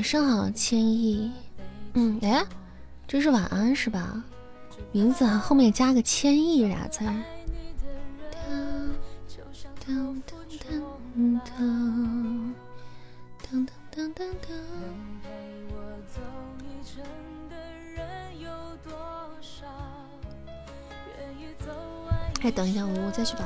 [0.07, 1.29] 上好，千亿。
[1.91, 2.41] 嗯，哎，
[3.05, 4.23] 这是晚安是吧？
[4.93, 7.01] 名字后面加个千亿俩字。
[22.43, 23.43] 哎，等一下，我我再去把。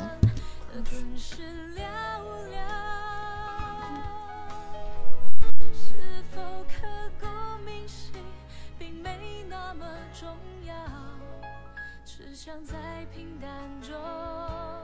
[12.32, 13.52] 只想在平淡
[13.82, 14.81] 中。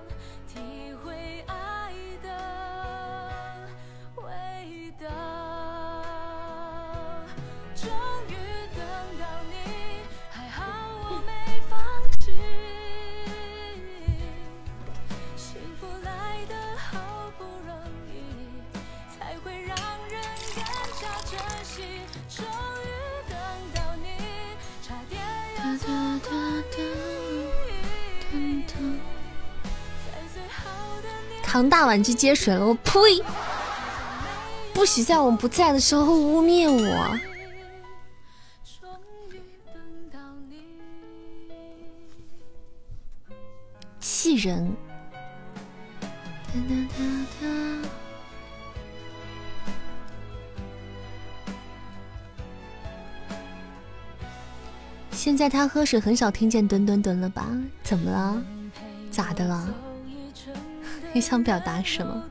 [31.47, 33.23] 扛大碗去接水了，我呸！
[34.73, 37.17] 不许在我不在的时候污蔑我。
[44.01, 44.75] 气人！
[55.11, 57.47] 现在他喝水很少听见“吨吨吨”了吧？
[57.83, 58.43] 怎么了？
[59.09, 59.73] 咋的了？
[61.18, 62.23] 你想表达什么？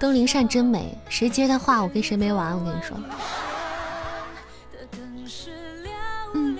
[0.00, 2.58] 东林善真美，谁接他话，我跟谁没完。
[2.58, 2.98] 我跟你说，
[6.34, 6.58] 嗯，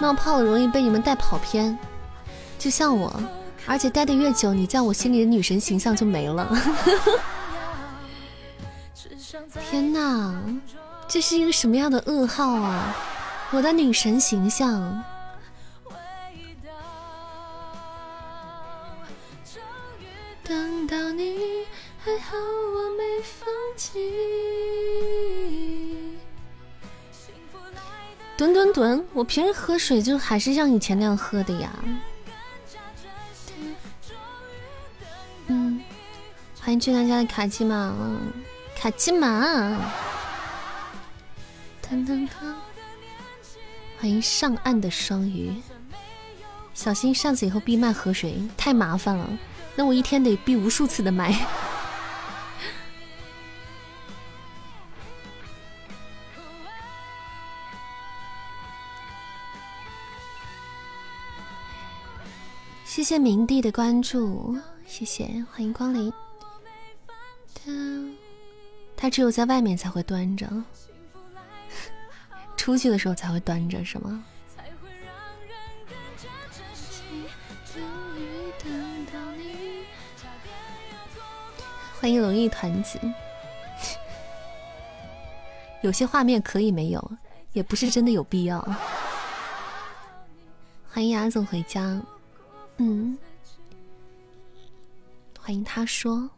[0.00, 1.78] 冒泡容易被你们带跑偏，
[2.58, 3.22] 就像我，
[3.66, 6.48] 而且待的越久，你在我心里的女神形象就没了。
[9.70, 10.34] 天哪，
[11.06, 12.96] 这是一个什么样的噩耗啊！
[13.52, 15.04] 我的女神形象。
[20.46, 21.64] 等到你，
[21.98, 23.98] 还好我没放弃。
[28.36, 31.72] 吨吨吨，我平时喝水就还是像以前那样喝的呀。
[35.48, 35.82] 嗯，
[36.60, 37.92] 欢迎俊男家的卡基玛，
[38.76, 39.44] 卡基玛。
[41.82, 42.54] 噔噔噔，
[43.98, 45.52] 欢迎上岸的双鱼，
[46.72, 49.28] 小心上次以后闭麦喝水太麻烦了。
[49.76, 51.32] 那我一天得闭无数次的麦。
[62.84, 66.10] 谢谢明帝的关注，谢谢，欢迎光临。
[67.54, 67.70] 他
[68.96, 70.50] 他只有在外面才会端着，
[72.56, 74.24] 出去的时候才会端着，是吗？
[81.98, 83.00] 欢迎龙玉团子，
[85.82, 87.10] 有些画面可以没有，
[87.52, 88.60] 也不是真的有必要。
[90.88, 92.00] 欢迎阿总回家，
[92.76, 93.16] 嗯，
[95.40, 96.30] 欢迎他说，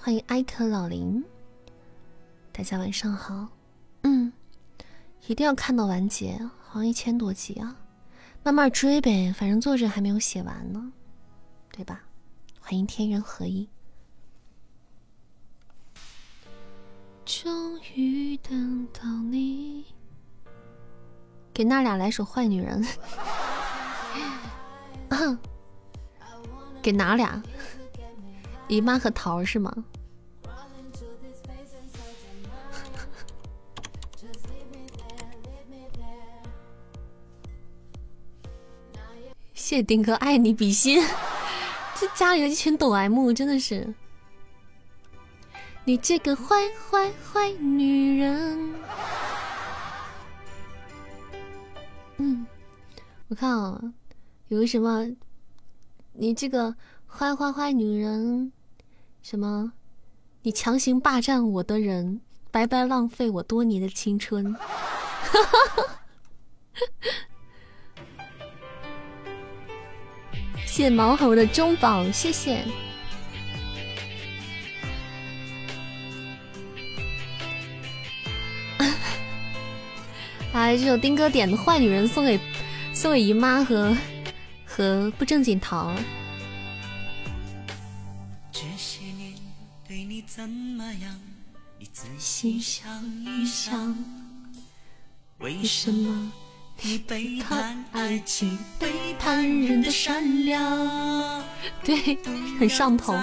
[0.00, 1.22] 欢迎艾特老林，
[2.50, 3.46] 大家晚上好，
[4.02, 4.32] 嗯，
[5.26, 6.40] 一定要看到完结。
[6.72, 7.76] 好像一千多集啊，
[8.42, 10.90] 慢慢追呗，反正作者还没有写完呢，
[11.70, 12.00] 对吧？
[12.58, 13.68] 欢迎天人合一。
[17.26, 19.84] 终于等到你，
[21.52, 22.82] 给那俩来首坏女人。
[26.80, 27.42] 给哪俩？
[28.66, 29.70] 姨妈和桃是吗？
[39.72, 41.02] 谢丁哥，爱你比心。
[41.98, 43.94] 这家里的一群抖 M，真的是
[45.86, 48.74] 你这个坏坏坏女人。
[52.18, 52.46] 嗯，
[53.28, 53.80] 我看啊，
[54.48, 55.10] 有个什么，
[56.12, 56.76] 你这个
[57.06, 58.52] 坏坏坏女人，
[59.22, 59.72] 什么，
[60.42, 62.20] 你强行霸占我的人，
[62.50, 64.52] 白白浪费我多年的青春。
[70.74, 72.64] 谢毛猴的中宝，谢谢。
[80.54, 82.40] 哎，这首丁哥点的《坏女人》送给
[82.94, 83.94] 送给姨妈和
[84.64, 85.94] 和不正经桃。
[88.50, 89.34] 这些年
[89.86, 91.20] 对你怎么样？
[91.78, 93.94] 你仔细想一想，
[95.36, 96.32] 为什么？
[96.84, 101.44] 你背叛爱情，背叛人的善良，
[101.84, 102.18] 对，
[102.58, 103.16] 很上头。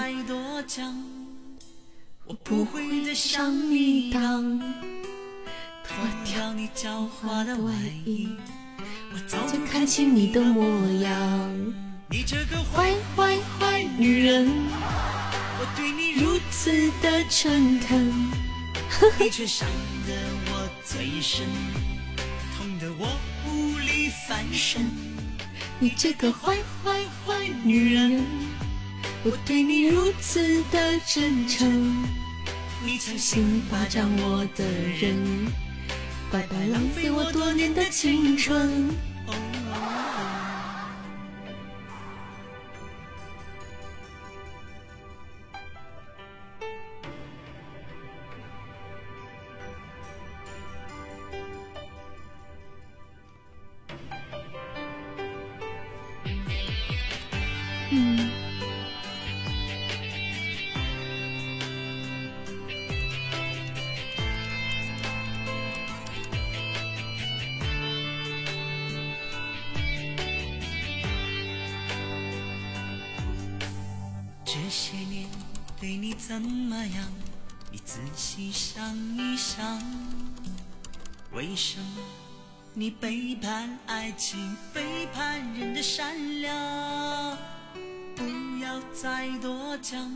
[2.24, 4.58] 我不会再像你当，
[5.86, 7.72] 脱掉你狡猾的外
[8.06, 8.30] 衣，
[9.12, 10.64] 我早就看清你的模
[11.02, 11.50] 样。
[12.08, 14.50] 你这个坏坏坏女人，
[15.58, 16.70] 我对你如此
[17.02, 18.10] 的诚恳，
[19.18, 19.68] 你却伤
[20.06, 20.14] 得
[20.46, 21.46] 我最深，
[22.56, 23.06] 痛得我。
[24.30, 24.88] 翻身，
[25.80, 27.34] 你这个坏坏坏
[27.64, 28.24] 女人，
[29.24, 31.68] 我对你如此的真诚，
[32.86, 34.64] 你强行霸占我的
[35.00, 35.16] 人，
[36.30, 38.94] 白白浪费我多年的青春。
[76.28, 77.04] 怎么样？
[77.72, 79.82] 你仔细想一想，
[81.32, 82.02] 为什么
[82.74, 87.36] 你背叛爱情，背叛人的善良？
[88.14, 88.22] 不
[88.62, 90.12] 要再多讲，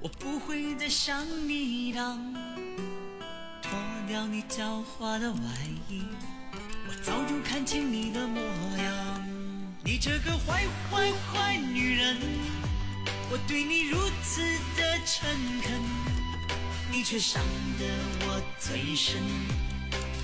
[0.00, 2.18] 我不会再像你一样
[3.62, 3.72] 脱
[4.08, 5.38] 掉你狡猾的外
[5.88, 6.02] 衣。
[6.88, 8.40] 我早就看清你的模
[8.78, 9.24] 样，
[9.84, 12.16] 你这个坏坏坏女人。
[13.32, 14.42] 我对你如此
[14.76, 15.30] 的诚
[15.62, 15.70] 恳，
[16.90, 17.40] 你却伤
[17.78, 17.86] 得
[18.26, 19.22] 我最深，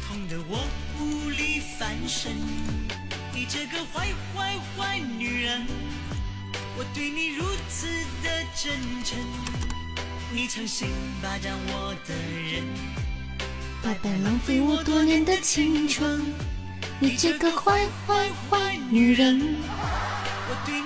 [0.09, 0.67] 痛得我
[0.99, 2.33] 无力翻身。
[3.33, 5.65] 你这个坏坏坏女人，
[6.77, 7.87] 我对你如此
[8.25, 8.75] 的真
[9.05, 9.17] 诚，
[10.33, 10.89] 你诚心
[11.23, 12.15] 霸占我的
[12.51, 12.65] 人，
[13.85, 16.21] 白白浪费我多年的青春。
[16.99, 20.86] 你这个坏坏坏女人，我对你。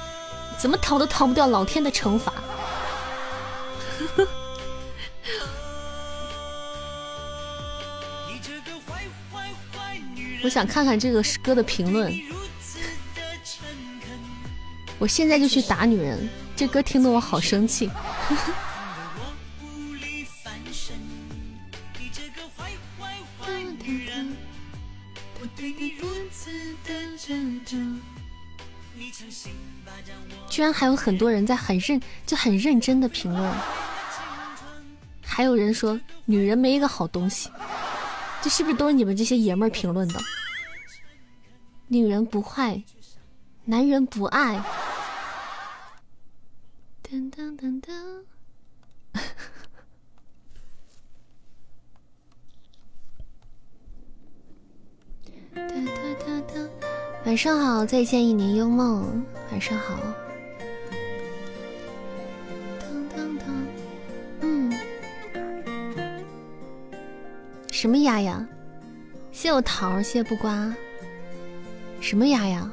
[0.61, 2.31] 怎么逃都逃不掉老天的惩罚。
[10.43, 12.13] 我想看看这个歌的评论。
[14.99, 17.89] 我现在就去打女人，这歌听得我好生气。
[30.49, 33.51] 居然还有很多人在很认就很认真的评论，
[35.23, 37.49] 还有人说女人没一个好东西，
[38.41, 40.19] 这是不是都是你们这些爷们儿评论的？
[41.87, 42.83] 女人不坏，
[43.65, 44.61] 男人不爱。
[47.03, 47.91] 噔噔噔噔。
[57.23, 59.23] 晚上好，再见一年幽梦。
[59.51, 59.95] 晚上好。
[64.41, 64.73] 嗯，
[67.71, 68.45] 什么鸭呀？
[69.31, 70.73] 谢我桃，谢不瓜。
[71.99, 72.69] 什么鸭呀？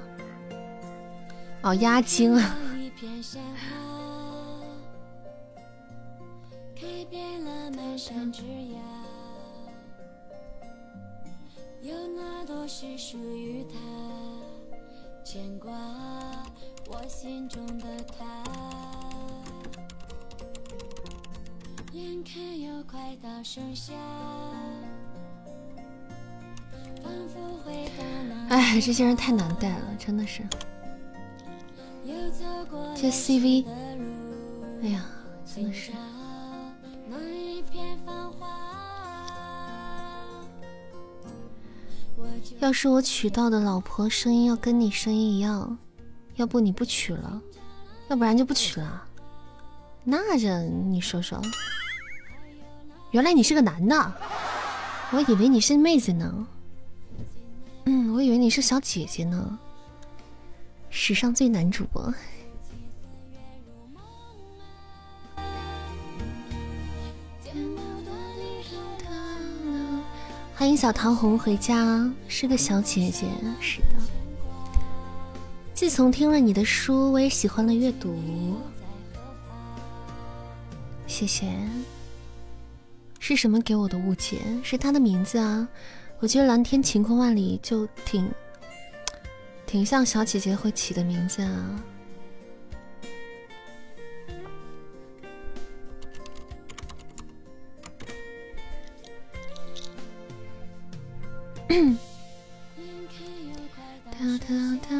[1.61, 2.57] 哦，鸭精啊。
[23.20, 23.93] 到盛夏，
[28.49, 30.43] 哎，这些人太难带了，真的是。
[32.95, 33.65] 这 CV，
[34.82, 35.05] 哎呀，
[35.45, 35.90] 真的是。
[42.61, 45.77] 要是我娶到的老婆声音要跟你声音一样。
[46.36, 47.43] 要不你不娶了，
[48.09, 49.05] 要不然就不娶了。
[50.05, 51.40] 那这你说说，
[53.11, 54.13] 原来你是个男的，
[55.13, 56.47] 我以为你是妹子呢。
[57.87, 59.59] 嗯，我以为你是小姐姐呢。
[60.91, 62.13] 史上最男主播，
[70.55, 73.27] 欢迎小桃红回家，是个小姐姐，
[73.59, 73.87] 是的。
[75.73, 78.15] 自从听了你的书，我也喜欢了阅读。
[81.07, 81.47] 谢谢。
[83.19, 84.39] 是什么给我的误解？
[84.62, 85.69] 是他的名字啊！
[86.20, 88.28] 我觉得蓝天晴空万里就挺
[89.66, 91.82] 挺像小姐姐会起的名字啊。
[104.11, 104.99] 哒哒哒。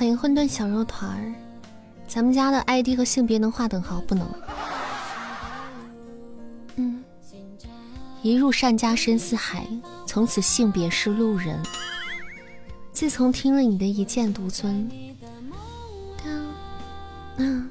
[0.00, 1.34] 欢迎混沌小肉团儿，
[2.12, 4.28] 咱们家的 ID 和性别能划等号不能？
[6.74, 7.04] 嗯，
[8.20, 9.64] 一入善家深似海，
[10.08, 11.62] 从此性别是路人。
[12.92, 14.90] 自从听了你的一剑独尊，
[17.36, 17.70] 嗯，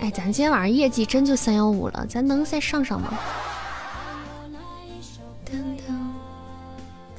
[0.00, 3.12] 哎，咱今天晚上业绩真就三幺五了，咱能再上上吗？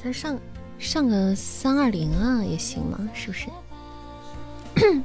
[0.02, 0.38] 咱上
[0.78, 2.98] 上个三二零啊，也行吗？
[3.12, 3.50] 是不是？
[4.82, 5.04] 嗯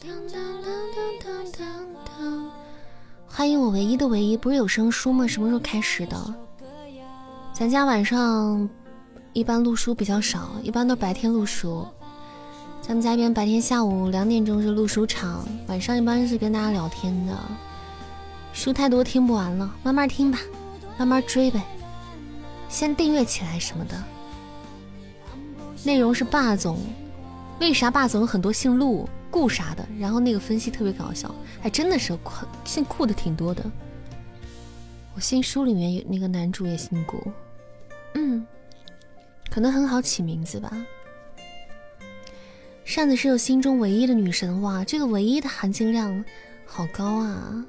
[0.00, 2.07] 当当当当当当
[3.38, 5.24] 欢迎我唯一的唯一，不是有声书吗？
[5.24, 6.34] 什么时候开始的？
[7.52, 8.68] 咱家晚上
[9.32, 11.86] 一般录书比较少，一般都白天录书。
[12.82, 17.38] 咱们家一边白天下午两点钟是录书场，晚上一般是跟大家聊天的。
[18.52, 20.40] 书太多听不完了，慢慢听吧，
[20.98, 21.62] 慢慢追呗，
[22.68, 24.02] 先订阅起来什么的。
[25.84, 26.76] 内容是霸总，
[27.60, 29.86] 为啥霸总有很多姓陆、顾啥的？
[29.98, 33.64] 然后那个分析特别搞笑，还真的是酷姓顾的挺多的。
[35.14, 37.20] 我新书里面有那个男主也姓顾，
[38.14, 38.46] 嗯，
[39.50, 40.72] 可能很好起名字吧。
[42.84, 46.24] 扇子是我心中唯一的女神，哇，这个唯一的含金量
[46.64, 47.66] 好高啊！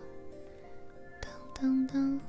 [1.19, 2.28] 当当当。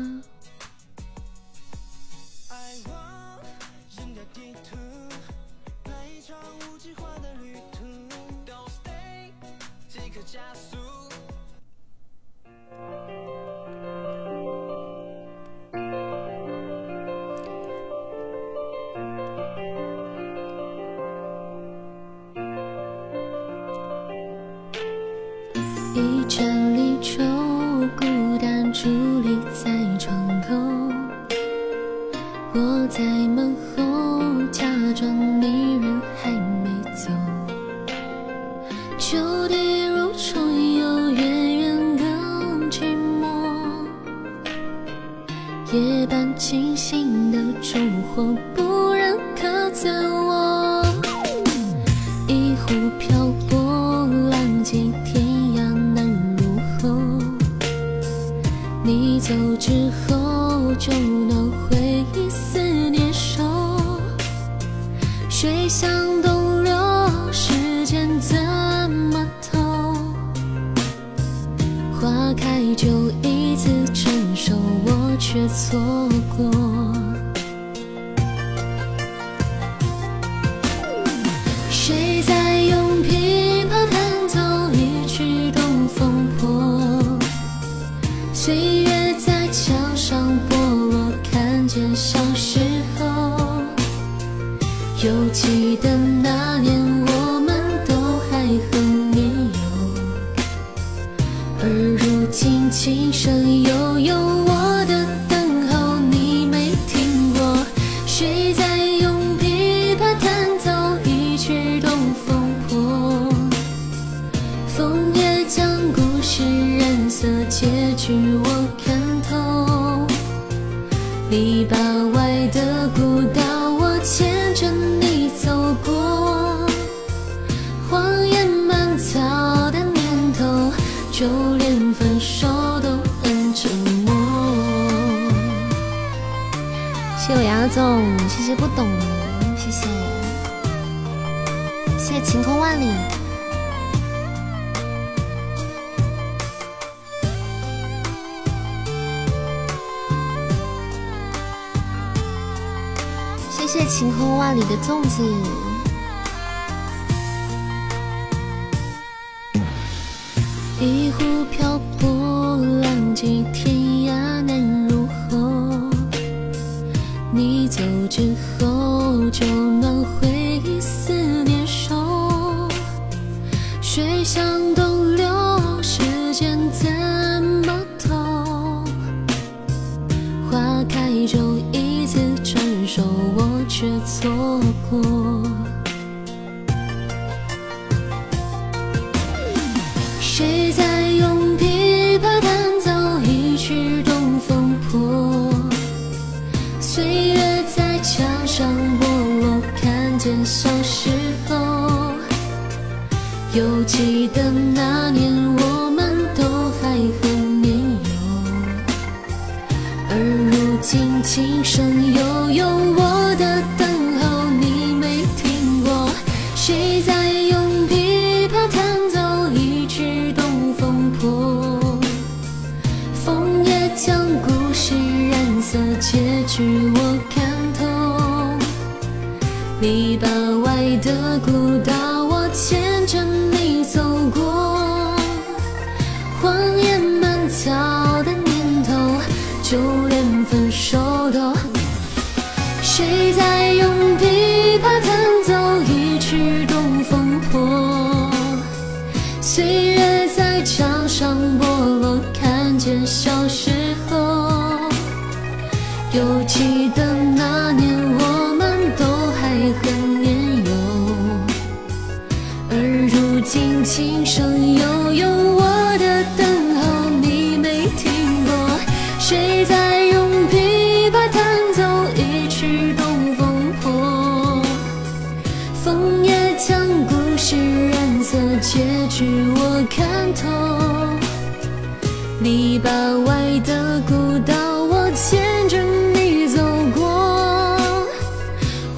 [282.43, 284.55] 篱笆外的古道，
[284.85, 286.63] 我牵着你走
[286.95, 287.77] 过。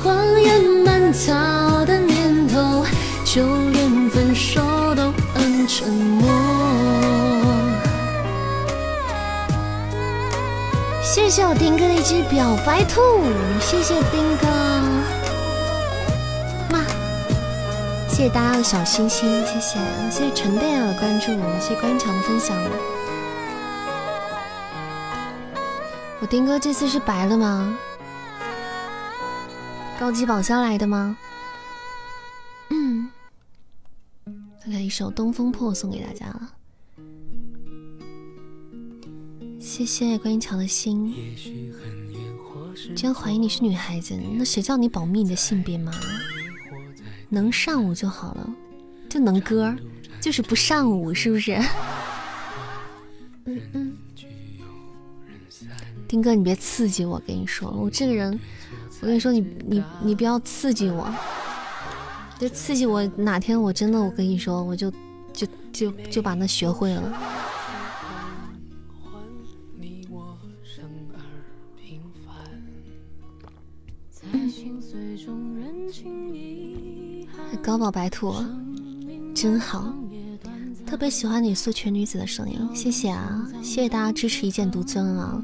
[0.01, 1.33] 荒野蔓草
[1.85, 2.85] 的年头，
[3.25, 4.61] 就连分手
[4.95, 6.31] 都很沉默。
[11.03, 13.01] 谢谢我丁哥的一只表白兔，
[13.59, 14.47] 谢谢丁哥，
[18.07, 19.77] 谢谢大家的小心心，谢谢，
[20.09, 21.25] 谢谢陈贝尔的关注，
[21.59, 22.55] 谢谢关强的分享。
[26.23, 27.77] 我丁哥这次是白了吗？
[29.99, 31.17] 高级宝箱来的吗？
[32.69, 33.09] 嗯，
[34.67, 36.53] 来一首《东风破》送给大家了。
[39.59, 41.13] 谢谢关一桥的心。
[42.95, 45.91] 真怀疑你是女孩子，那谁叫你保密你的性别嘛？
[47.27, 48.49] 能上舞就好了，
[49.09, 49.75] 就能歌，
[50.21, 51.59] 就是不上舞，是不是？
[53.43, 53.92] 嗯嗯。
[56.13, 58.39] 丁哥，你别刺激我，跟你说，我这个人，
[59.01, 61.11] 我跟你说，你你你不要刺激我，
[62.37, 64.91] 就刺激我，哪天我真的，我跟你说，我就
[65.33, 67.01] 就就就把那学会了。
[77.63, 78.35] 高宝白兔，
[79.33, 79.91] 真好，
[80.85, 85.43] 特别喜欢你素裙女子的声音，谢谢啊，谢谢大家支持一剑独尊啊。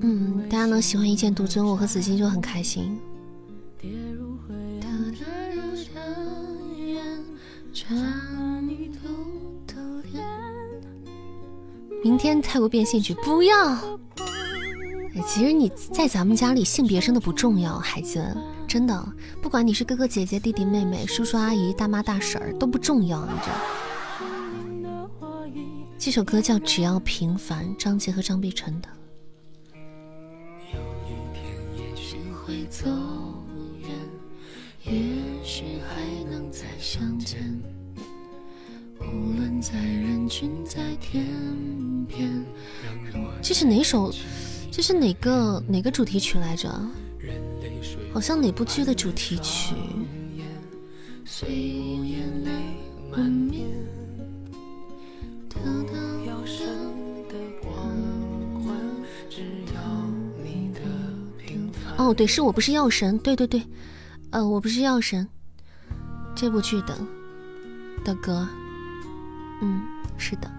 [0.00, 2.98] 嗯，大家能喜欢一见独尊，我和子欣就很开心。
[12.02, 13.74] 明天泰国变性去，不要。
[15.14, 18.24] 哎，其实你在咱们家里性别真的不重要，孩子，
[18.68, 19.12] 真的，
[19.42, 23.56] 不管你是哥哥姐姐、弟弟妹妹、叔叔阿姨、大妈大婶儿都不重要，你知道。
[25.98, 28.88] 这首歌叫《只要平凡》，张杰和张碧晨的。
[34.90, 36.00] 也许还
[36.30, 37.38] 能再相见。
[39.00, 41.24] 无论在人群，在天
[42.06, 42.44] 边。
[43.42, 44.12] 这是哪首？
[44.70, 46.68] 这是哪个哪个主题曲来着？
[48.12, 49.74] 好像哪部剧的主题曲？
[61.96, 63.62] 哦，对，是我不是药神，对对对，
[64.30, 65.26] 呃，我不是药神，
[66.34, 66.98] 这部剧的
[68.04, 68.46] 的歌，
[69.62, 69.80] 嗯，
[70.18, 70.50] 是的，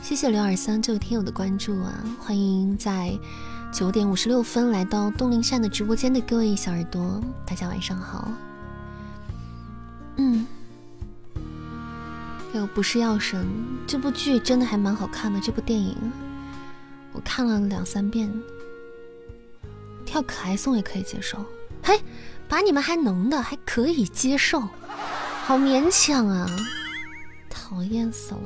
[0.00, 3.18] 谢谢刘二三这位听友的关注啊，欢迎在
[3.72, 8.30] 九点五十六分来到东林善的直播间的各位小耳朵，大家晚上好，
[10.16, 10.46] 嗯，
[12.54, 13.44] 有不是药神
[13.84, 15.96] 这部剧真的还蛮好看的，这部电影
[17.12, 18.32] 我看了两三遍。
[20.06, 21.44] 跳可爱颂也可以接受，
[21.82, 22.00] 嘿，
[22.48, 24.60] 把你们还能的还可以接受，
[25.44, 26.48] 好勉强啊，
[27.50, 28.40] 讨厌死了。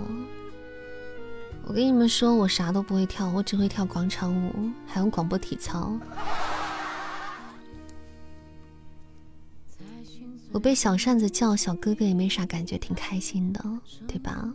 [1.65, 5.93] 我跟你们说，我啥都不会跳，我只会跳广场舞，还有广播体操。
[10.51, 13.65] 我被小扇子叫小哥哥也没啥感觉，挺开心的，
[14.07, 14.53] 对吧？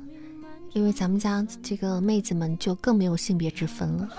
[0.74, 4.10] 因为咱们家这个妹子们就更没有性别之分了，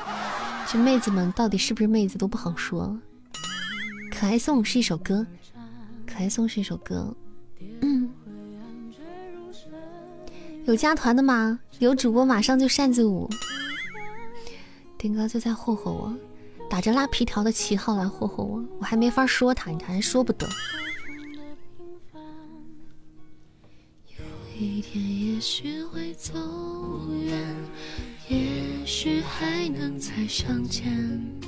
[0.66, 2.98] 这妹子们到底是不是妹子都不好说。
[4.19, 5.24] 可爱颂是一首歌，
[6.05, 7.15] 可爱颂是一首歌，
[7.82, 8.11] 嗯。
[10.65, 11.61] 有加团的吗？
[11.78, 13.31] 有主播马上就扇子舞，
[14.99, 16.12] 丁哥就在霍霍我，
[16.69, 20.49] 打着拉皮条的旗号来霍霍我，我还没法说他，你看还说不得。
[24.59, 26.35] 一天也许会走
[27.24, 27.55] 远，
[28.28, 31.48] 也许还能再相见。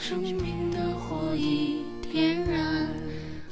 [0.00, 2.86] 生命的火已点燃。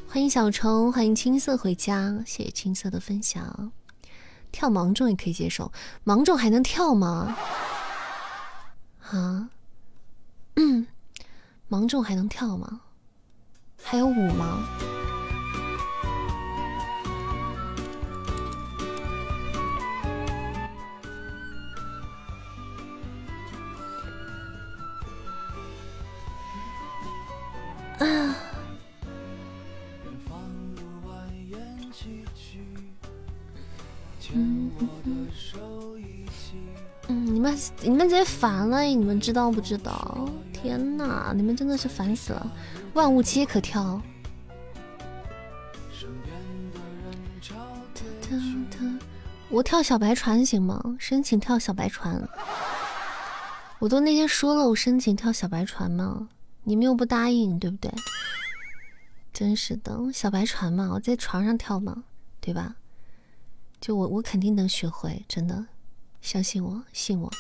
[0.08, 3.72] 欢迎小虫，欢迎青色回家，谢谢青色的分享。
[4.52, 5.72] 跳芒种也可以接受，
[6.04, 7.36] 芒种还能跳吗？
[9.10, 9.48] 啊？
[10.56, 10.86] 嗯，
[11.68, 12.82] 芒种还能跳吗？
[13.82, 14.68] 还有舞吗？
[28.02, 28.36] 啊！
[37.08, 40.28] 嗯，你们你们直接烦了，你们知道不知道？
[40.52, 42.52] 天哪，你们真的是烦死了！
[42.94, 44.00] 万物皆可跳。
[49.50, 50.96] 我跳小白船行吗？
[50.98, 52.26] 申请跳小白船。
[53.78, 56.28] 我都那天说了，我申请跳小白船嘛，
[56.64, 57.92] 你们又不答应，对不对？
[59.32, 62.04] 真是的，小白船嘛，我在床上跳嘛，
[62.40, 62.76] 对吧？
[63.80, 65.66] 就我，我肯定能学会，真的，
[66.20, 67.30] 相信我，信我。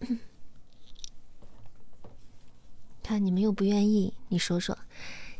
[3.02, 4.76] 看你们又不愿意，你说说。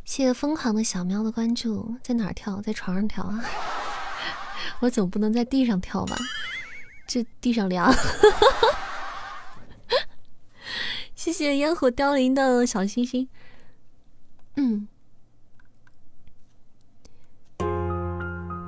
[0.05, 2.62] 谢谢疯狂的小喵的关注，在哪儿跳？
[2.62, 3.45] 在床上跳啊？
[4.81, 6.16] 我总不能在地上跳吧？
[7.07, 7.93] 这地上凉。
[11.28, 13.28] 谢谢烟火凋零的小星星。
[14.56, 14.88] 嗯。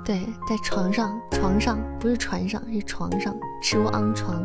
[0.05, 4.45] 对，在床上，床上不是船上，是床上，吃我昂床。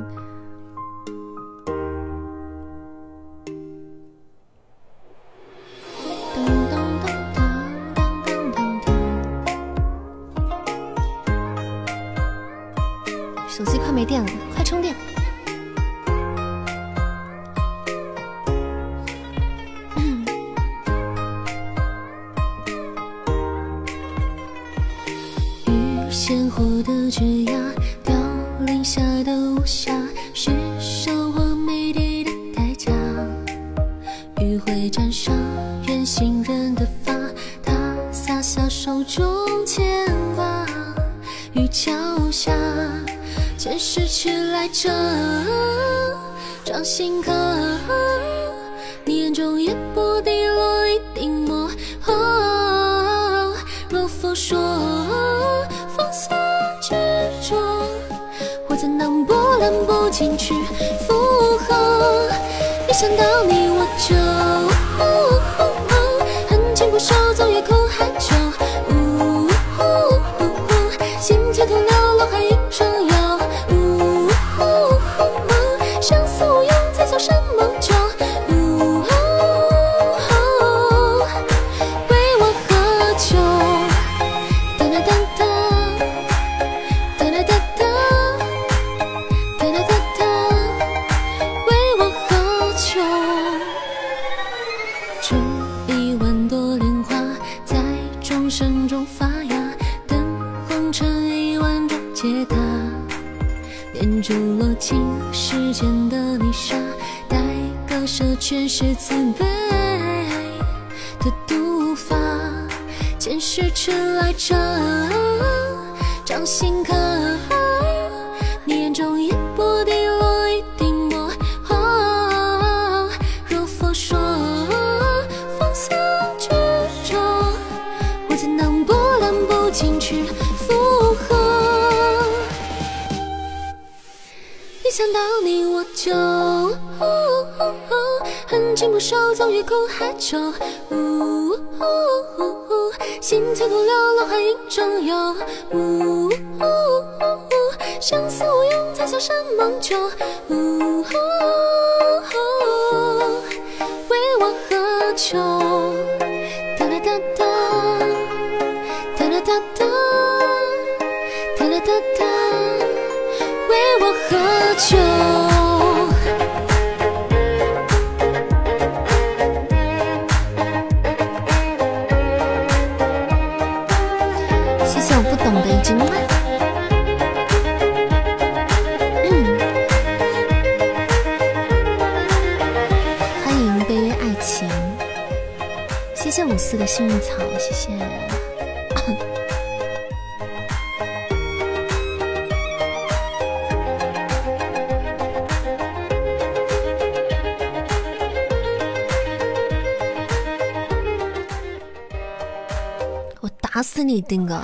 [204.22, 204.62] 丁哥！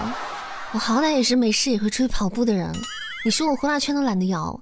[0.73, 2.71] 我好歹也是没事也会出去跑步的人，
[3.25, 4.57] 你说我呼啦圈都懒得摇，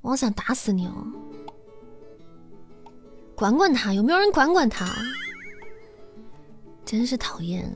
[0.00, 0.92] 我好想打死你哦！
[3.34, 4.86] 管管他，有没有人管管他？
[6.84, 7.74] 真是讨厌！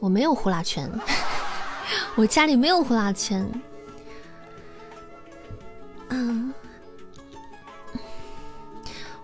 [0.00, 0.90] 我没有呼啦圈，
[2.16, 3.48] 我家里没有呼啦圈。
[6.10, 6.52] 嗯，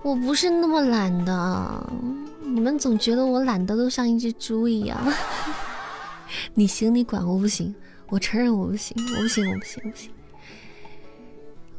[0.01, 1.93] 我不是那么懒的，
[2.41, 4.99] 你们总觉得我懒得都像一只猪一样。
[6.61, 7.75] 你行你管，我不行，
[8.11, 10.11] 我承认我不行，我不行，我不行，我不行，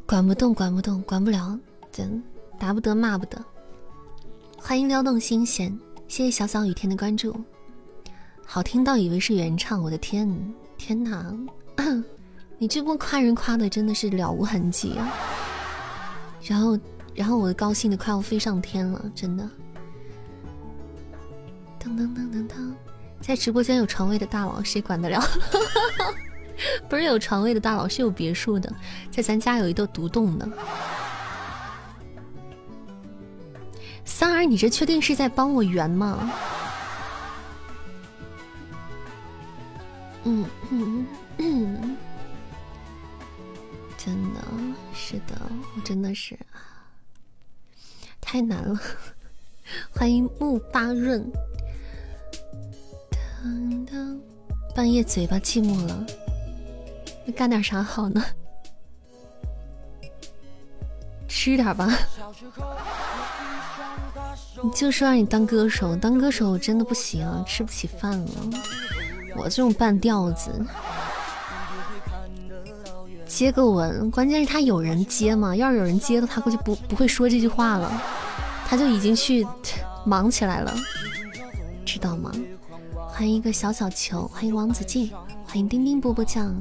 [0.04, 1.56] 管不动，管不动，管不了，
[1.92, 2.20] 真
[2.58, 3.40] 打不得，骂不得。
[4.58, 5.70] 欢迎撩动心弦，
[6.08, 7.32] 谢谢小小雨天的关注，
[8.44, 11.32] 好听到以为是原唱，我的天，天哪！
[12.58, 15.14] 你这波夸人夸的真的是了无痕迹啊！
[16.42, 16.76] 然后，
[17.14, 19.48] 然后我高兴的快要飞上天了，真的。
[21.78, 22.74] 噔噔噔噔噔，
[23.22, 25.22] 在直播间有床位的大佬谁管得了？
[26.88, 28.70] 不是有床位的大佬，是有别墅的，
[29.10, 30.48] 在咱家有一个独栋的。
[34.04, 36.30] 三儿，你这确定是在帮我圆吗？
[40.24, 41.06] 嗯嗯
[41.38, 41.96] 嗯，
[43.96, 44.40] 真的
[44.94, 45.40] 是的，
[45.74, 46.38] 我真的是
[48.20, 48.78] 太难了。
[49.90, 51.24] 欢迎木巴润。
[53.42, 54.20] 当当，
[54.72, 56.06] 半夜嘴巴寂寞了，
[57.24, 58.24] 那干点啥好呢？
[61.26, 61.88] 吃点吧。
[64.62, 68.30] 你就说让你当歌手，当歌手真的不行，吃不起饭了。
[69.34, 70.64] 我这种半吊子，
[73.26, 75.56] 接个吻，关键是他有人接吗？
[75.56, 77.90] 要是有人接了，他估计不不会说这句话了，
[78.68, 79.44] 他就已经去
[80.06, 80.72] 忙起来了，
[81.84, 82.30] 知道吗？
[83.14, 85.10] 欢迎一个小小球，欢迎王子静，
[85.44, 86.56] 欢迎丁丁波波酱。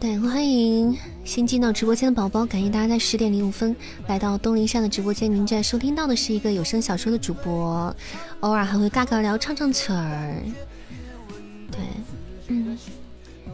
[0.00, 3.76] 对，欢迎新进到直播间的宝宝，感谢大家在十点零五分
[4.08, 5.30] 来到东林山的直播间。
[5.30, 7.94] 您正在收听到的是一个有声小说的主播，
[8.40, 10.42] 偶尔还会尬尬聊、唱唱曲儿。
[11.70, 11.80] 对，
[12.48, 12.78] 嗯，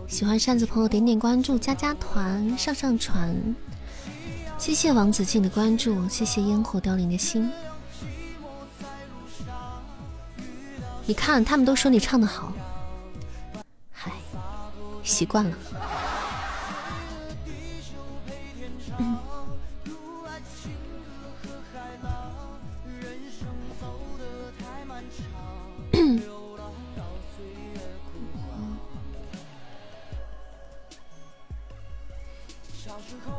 [0.07, 3.35] 喜欢扇子朋友点点关注、加加团、上上传。
[4.59, 7.51] 谢谢王子静的关注，谢谢烟火凋零的心。
[11.05, 12.53] 你看，他们都说你唱的好，
[13.93, 14.11] 嗨，
[15.05, 15.57] 习惯了。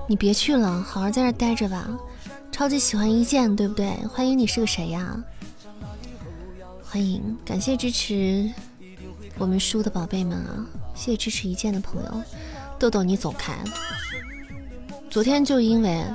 [0.10, 1.86] 你别去了，好好在这待着吧。
[2.50, 3.90] 超级喜欢一剑，对不对？
[4.08, 5.22] 欢迎你是个谁呀？
[6.90, 8.50] 欢迎，感谢支持
[9.38, 10.66] 我们书的宝贝们啊！
[10.96, 12.24] 谢谢支持一剑的朋友。
[12.80, 13.54] 豆豆，你走开！
[15.10, 16.06] 昨天就因为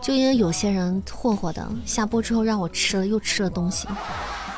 [0.00, 3.88] 就因为有些人霍霍的，下播之后让我吃了又吃了东西。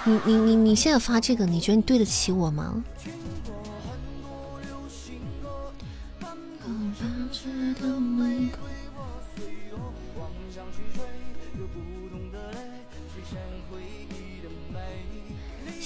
[0.05, 2.85] 你你你你现在发这个，你觉得你对得起我吗？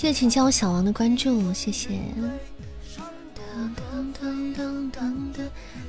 [0.01, 1.91] 谢谢请叫我小王的关注，谢谢。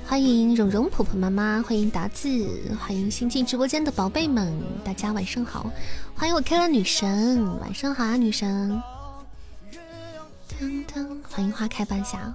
[0.06, 2.28] 欢迎蓉蓉婆婆妈妈，欢迎达子，
[2.78, 5.72] 欢迎新进直播间的宝贝们，大家晚上好。
[6.14, 8.84] 欢迎我 K 了女神，晚上好啊，女神。
[11.30, 12.34] 欢迎花开半夏。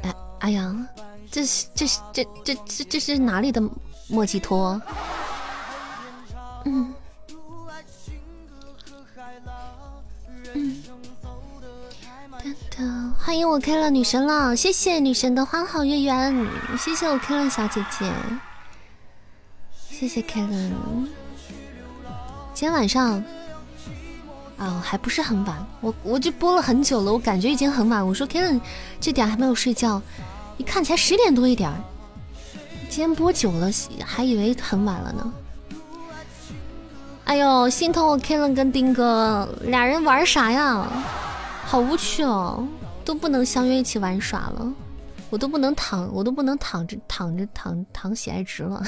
[0.00, 0.88] 哎哎呀，
[1.30, 3.62] 这是这是这这这这是哪里的
[4.08, 4.80] 莫吉托？
[6.64, 6.90] 嗯。
[13.18, 16.46] 欢迎我 K 了女神了，谢谢女神的花好月圆，
[16.76, 18.10] 谢谢我 K 了小姐姐，
[19.90, 20.48] 谢谢 K 了。
[22.52, 23.22] 今天晚上
[24.56, 28.04] 啊，还不是很晚，我我就播了很久了，我感觉已经很晚。
[28.04, 28.60] 我说 K 了
[29.00, 30.02] 这点还没有睡觉，
[30.56, 31.70] 一看才十点多一点。
[32.88, 33.70] 今天播久了，
[34.04, 35.32] 还以为很晚了呢。
[37.24, 40.88] 哎呦，心疼我 K 了跟丁哥俩人玩啥呀？
[41.66, 42.66] 好无趣哦，
[43.04, 44.72] 都不能相约一起玩耍了，
[45.28, 48.80] 我都不能躺，我都不能躺着躺着躺躺喜爱值了，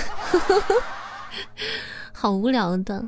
[2.12, 3.01] 好无聊的。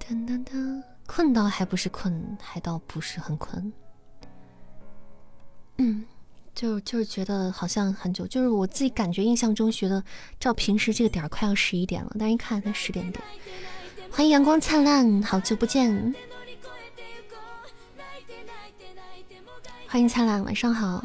[0.00, 3.72] 噔噔噔，困倒还不是困，还倒不是很困。
[5.78, 6.04] 嗯，
[6.52, 10.02] 就就是觉得好像很久，就是我自己感觉印象中觉得，
[10.40, 13.22] 照平时这个点儿快要十一点了，但一看才十点多。
[14.10, 16.12] 欢迎阳光灿烂，好久不见。
[19.94, 21.00] 欢迎灿烂，晚上好。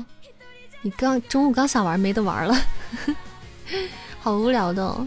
[0.82, 2.60] 你刚中午刚想玩，没得玩了，
[4.20, 5.06] 好无聊的。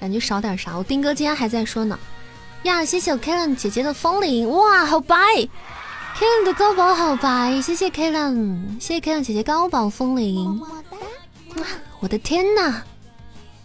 [0.00, 0.74] 感觉少点啥？
[0.74, 1.98] 我丁哥今天还在说呢。
[2.62, 5.14] 呀，谢谢我 Kellen 姐姐的风铃，哇，好白
[6.16, 10.58] ！Kellen 的高宝好白，谢谢 Kellen，谢谢 Kellen 姐姐高宝风铃。
[11.56, 11.66] 哇，
[12.00, 12.80] 我的天呐，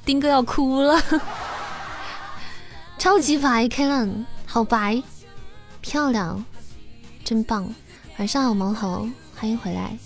[0.03, 1.01] 丁哥要哭了，
[2.99, 5.01] 超级白，Kellen 好白，
[5.79, 6.43] 漂亮。
[7.27, 7.69] 真棒！
[8.19, 9.05] 晚上好，萌猴，
[9.35, 9.97] 欢迎回来。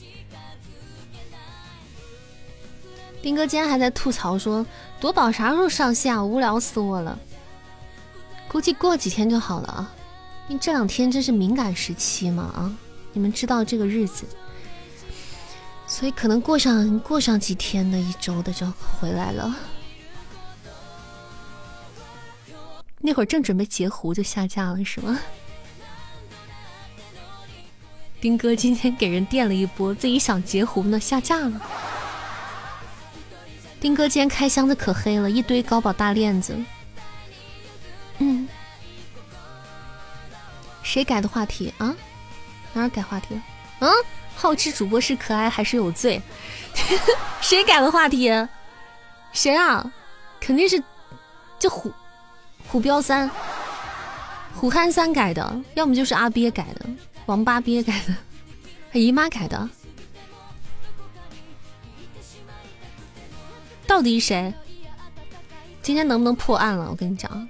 [3.22, 4.66] 丁哥今天还在吐槽说
[5.00, 6.26] 夺宝啥时候上线啊？
[6.26, 7.20] 无聊死我了。
[8.48, 9.94] 估计过几天就好了啊，
[10.48, 12.76] 因为这两天真是敏感时期嘛啊，
[13.14, 14.26] 你们知道这个日子，
[15.86, 18.66] 所以可能过上过上几天的一周的就
[19.00, 19.56] 回来了。
[22.98, 25.20] 那会儿正准备截胡就下架了是吗？
[28.22, 31.60] 丁哥今天给人垫了一波，自己想截胡呢，下架了。
[33.80, 36.56] 丁哥今天开箱子可黑了，一堆高宝大链子。
[38.20, 38.48] 嗯，
[40.84, 41.96] 谁改的话题啊？
[42.74, 43.42] 哪儿改话题了？
[43.80, 43.92] 嗯，
[44.36, 46.22] 好吃主播是可爱还是有罪？
[47.42, 48.30] 谁改的话题？
[49.34, 49.92] 谁啊？
[50.40, 50.82] 肯定是
[51.58, 51.92] 就虎
[52.68, 53.28] 虎彪三、
[54.54, 56.86] 虎憨三改的，要么就是阿鳖改的。
[57.26, 58.16] 王八鳖改的，
[58.92, 59.70] 他姨妈改的，
[63.88, 64.54] 到底是谁？
[65.82, 66.90] 今天能不能破案了？
[66.90, 67.48] 我跟你讲，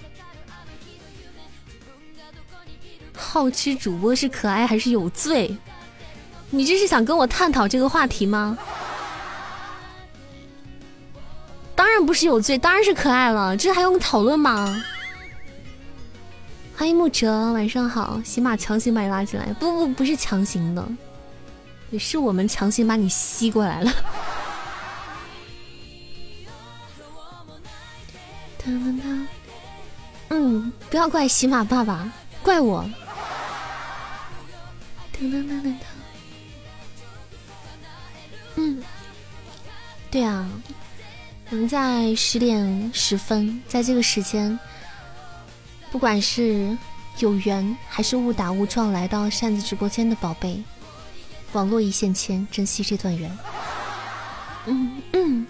[3.16, 5.58] 好吃主播是可爱还是有罪？
[6.50, 8.58] 你这是想跟我探讨这个话题吗？
[11.76, 14.84] 当然不是有罪，当然是可爱了，这还用讨论吗？
[16.82, 18.20] 欢迎木哲，晚上好。
[18.26, 20.84] 喜马强行把你拉进来，不不不是强行的，
[21.92, 23.94] 也是我们强行把你吸过来了。
[30.30, 32.84] 嗯，不要怪喜马爸爸，怪我。
[38.56, 38.84] 嗯，
[40.10, 40.50] 对啊，
[41.52, 44.60] 我们在十点十分，在这个时间。
[45.92, 46.76] 不管是
[47.20, 50.64] 有缘还是误打误撞来到扇子直播间的宝贝，
[51.52, 53.38] 网络一线牵，珍惜这段缘。
[54.66, 55.48] 嗯嗯。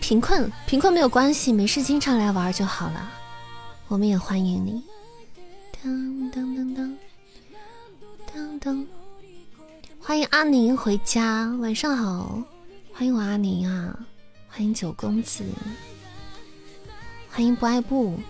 [0.00, 3.10] 贫困贫困没有关系，没事经常来玩就好了。
[3.88, 4.82] 我们也欢迎你。
[5.82, 6.98] 当当当当
[8.30, 8.86] 当当，
[9.98, 12.42] 欢迎阿宁回家，晚上好，
[12.92, 13.98] 欢迎我阿宁啊。
[14.56, 15.44] 欢迎九公子，
[17.28, 18.20] 欢迎不爱不。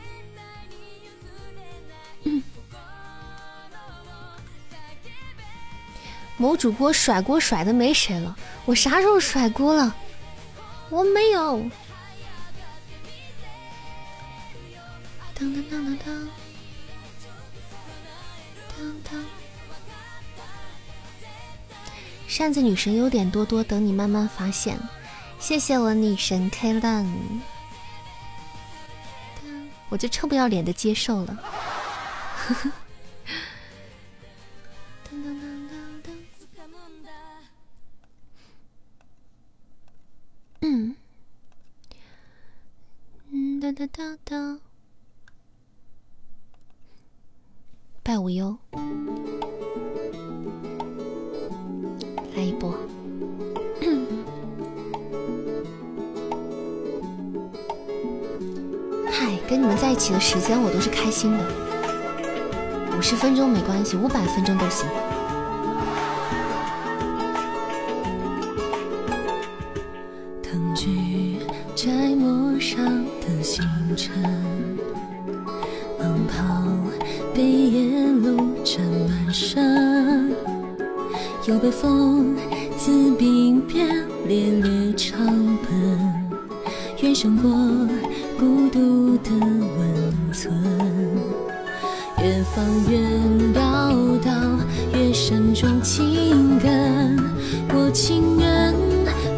[6.38, 8.34] 某主播甩锅甩的没谁了，
[8.64, 9.94] 我啥时候甩锅了？
[10.88, 11.58] 我没有。
[15.34, 16.28] 当当当当当，
[18.78, 19.24] 当当。
[22.26, 24.78] 扇子女神优点多多，等你慢慢发现。
[25.44, 27.06] 谢谢我女神 K 浪，
[29.90, 31.38] 我就臭不要脸的接受了。
[40.62, 40.96] 嗯，
[43.60, 44.58] 哒哒哒哒，
[48.02, 48.56] 拜无忧，
[52.34, 52.74] 来一波。
[59.48, 61.44] 跟你们在一起的时间我都是开心的，
[62.96, 64.88] 五十分钟没关系，五百分钟都行。
[70.42, 71.38] 腾去
[71.74, 72.84] 摘陌上
[73.20, 73.62] 的星
[73.96, 74.12] 辰
[75.98, 76.42] 奔跑
[77.34, 80.34] 被夜路沾满身，
[81.46, 82.34] 又被风
[82.76, 83.86] 自鬓边
[84.26, 85.18] 猎猎长
[85.62, 86.32] 奔，
[87.02, 87.50] 远胜过
[88.38, 89.30] 孤独的
[89.78, 90.52] 温存。
[92.22, 93.60] 越放远，聊
[94.24, 94.32] 到
[94.94, 97.18] 越深中情根，
[97.68, 98.74] 我情愿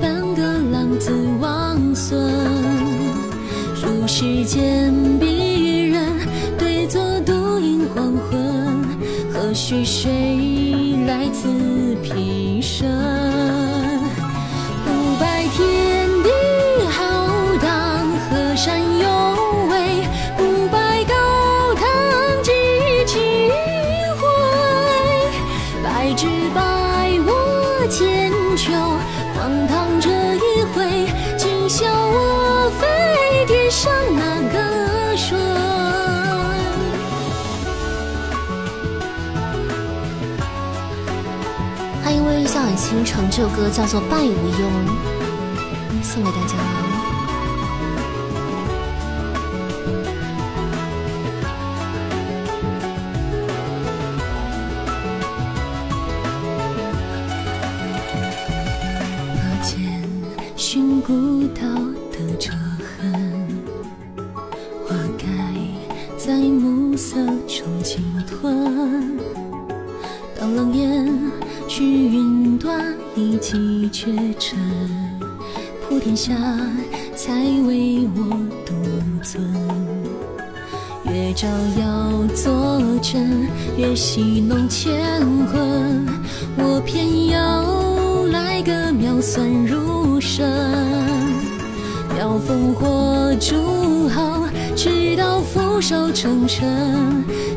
[0.00, 1.10] 半个浪子
[1.40, 2.32] 王孙。
[3.82, 6.04] 如世间鄙人，
[6.58, 8.84] 对坐独饮黄昏，
[9.32, 11.48] 何须谁来自
[12.02, 12.86] 平生？
[43.16, 44.68] 成，这首歌叫做《拜无忧》，
[46.04, 46.75] 送给大家。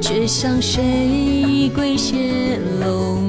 [0.01, 3.28] 却向谁跪谢隆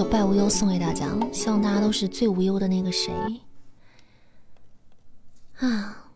[0.00, 3.12] 首《拜无忧》送给大家，希望大家都是最无忧的那个谁
[5.58, 6.06] 啊！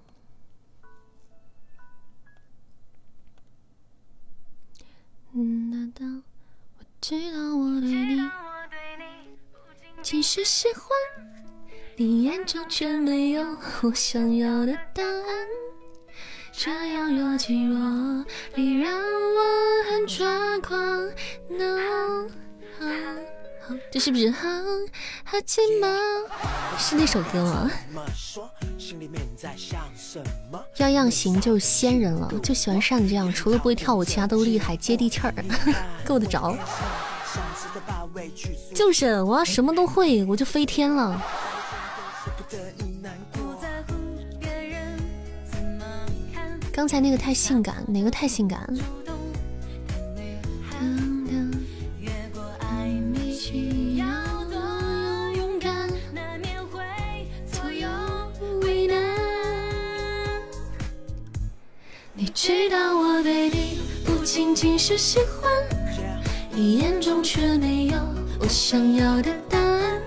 [5.35, 6.07] 嗯哒哒，
[6.79, 8.23] 我知道我对你
[10.03, 10.83] 其实喜欢，
[11.97, 13.45] 你眼中却没有
[13.83, 15.47] 我想要的答案。
[16.53, 20.81] 这样若即若离，让我很抓狂。
[21.51, 22.31] No，
[23.91, 24.49] 这是不是好
[25.25, 25.87] 好寂寞？
[26.79, 27.71] 是那首歌吗？
[30.79, 35.35] 样样行就是仙人了，就喜欢扇子这样，除了不会跳舞，其他都厉害，接地气儿，
[36.05, 36.57] 够得着。
[38.75, 41.21] 就是我要什么都会，我就飞天了。
[46.73, 48.69] 刚才那个太性感，哪个太性感？
[62.17, 65.51] 你知道我对你不仅仅是喜欢，
[66.53, 67.99] 你眼中却没有
[68.39, 70.01] 我想要的答案。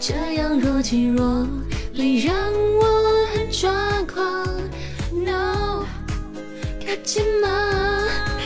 [0.00, 1.46] 这样若即若
[1.92, 2.34] 离，让
[2.80, 4.44] 我很抓狂。
[5.12, 5.86] No，
[6.84, 7.48] 可近吗？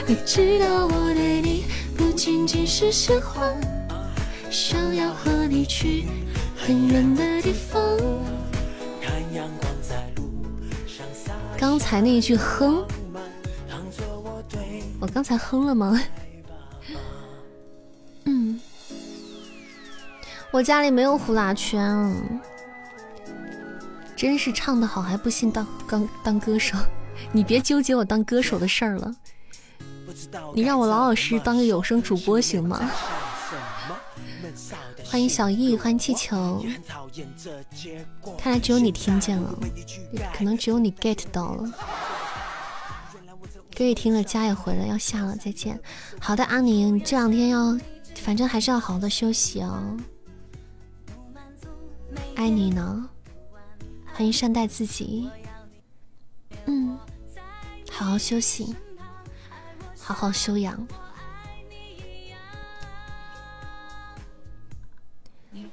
[0.06, 1.64] 你知道我对你
[1.96, 3.58] 不仅仅是喜欢，
[4.50, 6.04] 想要和你去
[6.54, 7.80] 很远的地方。
[11.60, 12.82] 刚才那一句哼，
[14.98, 16.00] 我刚才哼了吗？
[18.24, 18.58] 嗯，
[20.50, 22.16] 我家里没有呼啦圈，
[24.16, 26.78] 真是唱的好还不信当当当歌手。
[27.30, 29.14] 你别纠结我当歌手的事儿了，
[30.54, 32.90] 你让我老老实实当个有声主播行吗？
[35.10, 36.64] 欢迎小易，欢迎气球。
[38.38, 39.58] 看来只有你听见了，
[40.32, 41.68] 可能只有你 get 到了。
[43.76, 45.80] 歌也听了，家也回了，要下了，再见。
[46.20, 47.76] 好的，阿宁，这两天要，
[48.14, 49.96] 反正还是要好好的休息哦。
[52.36, 53.10] 爱你呢，
[54.12, 55.28] 欢迎善待自己。
[56.66, 56.96] 嗯。
[57.90, 58.76] 好好休息，
[59.98, 60.86] 好好休养。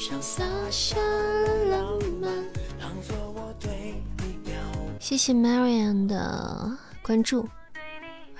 [0.00, 2.32] 上洒下了浪漫。
[2.80, 7.46] 当作我对你表白谢谢 Marian 的关注，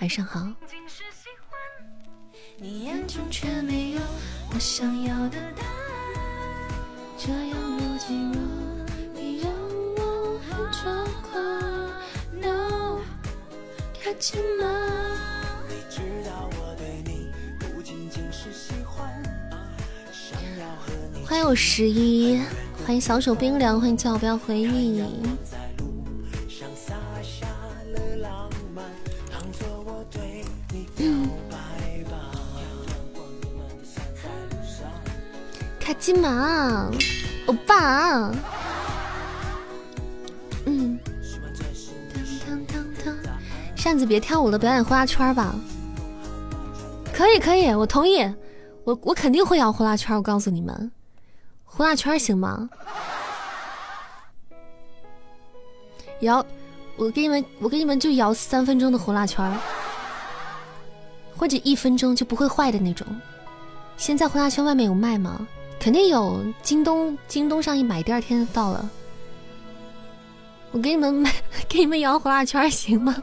[0.01, 0.41] 晚上好。
[2.57, 4.01] 你眼中却没有
[4.55, 6.19] 我想要的答案，
[7.19, 8.41] 这样若即若
[9.15, 9.53] 离让
[9.97, 11.37] 我很抓狂。
[12.41, 13.03] No，
[14.03, 15.30] 看见吗？
[21.31, 22.41] 欢迎我十一，
[22.85, 25.01] 欢迎小手冰凉，欢迎叫不要回忆。
[35.79, 36.91] 开金马，
[37.47, 38.33] 欧巴。
[40.67, 40.99] 嗯。
[43.77, 45.55] 扇子别跳舞了，表演呼啦圈吧。
[47.13, 48.19] 可以可以，我同意。
[48.83, 50.91] 我我肯定会摇呼啦圈，我告诉你们。
[51.73, 52.69] 呼啦圈行吗？
[56.21, 56.45] 摇，
[56.97, 59.51] 我给你们，我给你们就摇三分钟的呼啦圈，
[61.37, 63.07] 或者一分钟就不会坏的那种。
[63.97, 65.47] 现在呼啦圈外面有卖吗？
[65.79, 68.91] 肯定有，京东京东上一买，第二天就到了。
[70.73, 71.33] 我给你们买，
[71.69, 73.17] 给你们摇呼啦圈行吗？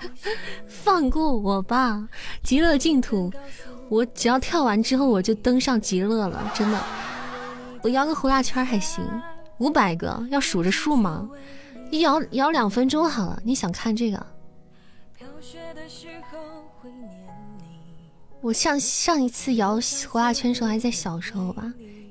[0.66, 2.08] 放过我吧，
[2.42, 3.30] 极乐净土。
[3.90, 6.80] 我只要跳完之后，我就登上极乐了，真的。
[7.82, 9.04] 我摇个呼啦圈还行，
[9.58, 11.28] 五百个要数着数吗？
[11.90, 13.42] 你摇摇两分钟好了。
[13.44, 14.26] 你想看这个？
[18.40, 19.78] 我上上一次摇
[20.08, 21.64] 呼啦圈时候还在小时候吧，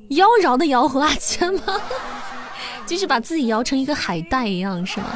[0.10, 1.62] 妖娆的摇呼啦圈吗？
[2.86, 5.08] 就是把自己摇成一个海带一样是吗？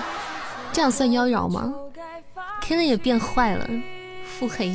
[0.72, 1.74] 这样算妖娆吗？
[2.62, 3.70] 天呐，也变坏了，
[4.26, 4.74] 腹黑。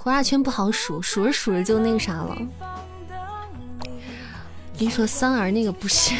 [0.00, 2.38] 呼啦圈不好数，数着数着就那个啥了。
[4.78, 6.14] 你说三儿那个不是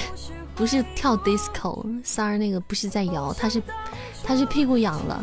[0.56, 3.62] 不是跳 disco，三儿那个不是在摇，他是
[4.24, 5.22] 他是屁股痒了。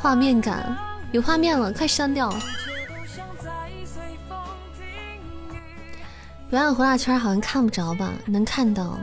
[0.00, 0.76] 画面感
[1.10, 2.32] 有画面了，快删掉。
[6.48, 8.12] 表演呼啦圈好像看不着吧？
[8.26, 8.96] 能看到。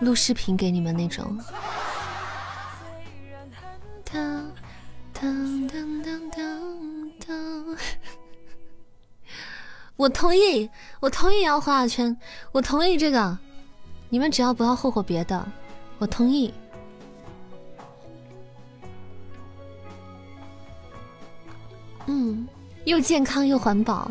[0.00, 1.38] 录视频给你们那种。
[9.96, 10.70] 我同意，
[11.00, 12.16] 我同意摇呼啦圈，
[12.52, 13.38] 我同意这个。
[14.08, 15.46] 你们只要不要霍霍别的，
[15.98, 16.52] 我同意。
[22.06, 22.48] 嗯，
[22.86, 24.10] 又健康又环保。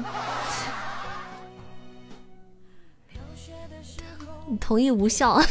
[4.57, 5.39] 同意无效，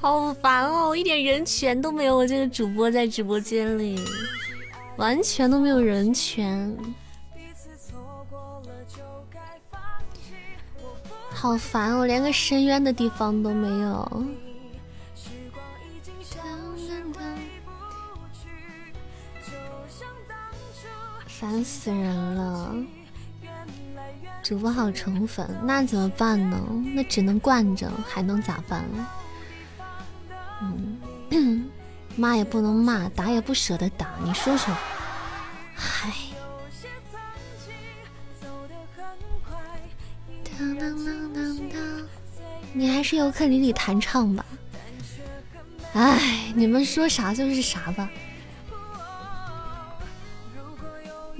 [0.00, 0.94] 好烦哦！
[0.94, 3.98] 一点人权都没有，我这个主播在直播间里，
[4.96, 6.76] 完全都没有人权，
[11.30, 12.06] 好烦哦！
[12.06, 14.24] 连个深渊的地方都没有，
[21.26, 22.74] 烦死人了！
[24.42, 26.58] 主播好宠粉，那怎么办呢？
[26.94, 28.84] 那只能惯着，还能咋办？
[31.30, 31.70] 嗯，
[32.16, 34.74] 骂也不能骂，打也不舍得打，你说说，
[35.74, 36.12] 嗨。
[42.72, 44.44] 你还是尤克里里弹唱吧。
[45.92, 48.10] 哎，你们说啥就是啥吧。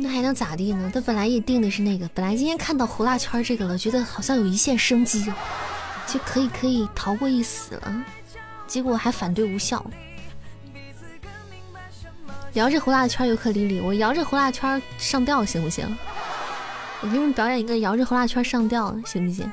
[0.03, 0.91] 那还能咋地呢？
[0.93, 5.31] 他本来也定的是那个，本来今天看到胡辣圈这个了，觉得好像有一线生机，
[6.07, 8.05] 就可以可以逃过一死了。
[8.67, 9.85] 结果还反对无效。
[12.55, 15.87] 摇着胡辣圈尤克里里，我摇着胡辣圈上吊行不行？
[17.03, 19.53] 我给你们表演一个摇着胡辣圈上吊，行不行？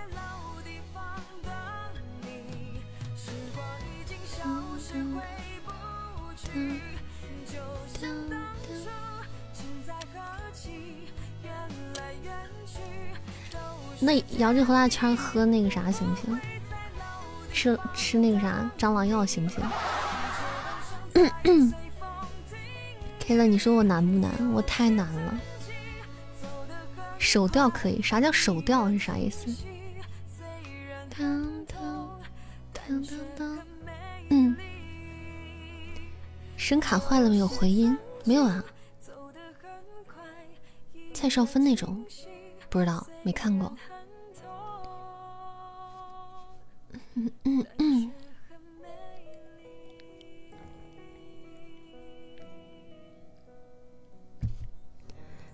[14.07, 16.39] 那摇着胡辣圈喝那个啥行不行？
[17.51, 19.61] 吃吃那个啥蟑螂药行不行
[23.19, 24.31] ？K 了， 你说我难不难？
[24.53, 25.37] 我太难了。
[27.19, 29.53] 手调可以，啥叫手调是啥意思？
[34.29, 34.55] 嗯，
[36.55, 37.97] 声卡坏了没有回音？
[38.23, 38.63] 没有啊。
[41.13, 42.05] 蔡少芬那种，
[42.69, 43.75] 不知道，没看过。
[47.17, 48.11] 嗯嗯嗯。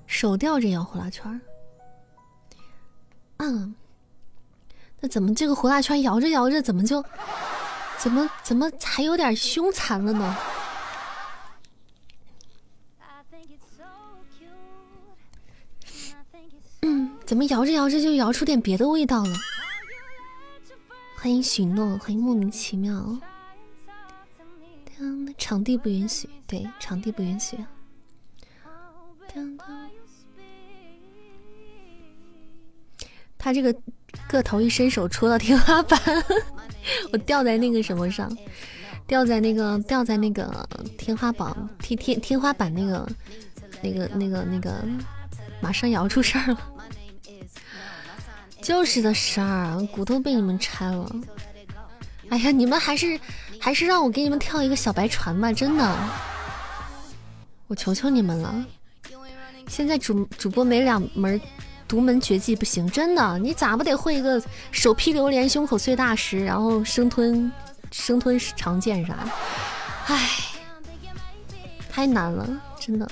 [0.05, 1.39] 手吊着摇呼啦圈
[3.37, 3.73] 嗯，
[4.99, 7.03] 那怎么这个呼啦圈摇着摇着，怎么就
[7.97, 10.37] 怎么怎么还有点凶残了呢？
[16.81, 19.33] 嗯，怎么摇着摇着就摇出点别的味道了？
[21.23, 23.17] 欢迎许诺，欢迎莫名其妙。
[25.37, 27.57] 场地不允许，对，场地不允许。
[33.37, 33.73] 他这个
[34.27, 35.97] 个头一伸手戳到天花板，
[37.13, 38.29] 我掉在那个什么上，
[39.07, 43.09] 掉在那个掉在那个天花板天天天花板那个
[43.81, 44.85] 那个那个那个，
[45.61, 46.72] 马上也要出事儿了，
[48.63, 51.11] 就是的十二，骨头被你们拆了。
[52.29, 53.19] 哎呀，你们还是
[53.59, 55.95] 还是让我给你们跳一个小白船吧，真的，
[57.67, 58.65] 我求求你们了。
[59.67, 61.39] 现在主主播没两门。
[61.85, 67.51] 独门绝技不行，真的，你咋不得会一个手劈榴莲，胸口碎大石，然后生吞
[67.91, 69.31] 生吞长剑啥的？
[70.07, 70.29] 唉，
[71.91, 73.07] 太难了，真的。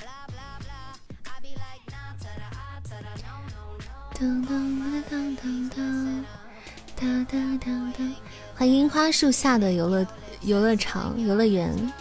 [8.54, 10.06] 欢迎樱花树下的游乐
[10.42, 11.92] 游乐场游乐园。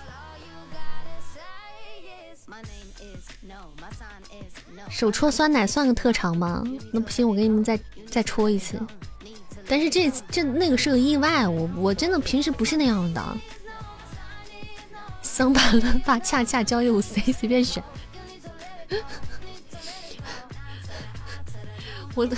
[4.90, 6.64] 手戳酸奶算个特长吗？
[6.94, 8.80] 那不行，我给你们再再戳一次。
[9.68, 13.38] 但是这这那个是个意外，我我真的平时不是那样的。
[15.22, 17.84] 桑巴伦巴 恰恰交友 C 随便选。
[22.14, 22.36] 我的，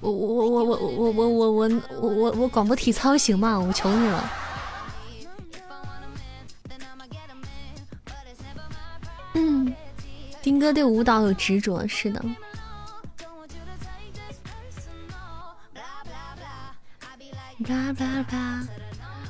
[0.00, 1.68] 我我我我我我我我
[2.00, 3.58] 我我我广播体操行吗？
[3.58, 4.32] 我求你了。
[9.34, 9.74] 嗯。
[10.42, 12.20] 丁哥对舞蹈有执着，是的。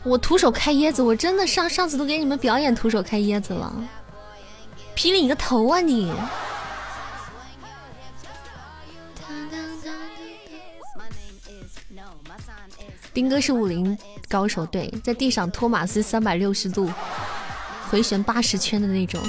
[0.02, 3.70] 我徒手开椰子，我真的上上次都给你们表演徒手开椰子了。
[4.97, 6.10] 霹雳你个头啊你！
[13.15, 13.97] 丁哥是武林
[14.28, 16.91] 高手，对，在地上托马斯三百六十度
[17.91, 19.20] 回旋八十圈的那种。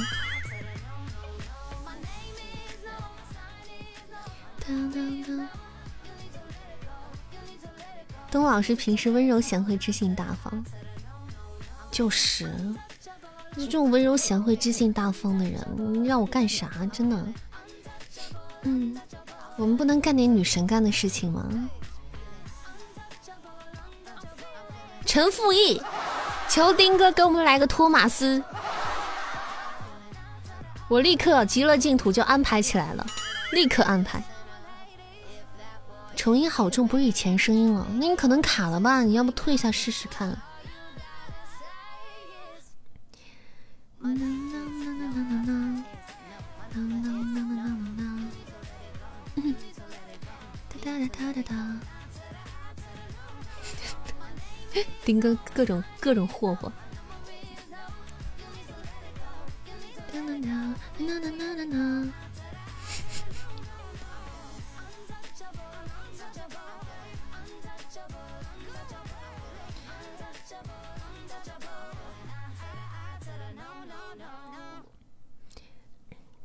[8.31, 10.65] 东老师平时温柔贤惠、知性大方，
[11.91, 12.51] 就是
[13.55, 16.71] 这种温柔贤惠、知性大方的人，你让我干啥？
[16.91, 17.27] 真的，
[18.63, 18.97] 嗯，
[19.55, 21.69] 我们不能干点女神干的事情吗？
[25.05, 25.81] 陈复义，
[26.49, 28.43] 求丁哥给我们来个托马斯，
[30.87, 33.05] 我立刻极乐净土就安排起来了，
[33.51, 34.23] 立刻安排。
[36.15, 39.03] 重音好重，不是以前声音了，那你可能卡了吧？
[39.03, 40.29] 你要不退一下试试看？
[44.01, 44.15] 哒哒
[50.83, 51.53] 哒哒哒哒
[55.05, 56.71] 丁哥各种各种霍霍。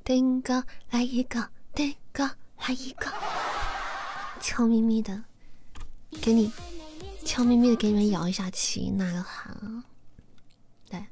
[0.05, 2.25] 丁哥来一个，丁哥
[2.67, 3.13] 来一个，
[4.41, 5.23] 悄咪咪的，
[6.23, 6.51] 给你
[7.29, 9.85] 悄咪咪的给你们摇一下旗，哪个喊啊？
[10.89, 11.05] 对，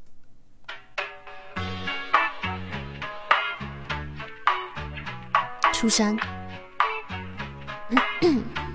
[5.75, 6.17] 出山。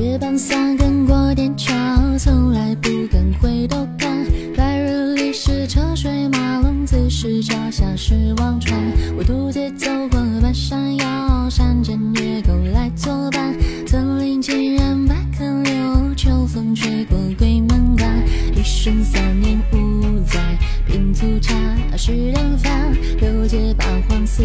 [0.00, 1.74] 夜半三更过天桥，
[2.18, 4.24] 从来不敢回头看。
[4.56, 8.80] 白日里是车水马龙，此时脚下是忘川。
[9.14, 13.54] 我独自走过半山腰，山间野狗来作伴。
[13.86, 18.24] 森林尽染百舸柳，秋风吹过鬼门关。
[18.56, 20.40] 一生三年五载，
[20.92, 21.54] 饮粗茶，
[21.96, 22.96] 食淡饭。
[23.20, 24.42] 六界八荒四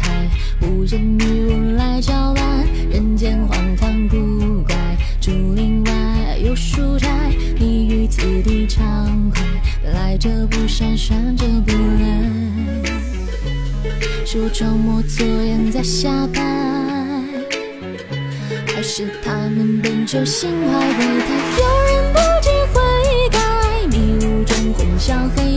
[0.00, 0.28] 海，
[0.60, 2.66] 无人与我来交伴。
[2.90, 4.74] 人间荒唐古怪。
[5.20, 7.08] 竹林外有书斋，
[7.58, 9.42] 你于此地畅快，
[9.92, 12.06] 来者不善，善者不来。
[14.24, 16.40] 是我装模作样在瞎掰，
[18.74, 21.28] 还是他们本就心怀鬼胎？
[21.58, 22.80] 有人不知悔
[23.30, 23.38] 改，
[23.90, 25.55] 迷雾中混淆黑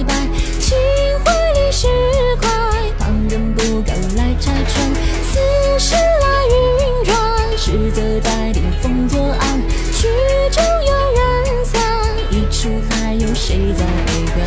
[5.90, 9.60] 时来运转，实则在顶风作案。
[9.92, 10.08] 曲
[10.52, 11.82] 终有人散，
[12.30, 14.38] 一出还有谁在围观？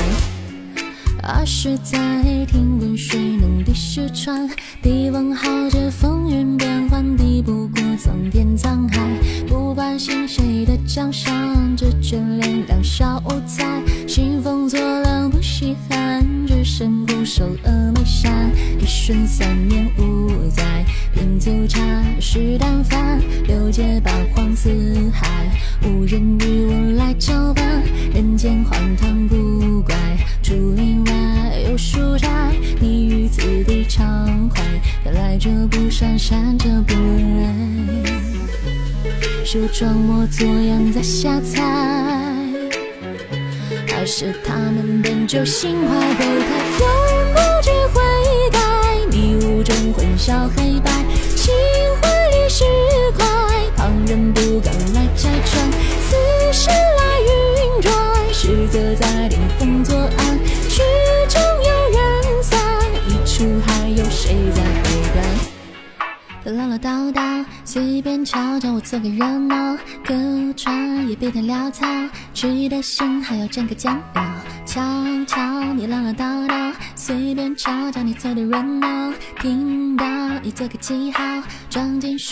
[1.20, 1.98] 二十载
[2.46, 4.48] 听闻水能滴石穿，
[4.80, 9.00] 帝王豪杰风云变幻，敌不过苍天沧海。
[9.48, 11.31] 不关心谁的江山，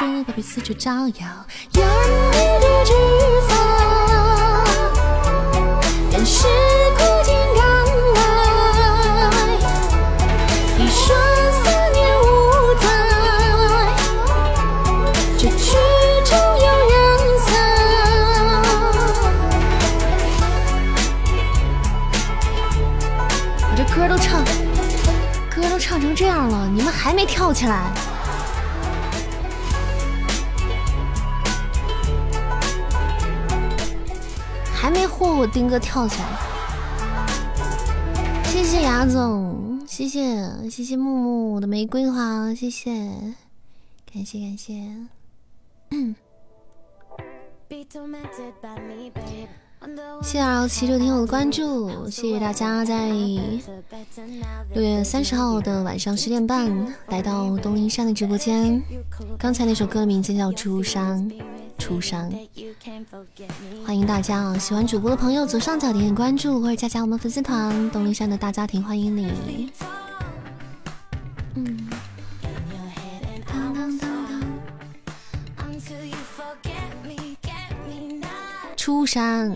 [0.00, 1.26] 装进书包别四处招摇。
[1.74, 1.92] 有人
[2.32, 2.92] 一地脂
[3.50, 3.52] 肪，
[6.10, 6.48] 但是
[6.96, 7.60] 苦尽甘
[8.14, 8.18] 来，
[10.78, 11.04] 一瞬
[11.62, 12.24] 三年五
[12.80, 12.82] 载。
[15.36, 15.76] 这曲
[16.24, 16.98] 终有人
[17.44, 17.48] 散。
[23.68, 24.42] 我这歌都唱，
[25.54, 27.92] 歌都唱成这样了，你们还没跳起来？
[35.68, 36.28] 哥跳起来？
[38.44, 42.92] 谢谢雅总，谢谢谢谢木木的玫瑰花，谢谢，
[44.12, 44.74] 感谢感谢。
[45.90, 46.14] 谢
[50.22, 53.08] 谢二七六听友的关注，谢谢大家在
[54.74, 58.82] 六月三十号的晚上十点半来到东林山的直播间。
[59.39, 61.18] 刚才那首歌的名字叫《出山》，
[61.81, 62.31] 出山。
[63.84, 64.59] 欢迎大家啊！
[64.59, 69.73] 喜欢主播的朋友左上角点点关注，或者加加我们粉丝团东林山的大家庭，欢迎你。
[71.55, 71.89] 嗯。
[73.47, 74.42] 当当当当
[78.76, 79.50] 出山。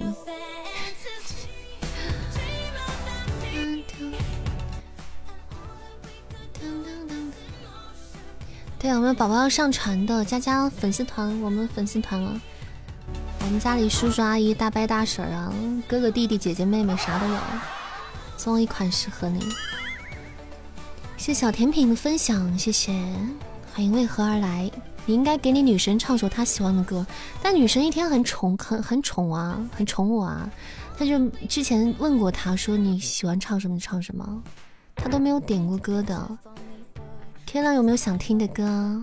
[8.84, 12.38] 对，我们宝宝要上传的，加加粉丝团，我们粉丝团了。
[13.40, 15.50] 我们家里叔叔阿姨、大伯大婶啊，
[15.88, 17.38] 哥哥弟弟、姐姐妹妹啥都有，
[18.36, 19.40] 总有一款适合你。
[21.16, 22.92] 谢小甜品的分享，谢谢。
[23.72, 24.70] 欢迎为何而来？
[25.06, 27.06] 你应该给你女神唱首她喜欢的歌，
[27.42, 30.46] 但女神一天很宠，很很宠啊，很宠我啊。
[30.98, 34.42] 她就之前问过她说你喜欢唱什么唱什么，
[34.94, 36.38] 她都没有点过歌的。
[37.54, 39.00] 天亮有没有想听的歌？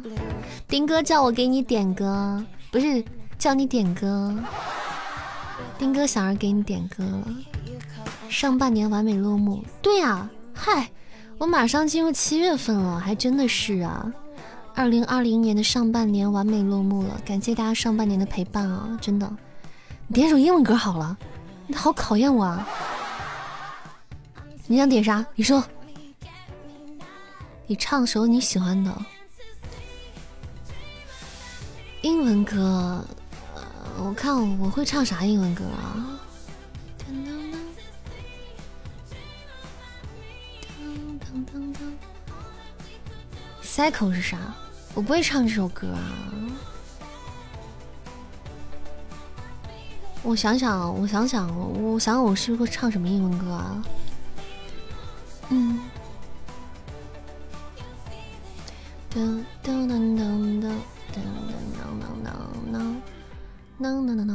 [0.67, 3.01] 丁哥叫我给你点歌，不是
[3.39, 4.38] 叫你点歌。
[5.77, 7.25] 丁哥想要给你点歌了。
[8.27, 10.91] 上半年完美落幕，对呀，嗨，
[11.38, 14.11] 我马上进入七月份了，还真的是啊。
[14.75, 19.31] 二零二零年的上半年完美落幕了，感谢大家上半年的陪伴啊，真的。
[20.07, 21.17] 你点首英文歌好了，
[21.67, 22.67] 你好考验我啊。
[24.67, 25.25] 你想点啥？
[25.35, 25.63] 你说。
[27.72, 28.93] 你唱首你喜欢的
[32.01, 33.01] 英文歌。
[33.98, 36.19] 我看我会唱啥英文歌啊
[43.64, 44.38] ？Cycle 是啥？
[44.93, 46.11] 我不会唱这首歌啊。
[50.24, 51.48] 我想想，我想想，
[51.82, 53.82] 我想想，我是会唱什么英文歌啊？
[55.48, 55.80] 嗯。
[59.14, 60.72] 噔噔噔噔噔
[61.11, 61.19] 噔噔
[61.67, 61.75] 噔
[62.23, 62.31] 噔
[62.72, 62.73] 噔。
[63.77, 64.31] 噔噔噔噔噔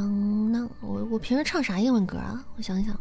[0.51, 0.69] 噔！
[0.81, 2.45] 我我平时唱啥英文歌啊？
[2.57, 2.93] 我想想。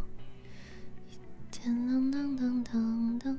[1.52, 3.36] 噔噔噔噔噔！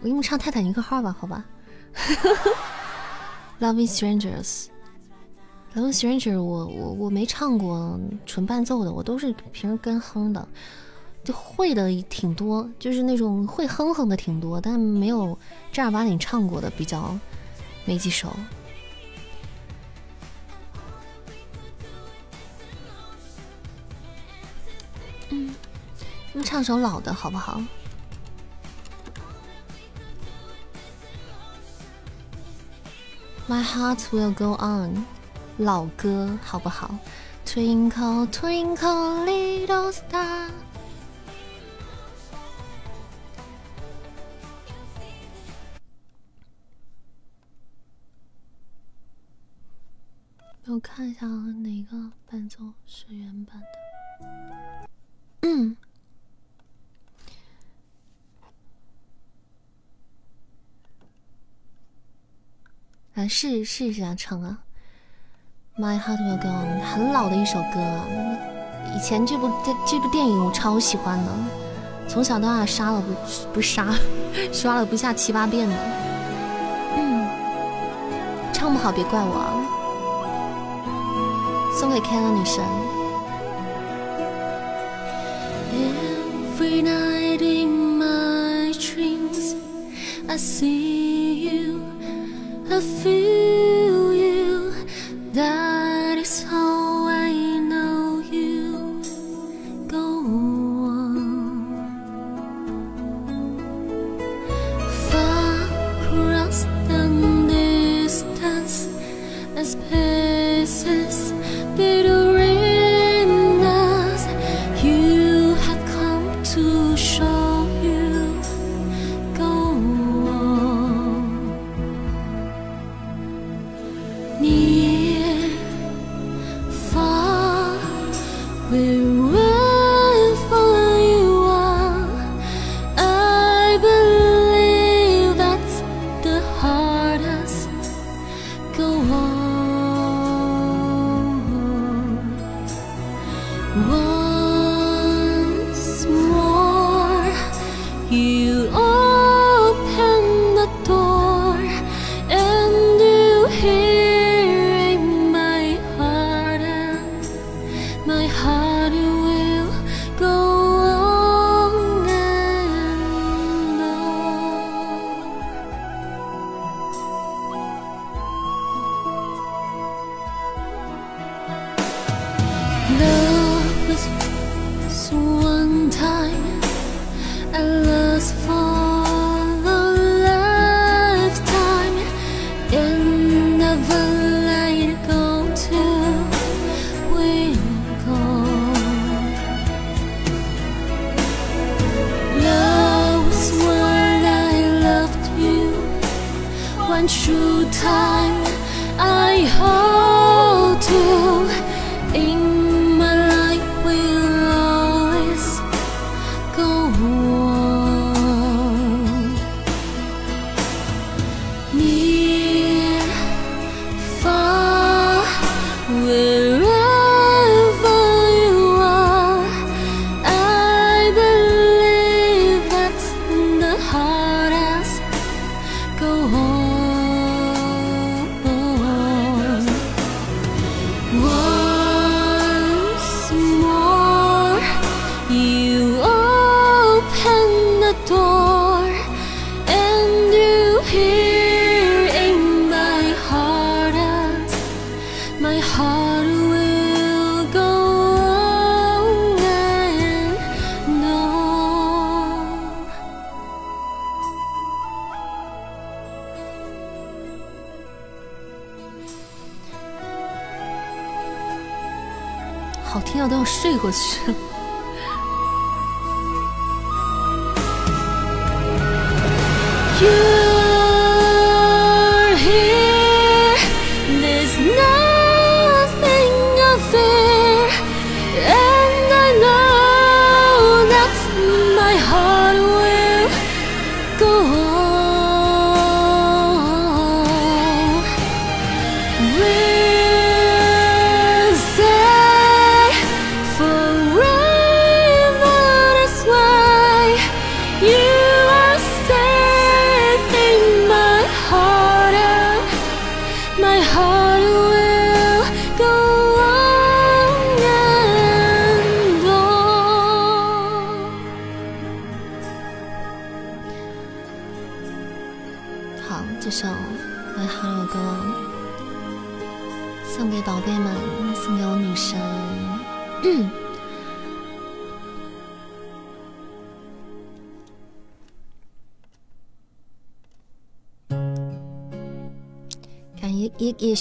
[0.00, 1.46] 我给你们唱《泰坦尼克号》吧，好吧。
[3.60, 10.48] Loving Strangers，Loving Strangers，我我我没唱过纯伴奏的，我都是平时跟哼的，
[11.26, 15.36] 就会的挺多，就是那种会哼哼的挺多，但没有
[15.72, 17.18] 正儿八经唱过的比较
[17.84, 18.32] 没几首。
[25.30, 25.52] 嗯，
[26.32, 27.60] 你唱首老的好不好
[33.48, 35.04] ？My heart will go on，
[35.56, 36.96] 老歌好不好
[37.44, 40.50] ？Twinkle twinkle little star。
[50.68, 53.68] 我看一下啊哪个伴奏是原版的。
[55.42, 55.76] 嗯，
[63.14, 64.64] 来，试试一下唱啊
[65.78, 68.02] ，My Heart Will Go On，很老的一首歌，
[68.96, 71.32] 以前这部这这部电影我超喜欢的，
[72.08, 73.14] 从小到大杀了不
[73.54, 73.94] 不杀，
[74.52, 75.74] 刷了不下七八遍的。
[76.96, 77.24] 嗯，
[78.52, 79.62] 唱不好别怪我啊，
[81.75, 82.63] 送给 K 的女神。
[86.57, 89.55] Every night in my dreams,
[90.27, 91.81] I see you,
[92.69, 93.64] I feel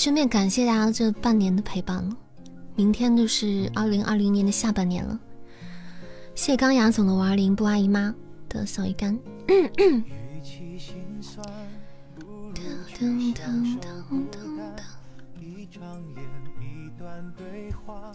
[0.06, 2.16] 顺便感谢大家这半年的陪伴了，
[2.76, 5.20] 明天就是二零二零年的下半年了。
[6.36, 8.14] 谢刚雅总的五二零不阿姨妈
[8.48, 9.18] 的小鱼干。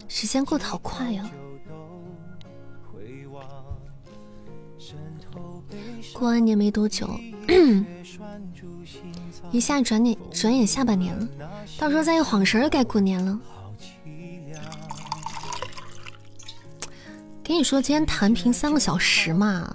[0.06, 1.28] 时间过得好快呀！
[6.12, 7.10] 过完年没多久。
[9.50, 11.28] 一下转眼转眼下半年了，
[11.78, 13.38] 到时候再一晃神儿该过年了。
[17.42, 19.68] 跟你说，今天弹屏三个小时嘛，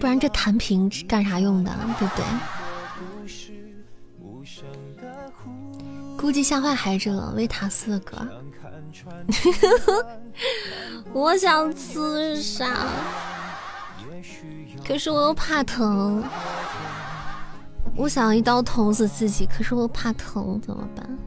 [0.00, 2.24] 不然这弹屏干啥用的，对不对？
[6.16, 8.16] 估计吓坏孩子了，维塔斯的歌。
[11.12, 12.86] 我想自杀，
[14.86, 16.24] 可是我又怕疼。
[17.98, 21.18] 我想一刀捅死自己，可是我怕疼，怎么办？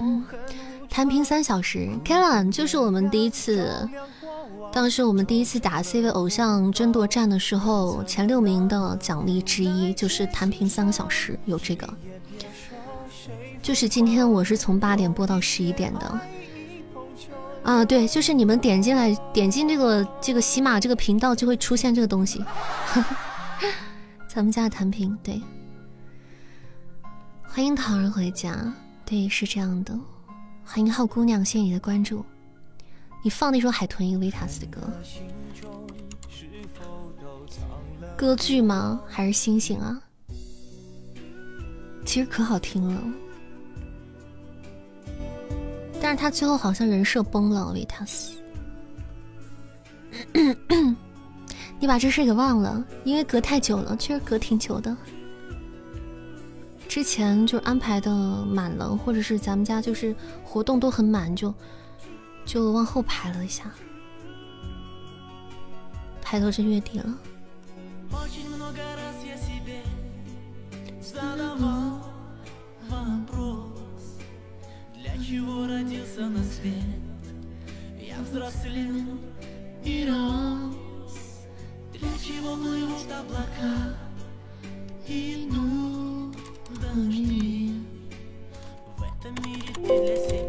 [0.00, 0.24] 嗯，
[0.88, 3.86] 弹屏三小时，Kellen 就是我们第一次，
[4.72, 11.86] 当时我们第一次打 C 位偶像争夺战的时候，前六名的奖励之一就是弹屏三个小时，有这个。
[13.62, 16.20] 就是今天我是从八点播到十一点的。
[17.66, 22.44] 啊，对，就是你们点进来，点进这个这个喜马这个频道，就会出现这个东西。
[24.28, 25.42] 咱们家的弹屏，对，
[27.42, 28.72] 欢迎桃儿回家，
[29.04, 29.98] 对，是这样的。
[30.64, 32.24] 欢迎浩姑娘，谢谢你的关注。
[33.24, 34.80] 你放那首海豚音维塔斯的歌，
[38.16, 39.00] 歌剧吗？
[39.08, 40.00] 还是星星啊？
[42.04, 43.02] 其实可好听了。
[46.06, 48.36] 但是他最后好像人设崩了，维塔斯。
[51.80, 54.96] 你把这事给忘了，因为隔太久了，确实隔挺久的。
[56.86, 61.52] 之前就是安排的满了，或者是咱们家就是活动都很满，就
[62.44, 63.64] 就往后排了一下，
[66.22, 67.18] 排到这月底了。
[76.16, 76.74] появился на свет.
[78.00, 79.18] Я взрослел
[79.84, 81.18] и рос.
[81.92, 83.96] Для чего плывут облака
[85.06, 86.36] И идут
[86.80, 87.72] дожди?
[88.96, 90.45] В этом мире ты для себя.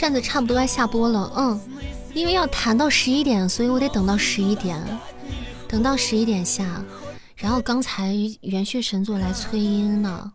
[0.00, 1.60] 扇子差不多该下播了，嗯，
[2.14, 4.82] 因为要弹到十一点，所以我得等到十一点，
[5.68, 6.82] 等到十一点下。
[7.36, 10.32] 然后刚才元血神作来催音呢，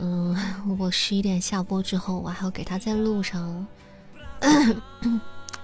[0.00, 0.36] 嗯，
[0.80, 3.64] 我十一点下播之后，我还要给他在路上，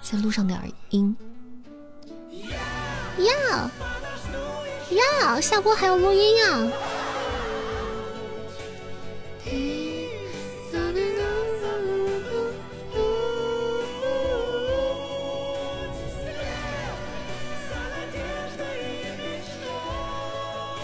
[0.00, 0.56] 在路上点
[0.90, 1.16] 音。
[3.18, 3.68] 呀
[5.24, 6.72] 呀，下播还要录音呀！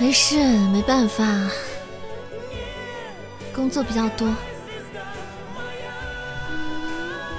[0.02, 0.36] 没事，
[0.72, 1.24] 没办法。
[3.54, 4.28] 工作比较多。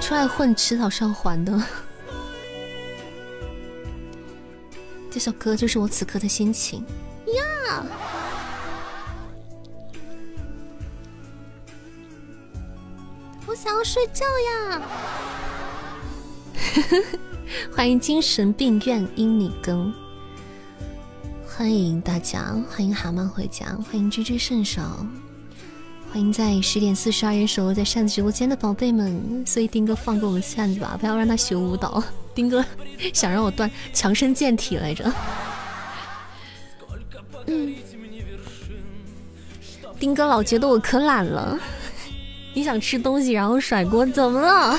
[0.00, 1.62] 出来混迟早是要还的。
[5.10, 6.82] 这首歌就是我此刻的心情。
[7.26, 7.84] 呀。
[13.46, 14.82] 我想要睡觉呀。
[17.76, 20.03] 欢迎精神病院因你更。
[21.56, 25.06] 欢迎大家，欢迎蛤蟆回家，欢迎知之甚少，
[26.10, 29.46] 欢迎在十点四十二人守候在扇子直播间的宝贝们。
[29.46, 32.02] 所以丁哥放过我们扇子吧，不要让他学舞蹈。
[32.34, 32.64] 丁哥
[33.12, 35.12] 想让我断强身健体来着。
[37.46, 37.72] 嗯，
[40.00, 41.56] 丁哥老觉得我可懒了。
[42.52, 44.76] 你想吃东西然后甩锅，怎么了？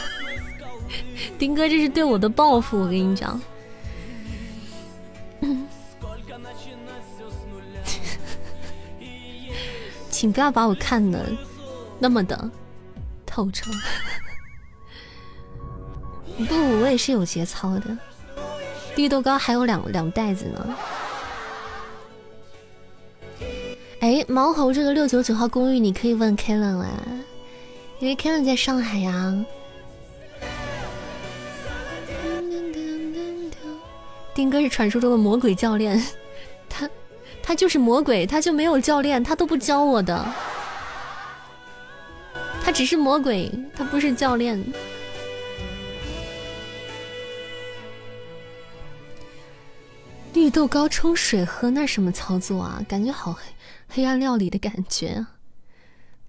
[1.40, 3.40] 丁哥这是对我的报复，我跟你讲。
[10.16, 11.30] 请不要把我看的
[12.00, 12.50] 那么的
[13.26, 13.69] 透彻。
[16.48, 17.98] 不，我也是有节操的。
[18.95, 20.77] 绿豆糕还有两两袋子呢。
[24.00, 26.90] 哎，毛猴这个六九九号公寓，你可以问 k e l e n 啊，
[28.00, 29.45] 因为 k e l e n 在上海呀。
[34.34, 36.02] 丁哥是传说中的魔鬼教练，
[36.69, 36.90] 他
[37.48, 40.33] 他就是魔鬼，他就没有教练，他都不教我的，
[42.64, 44.59] 他只是魔鬼，他不是教练。
[50.33, 52.83] 绿豆糕冲水喝，那什么操作啊？
[52.90, 53.41] 感觉好黑
[53.90, 55.27] 黑暗料理的感觉。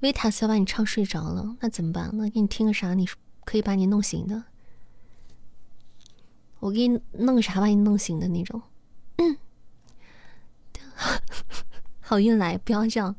[0.00, 2.10] 维塔斯要把你唱睡着了，那怎么办？
[2.12, 2.92] 那给你听个啥？
[2.92, 3.08] 你
[3.46, 4.44] 可以把你弄醒的。
[6.60, 8.60] 我给你弄个啥把你弄醒的那种。
[12.00, 13.15] 好运来，不要这样，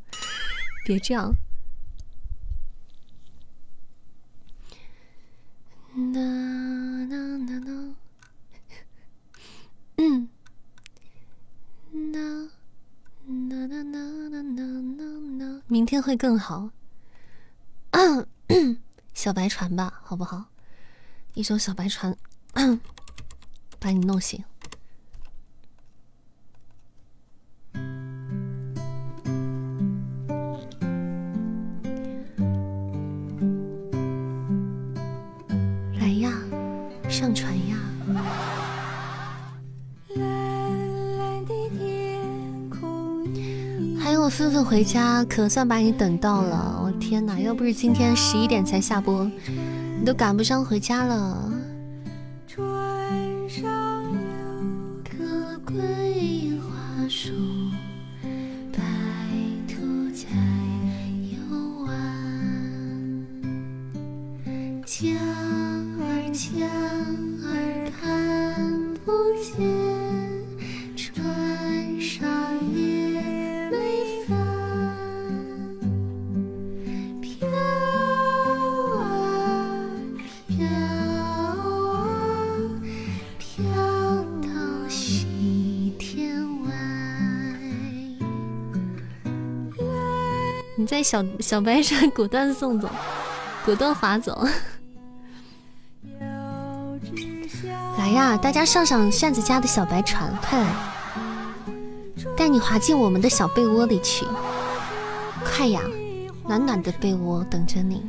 [0.86, 1.36] 别这样。
[9.98, 10.30] 嗯。
[15.68, 16.70] 明天会更好。
[19.14, 20.46] 小白船吧，好不好？
[21.34, 22.16] 一首小白船，
[23.80, 24.44] 把你弄醒。
[37.18, 37.76] 上船呀！
[44.00, 46.80] 还有我纷纷回家，可算把你等到了。
[46.84, 49.28] 我天哪，要不是今天十一点才下播，
[50.00, 51.52] 你都赶不上回家了。
[66.38, 66.70] 江
[67.42, 67.50] 儿
[68.00, 69.58] 看不见，
[70.96, 72.30] 船上
[72.76, 73.20] 也
[73.72, 73.76] 没
[74.28, 74.38] 帆，
[77.20, 77.28] 飘
[78.94, 79.02] 啊
[80.48, 80.58] 飘
[81.88, 81.98] 啊，
[83.40, 83.58] 飘
[84.44, 84.48] 到
[84.88, 86.70] 西天外。
[90.78, 92.88] 你在小小白山果断送走，
[93.66, 94.48] 果断划走。
[98.08, 100.74] 来呀，大家上上扇子家的小白船，快来，
[102.38, 104.26] 带你滑进我们的小被窝里去。
[105.44, 105.82] 快呀，
[106.48, 108.06] 暖暖的被窝等着你。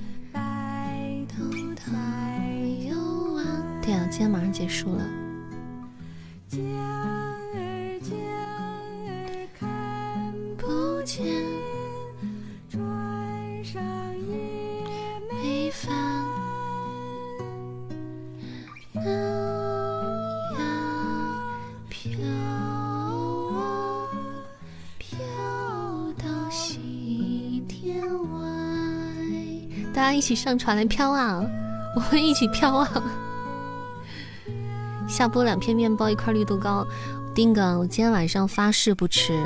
[3.83, 5.03] 对啊，今天马上结束了。
[29.99, 31.43] 大家一起上船来飘啊！
[31.97, 32.89] 我们一起飘啊！
[35.09, 36.87] 下播两片面包，一块绿豆糕。
[37.35, 39.45] 丁哥，我今天晚上发誓不吃，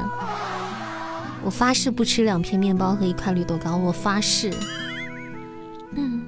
[1.43, 4.53] 我发誓不吃两片面包和一块绿豆糕，我发誓。
[5.93, 6.23] 嗯，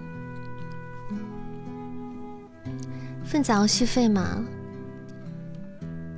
[3.27, 4.43] 份子要续费吗？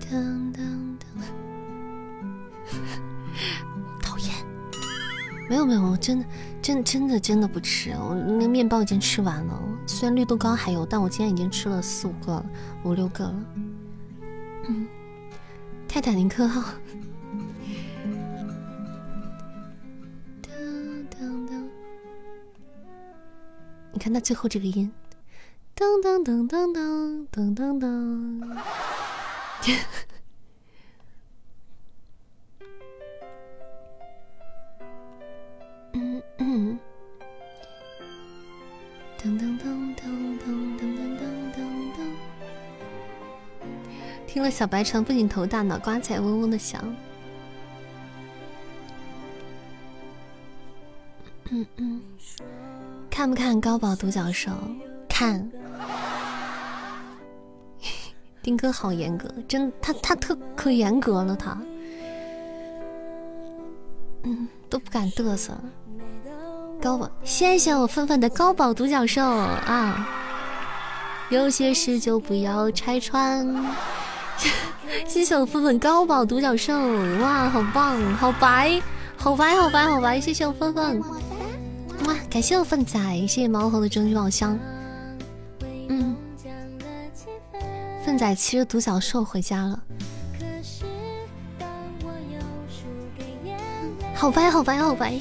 [4.01, 4.33] 讨厌，
[5.51, 6.27] 没有没有，我真的。
[6.67, 9.63] 真真的真的不吃，我那面包已经吃完了。
[9.87, 12.45] 虽然绿豆糕还有，但我今天已经吃了四五个了、
[12.83, 13.35] 五六个了。
[14.69, 14.89] 嗯，
[15.87, 16.73] 泰坦尼克号。
[23.93, 24.93] 你看它最后这个音，
[25.77, 26.73] 噔噔噔噔
[27.31, 28.41] 噔噔噔。
[29.63, 29.79] 噔
[44.43, 46.83] 的小白船不仅头大，脑瓜子还嗡嗡的响。
[51.51, 52.03] 嗯嗯，
[53.09, 54.51] 看不看高宝独角兽？
[55.09, 55.51] 看。
[58.43, 61.59] 丁哥好严格，真他他特可严格了他。
[64.23, 65.53] 嗯，都不敢嘚瑟。
[66.81, 70.09] 高宝，谢谢我愤愤的高宝独角兽啊！
[71.31, 73.47] 有些事就不要拆穿。
[75.07, 76.73] 谢谢我愤愤高宝独角兽，
[77.21, 78.81] 哇，好棒，好白，
[79.17, 80.21] 好白，好白，好白！
[80.21, 81.01] 谢谢我愤愤，
[82.07, 84.59] 哇，感谢我粪仔，谢谢猫猴的终极宝箱。
[85.89, 86.15] 嗯，
[88.05, 89.83] 粪仔骑着独角兽回家了。
[94.15, 95.21] 好白，好白，好白。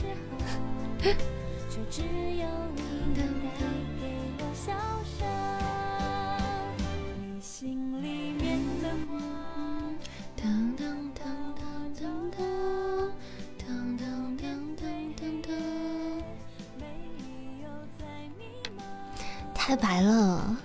[19.67, 20.55] 太白了，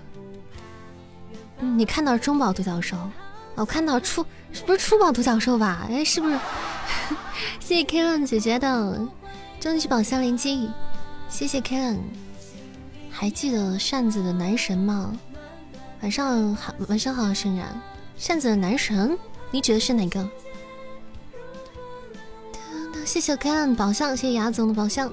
[1.59, 2.99] 你看到中宝独角兽，
[3.55, 4.23] 我看到初
[4.67, 5.87] 不是初宝独角兽吧？
[5.89, 6.39] 哎，是不是？
[7.59, 9.01] 谢谢 Karen 姐姐的
[9.59, 10.69] 终极宝箱连击，
[11.31, 11.97] 谢谢 Karen。
[13.11, 15.17] 还记得扇子的男神吗？
[16.03, 17.69] 晚上好，晚上好，盛然。
[18.19, 19.19] 扇子的男神，
[19.51, 20.29] 你指的是哪个？
[23.07, 25.11] 谢谢 Karen 宝箱，谢谢牙总的宝箱。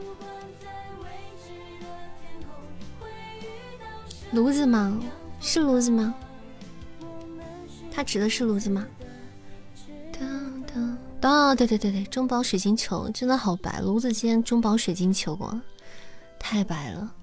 [4.32, 5.00] 炉子吗？
[5.40, 6.14] 是炉子吗？
[7.92, 8.86] 他指的是炉子吗？
[11.22, 15.62] 哦，对对对对，中宝水晶球真的好白，炉子今天中宝水晶球啊，
[16.40, 17.14] 太白了。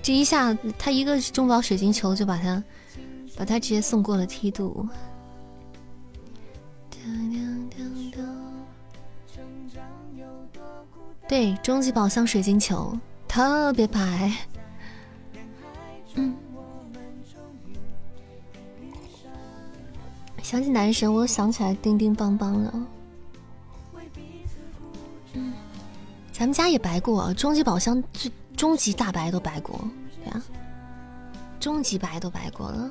[0.00, 2.64] 这一下，他一个中宝水晶球就把他，
[3.36, 4.88] 把他直接送过了梯度。
[11.30, 12.92] 对，终极宝箱水晶球
[13.28, 14.32] 特别白。
[16.16, 16.34] 嗯，
[20.42, 22.74] 想起男神，我想起来叮叮邦邦了。
[25.34, 25.52] 嗯，
[26.32, 29.80] 咱们家也白过，终极宝箱最终极大白都白过，
[30.24, 30.42] 对啊，
[31.60, 32.90] 终极白都白过了。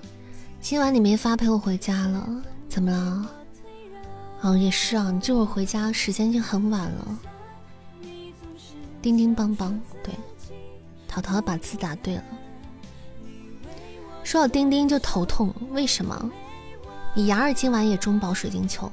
[0.61, 2.25] 今晚你没发，陪我回家了，
[2.69, 3.29] 怎么了？
[4.43, 7.19] 哦，也是啊，你这会儿回家时间已经很晚了。
[9.01, 10.13] 叮叮邦邦，对，
[11.07, 12.23] 淘淘把字打对了。
[14.23, 16.29] 说到叮叮就头痛，为什么？
[17.15, 18.91] 你牙儿今晚也中宝水晶球？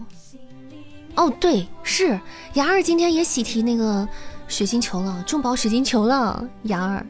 [1.16, 2.18] 哦，对，是
[2.54, 4.08] 牙儿今天也喜提那个
[4.48, 6.48] 水晶球了，中宝水晶球了。
[6.62, 7.06] 牙儿，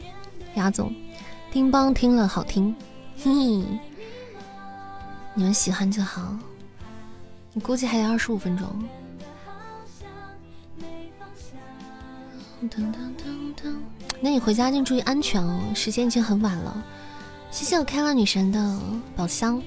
[0.55, 0.93] 牙总，
[1.53, 2.75] 叮邦听了好听，
[3.23, 3.31] 嘿，
[5.35, 6.37] 你们喜欢就好。
[7.53, 8.67] 你估计还得二十五分钟。
[14.21, 16.85] 那你回家一定注意安全哦，时间已经很晚了。
[17.51, 18.79] 谢谢我开了女神的
[19.15, 19.63] 宝箱，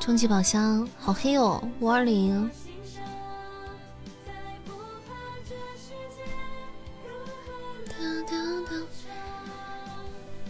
[0.00, 2.50] 终极宝箱，好黑哦，五二零。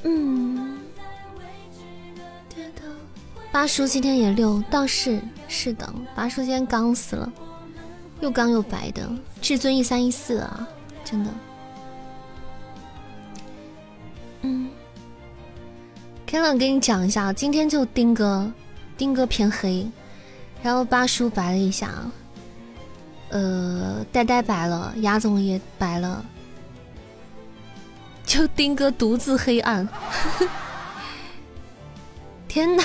[0.04, 0.78] 嗯，
[3.52, 7.32] 八叔今天也六，倒是是的，八叔今天刚死了，
[8.20, 9.08] 又刚又白的，
[9.40, 10.66] 至尊一三一四啊。
[11.04, 11.30] 真的，
[14.42, 14.70] 嗯
[16.26, 18.50] ，Kellen 给你讲一下，今天就丁哥，
[18.96, 19.86] 丁哥偏黑，
[20.62, 21.90] 然后八叔白了一下，
[23.30, 26.24] 呃，呆呆白了，牙总也白了，
[28.24, 29.86] 就丁哥独自黑暗，
[32.48, 32.82] 天哪，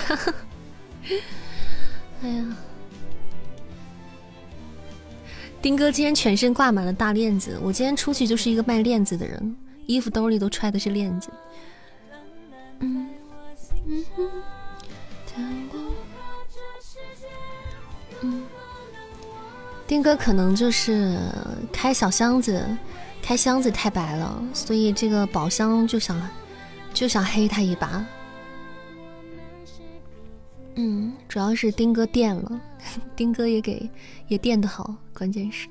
[2.24, 2.46] 哎呀！
[5.68, 9.54] 丁哥今天全身挂满了大链子，我今天出去就是一个卖链子的人，
[9.86, 11.30] 衣服兜里都揣的是链子。
[12.80, 13.10] 嗯
[13.86, 15.70] 嗯
[18.22, 18.44] 嗯，
[19.86, 21.20] 丁哥可能就是
[21.70, 22.66] 开小箱子，
[23.22, 26.30] 开箱子太白了，所以这个宝箱就想
[26.94, 28.06] 就想黑他一把。
[30.76, 32.58] 嗯，主要是丁哥垫了，
[33.16, 33.90] 丁哥也给
[34.28, 34.96] 也垫的好。
[35.14, 35.68] 关键是，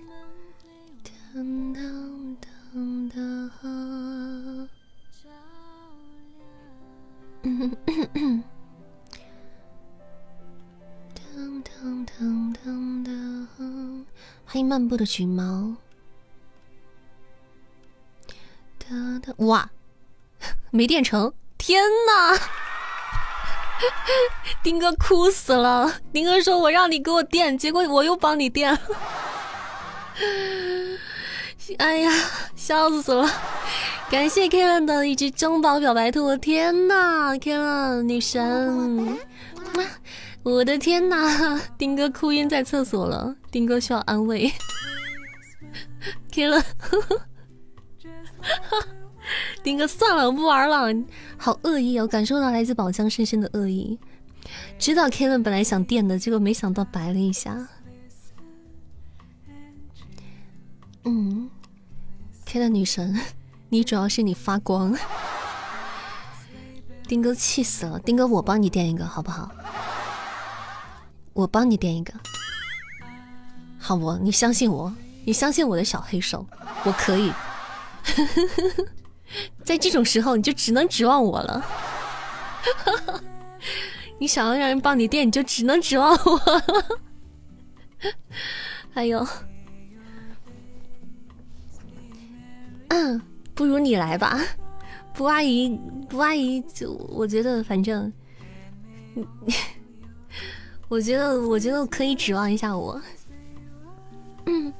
[14.44, 15.74] 欢迎漫步的橘猫。
[19.38, 19.70] 哇，
[20.70, 21.32] 没电成！
[21.58, 22.55] 天哪！
[24.62, 25.92] 丁哥哭死了。
[26.12, 28.76] 丁哥说：“我让你给我垫，结果我又帮你垫。
[31.78, 32.10] ”哎呀，
[32.54, 33.28] 笑死了！
[34.08, 39.18] 感谢 Kevin 的一只中宝表白兔，天呐，Kevin 女神，
[40.44, 44.52] 我的天呐，丁哥哭晕在厕所了，丁哥需要安慰。
[46.32, 46.62] Kevin，
[49.66, 51.04] 丁哥算了，我不玩了，
[51.36, 53.98] 好恶意哦，感受到来自宝箱深深的恶意。
[54.78, 57.66] 知道 Kevin 本来想垫的，结果没想到白了一下。
[61.02, 61.50] 嗯。
[62.44, 63.20] K 的女神，
[63.68, 64.96] 你主要是你发光，
[67.08, 67.98] 丁哥气死了。
[67.98, 69.50] 丁哥，我帮你垫一个好不好？
[71.32, 72.14] 我帮你垫一个，
[73.80, 74.16] 好不？
[74.18, 76.46] 你相信我，你相信我的小黑手，
[76.84, 77.32] 我可以。
[79.64, 81.64] 在这种时候，你就只能指望我了。
[84.18, 86.40] 你想要让人帮你垫，你就只能指望我。
[88.92, 89.26] 还有。
[92.88, 93.20] 嗯，
[93.54, 94.40] 不如你来吧，
[95.12, 98.12] 布阿姨，布阿姨，就我觉得，反正，
[100.88, 103.00] 我觉得，我觉得可以指望一下我。
[104.46, 104.72] 嗯，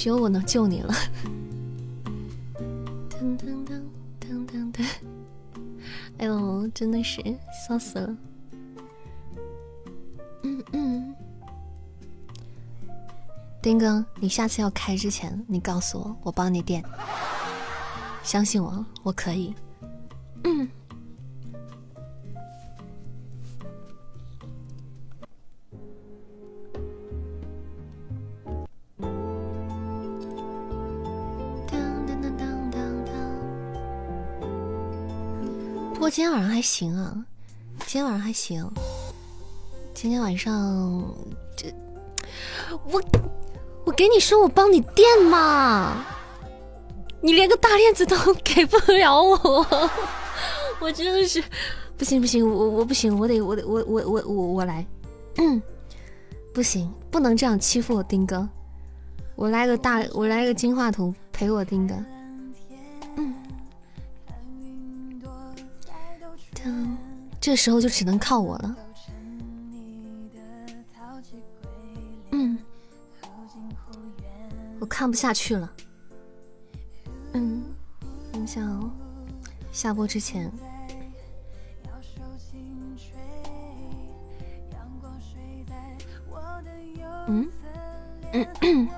[0.00, 0.94] 只有我能救你了。
[3.10, 3.82] 噔噔噔
[4.18, 4.86] 噔噔噔，
[6.16, 7.22] 哎呦，真的是
[7.68, 8.16] 笑死了。
[10.42, 11.14] 嗯嗯。
[13.60, 16.82] 丁哥，你下次要开之前，你告诉我，我帮你垫。
[18.22, 19.54] 相信我，我可以。
[20.44, 20.66] 嗯。
[36.00, 37.14] 不过今天晚上还行啊，
[37.80, 38.66] 今天晚上还行。
[39.92, 41.14] 今天晚上
[41.54, 41.70] 这
[42.90, 43.02] 我。
[43.84, 46.02] 我给你说，我帮你垫嘛，
[47.20, 49.66] 你连个大链子都给不了我，
[50.80, 51.44] 我真的是
[51.98, 54.86] 不行不行，我我不行，我得我得我我我我我来，
[55.36, 55.62] 嗯，
[56.54, 58.48] 不行，不能这样欺负我丁哥，
[59.36, 61.94] 我来个大，我来个金话筒陪我丁哥，
[67.40, 68.76] 这时候就只能靠我了。
[72.32, 72.58] 嗯。
[74.78, 75.70] 我看不下去了，
[77.34, 77.62] 嗯，
[78.32, 78.90] 你想
[79.70, 80.50] 下播之前，
[87.28, 87.46] 嗯，
[88.62, 88.88] 嗯，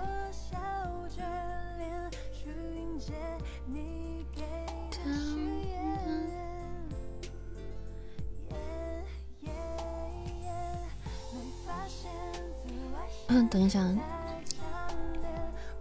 [13.35, 13.83] 嗯，等一下。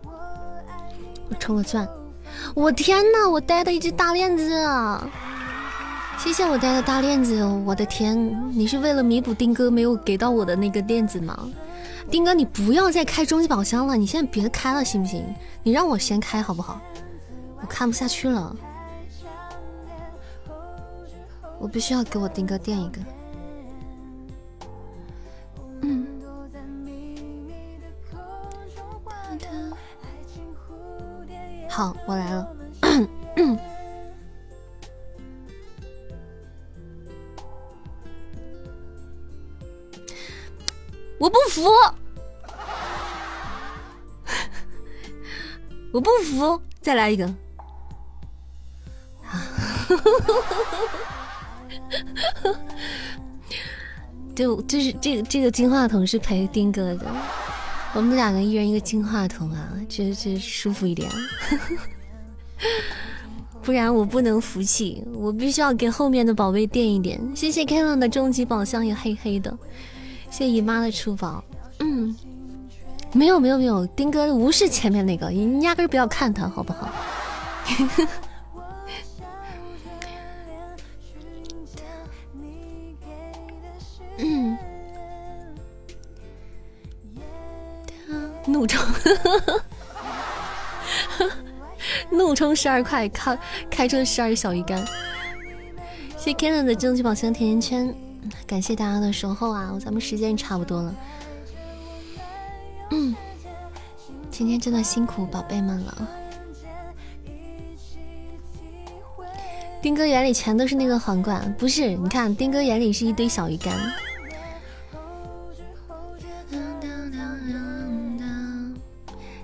[0.04, 1.86] 我充个钻，
[2.56, 3.30] 我天呐！
[3.30, 4.50] 我带的一只大链子，
[6.18, 7.44] 谢谢我带的大链子。
[7.66, 8.16] 我的天，
[8.58, 11.50] 你是为了弥补丁哥没有给到我的那个链子吗？
[12.10, 15.26] 丁哥，你不要再开终极宝箱了，你现在别开了行不行？
[15.62, 16.80] 你让我先开好不好？
[17.60, 18.56] 我看不下去了，
[21.60, 23.02] 我必须要给我丁哥垫一个。
[31.72, 32.48] 好，我来了。
[41.17, 41.64] 我不服，
[45.93, 47.25] 我不服，再来一个。
[54.35, 57.06] 就就是这个这个金话筒是陪丁哥的。
[57.94, 61.10] 我们两个一人一个金话筒啊，这这舒服一点，
[63.61, 67.20] 不然我不能服气，我必须要给后面的宝贝垫一点。
[67.36, 69.56] 谢谢 Kevin 的终极宝箱也黑黑的，
[70.30, 71.44] 谢谢姨妈的出宝。
[71.80, 72.16] 嗯，
[73.11, 76.90] 没有没有没有，丁哥无视前面那个，你压根不要看他，好不好？
[88.48, 88.84] 怒冲，
[92.10, 93.38] 怒冲十二块，开
[93.70, 94.84] 开出十二小鱼干。
[96.18, 97.95] 谢谢 Kevin 的终极宝箱甜甜圈，
[98.48, 99.78] 感谢大家的守候啊！
[99.80, 100.95] 咱们时间差不多了，
[102.92, 103.16] 嗯，
[104.30, 106.08] 今天真的辛苦宝贝们了。
[109.82, 111.90] 丁哥眼里全都是那个皇冠，不是？
[111.95, 113.76] 你看，丁哥眼里是一堆小鱼干。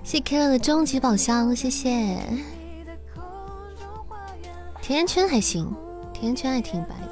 [0.08, 2.16] 谢谢 K 的终极宝箱，谢谢。
[4.80, 5.70] 甜甜圈还行，
[6.14, 7.08] 甜甜圈还挺白的。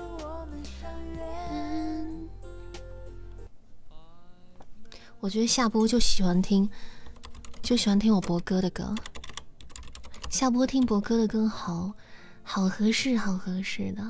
[5.20, 6.70] 我觉得下播就喜欢听，
[7.60, 8.94] 就喜欢听我博哥的歌。
[10.30, 11.92] 下播听博哥的歌，好
[12.42, 14.02] 好合适，好合适的。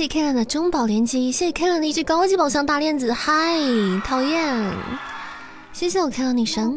[0.00, 3.58] 谢谢 K 乐的中宝连击，谢谢 K 乐的一只高级宝箱大链子，嗨，
[4.02, 4.74] 讨厌！
[5.74, 6.74] 谢谢我 K 乐女神，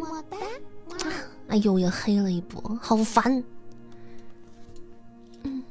[1.48, 3.42] 哎呦，又黑了一波，好烦。
[5.44, 5.64] 嗯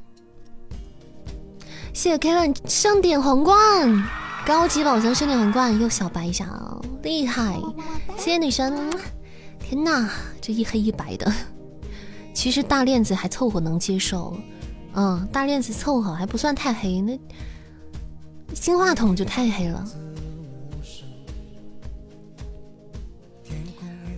[1.93, 4.03] 谢谢 K 乐盛典皇冠，
[4.47, 6.49] 高级宝箱盛典皇冠又小白一下，
[7.03, 7.61] 厉害！
[8.17, 8.91] 谢谢女神，
[9.61, 10.09] 天哪，
[10.41, 11.31] 这一黑一白的，
[12.33, 14.35] 其实大链子还凑合能接受，
[14.95, 17.19] 嗯，大链子凑合还不算太黑，那
[18.55, 19.85] 金话筒就太黑了。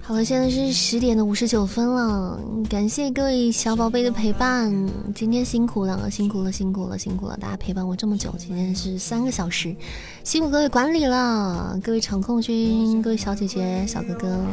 [0.06, 2.38] 好了，现在是十点的五十九分了，
[2.68, 4.70] 感谢各位小宝贝的陪伴，
[5.14, 9.74] 今天辛苦了，辛苦了，辛苦了，辛苦了，大家陪伴我这么久，今天是三个小时，
[10.22, 14.44] 辛苦各位管理了，各位场控君，各位小姐姐、小哥哥，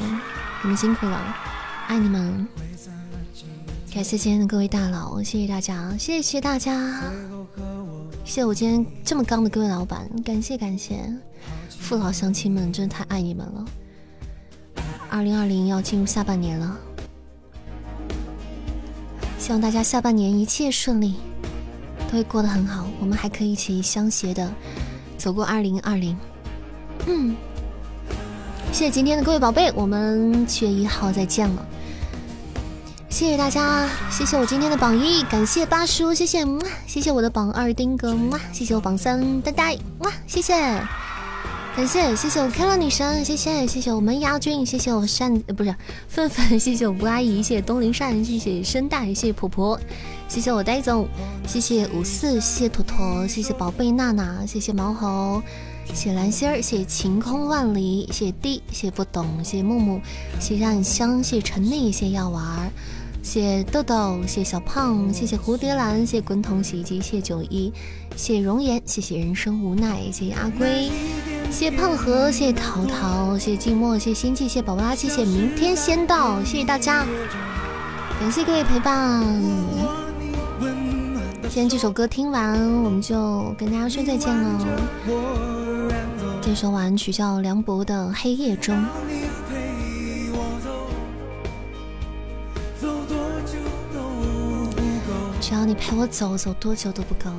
[0.63, 1.35] 你们辛苦了，
[1.87, 2.47] 爱你们，
[3.93, 7.03] 感谢今天的各位大佬，谢谢大家，谢谢大家，
[8.23, 11.13] 谢谢我今天这么刚的各位老板，感谢感谢，
[11.67, 13.65] 父老乡亲们，真的太爱你们了。
[15.09, 16.77] 二零二零要进入下半年了，
[19.37, 21.15] 希望大家下半年一切顺利，
[22.07, 22.87] 都会过得很好。
[23.01, 24.49] 我们还可以一起相携的
[25.17, 26.17] 走过二零二零。
[27.07, 27.35] 嗯，
[28.71, 31.65] 谢谢今天的各位宝贝，我们七月一号再见了。
[33.11, 36.47] 谢谢大家，谢谢我今天的榜一，感谢八叔，谢谢，
[36.87, 38.15] 谢谢我的榜二丁哥，
[38.53, 39.77] 谢谢我榜三呆呆，
[40.25, 40.53] 谢谢。
[41.75, 45.75] 感谢谢谢我开乐女神，谢谢谢谢我们亚军，谢谢我善不是
[46.07, 49.79] 愤愤，谢谢我吴阿姨，谢谢东林善，谢谢声带，谢谢婆婆，
[50.29, 51.05] 谢谢我呆总，
[51.45, 55.43] 谢谢五四，谢谢坨坨，谢谢宝贝娜娜，谢谢毛猴，
[55.85, 60.01] 谢谢蓝心儿，谢晴空万里，谢谢 D，谢不懂，谢谢木木，
[60.39, 62.71] 谢谢暗香，谢谢陈丽，谢谢药丸，儿
[63.21, 67.71] 谢豆豆，谢谢小胖，谢谢蝴蝶兰，谢谢滚筒洗衣机，谢谢九一，
[68.15, 70.89] 谢谢容颜，谢谢人生无奈，谢谢阿龟。
[71.51, 77.05] 谢谢胖和，谢谢淘淘，谢谢寂寞，谢谢心悸，谢谢宝宝拉，谢谢明天先到，谢谢大家，
[78.19, 79.23] 感谢各位陪伴。
[81.43, 84.65] 今天这首歌听完，我们就跟大家说再见了。
[86.41, 88.75] 这首晚安曲叫梁博的《黑夜中》。
[95.51, 97.29] 只要你陪我走，走多久都不够。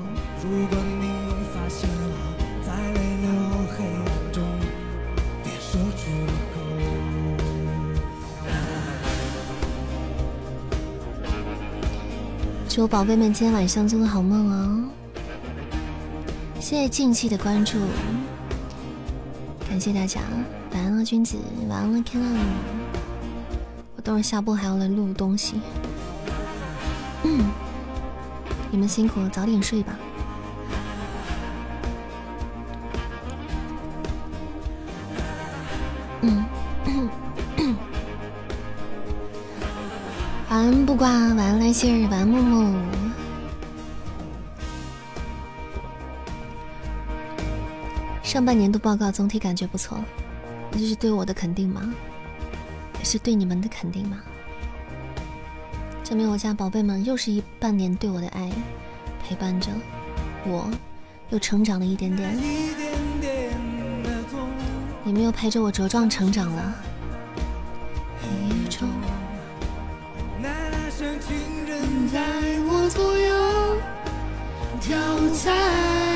[12.68, 14.84] 祝我宝贝们今天晚上做个好梦哦！
[16.60, 17.78] 谢谢静气的关注，
[19.66, 20.20] 感谢大家，
[20.74, 22.20] 晚安了君子，晚安了 Ken。
[23.96, 25.62] 我等会下播还要来录东西，
[27.24, 27.46] 嗯，
[28.72, 29.92] 你们辛苦了，早点睡吧。
[36.22, 36.44] 嗯。
[40.48, 42.78] 晚安不挂，晚安来信儿，晚安木木。
[48.22, 50.02] 上半年度报告总体感觉不错，
[50.70, 51.92] 这是对我的肯定吗？
[53.02, 54.16] 是对你们的肯定吗？
[56.12, 58.52] 证明我家宝贝们又是一半年对我的爱，
[59.24, 59.70] 陪伴着
[60.44, 60.70] 我，
[61.30, 62.36] 又成长了一点点。
[65.04, 66.74] 你们又陪着我茁壮成长了。
[72.12, 72.20] 在
[72.68, 73.80] 我左右，
[74.82, 74.98] 跳
[75.32, 76.11] 在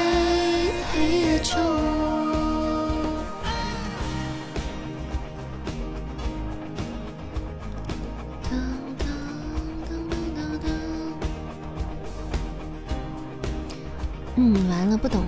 [14.48, 15.24] 嗯，完了，不懂，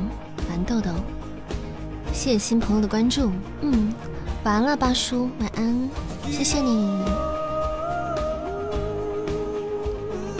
[0.48, 0.92] 完豆豆。
[2.12, 3.32] 谢谢新朋友的关注。
[3.62, 3.92] 嗯，
[4.44, 5.90] 完了，八叔，晚安，
[6.30, 7.02] 谢谢你。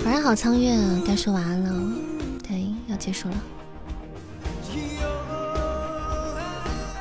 [0.04, 1.92] 晚上好，苍月，该说晚安了，
[2.46, 3.34] 对，要结束了。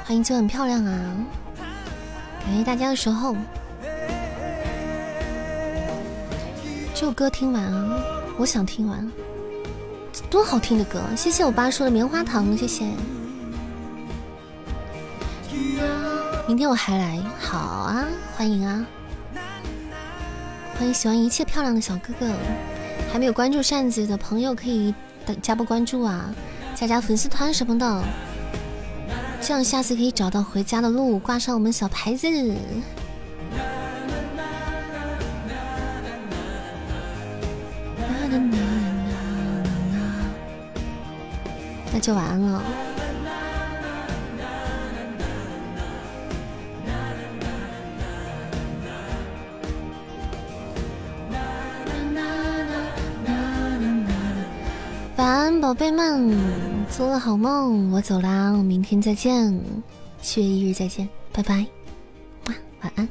[0.03, 1.15] 欢迎就很漂亮啊！
[2.43, 3.35] 感谢大家的守候。
[6.95, 7.71] 这首歌听完，
[8.39, 9.11] 我想听完，
[10.29, 11.01] 多好听的歌！
[11.15, 12.85] 谢谢我爸说的棉花糖，谢谢。
[16.47, 18.85] 明天我还来，好啊，欢迎啊，
[20.77, 22.27] 欢迎喜欢一切漂亮的小哥哥。
[23.11, 24.93] 还没有关注扇子的朋友可以
[25.41, 26.29] 加波关注啊，
[26.75, 28.03] 加加粉丝团什么的，
[29.41, 32.27] 这样下次可以找到回家的路，挂上我们小牌子。
[41.97, 42.63] 那就晚安了。
[55.15, 56.37] 晚安，宝贝们，
[56.87, 57.91] 做个好梦。
[57.91, 59.59] 我走啦，我明天再见，
[60.21, 61.65] 七月一日再见，拜拜，
[62.81, 63.09] 晚安。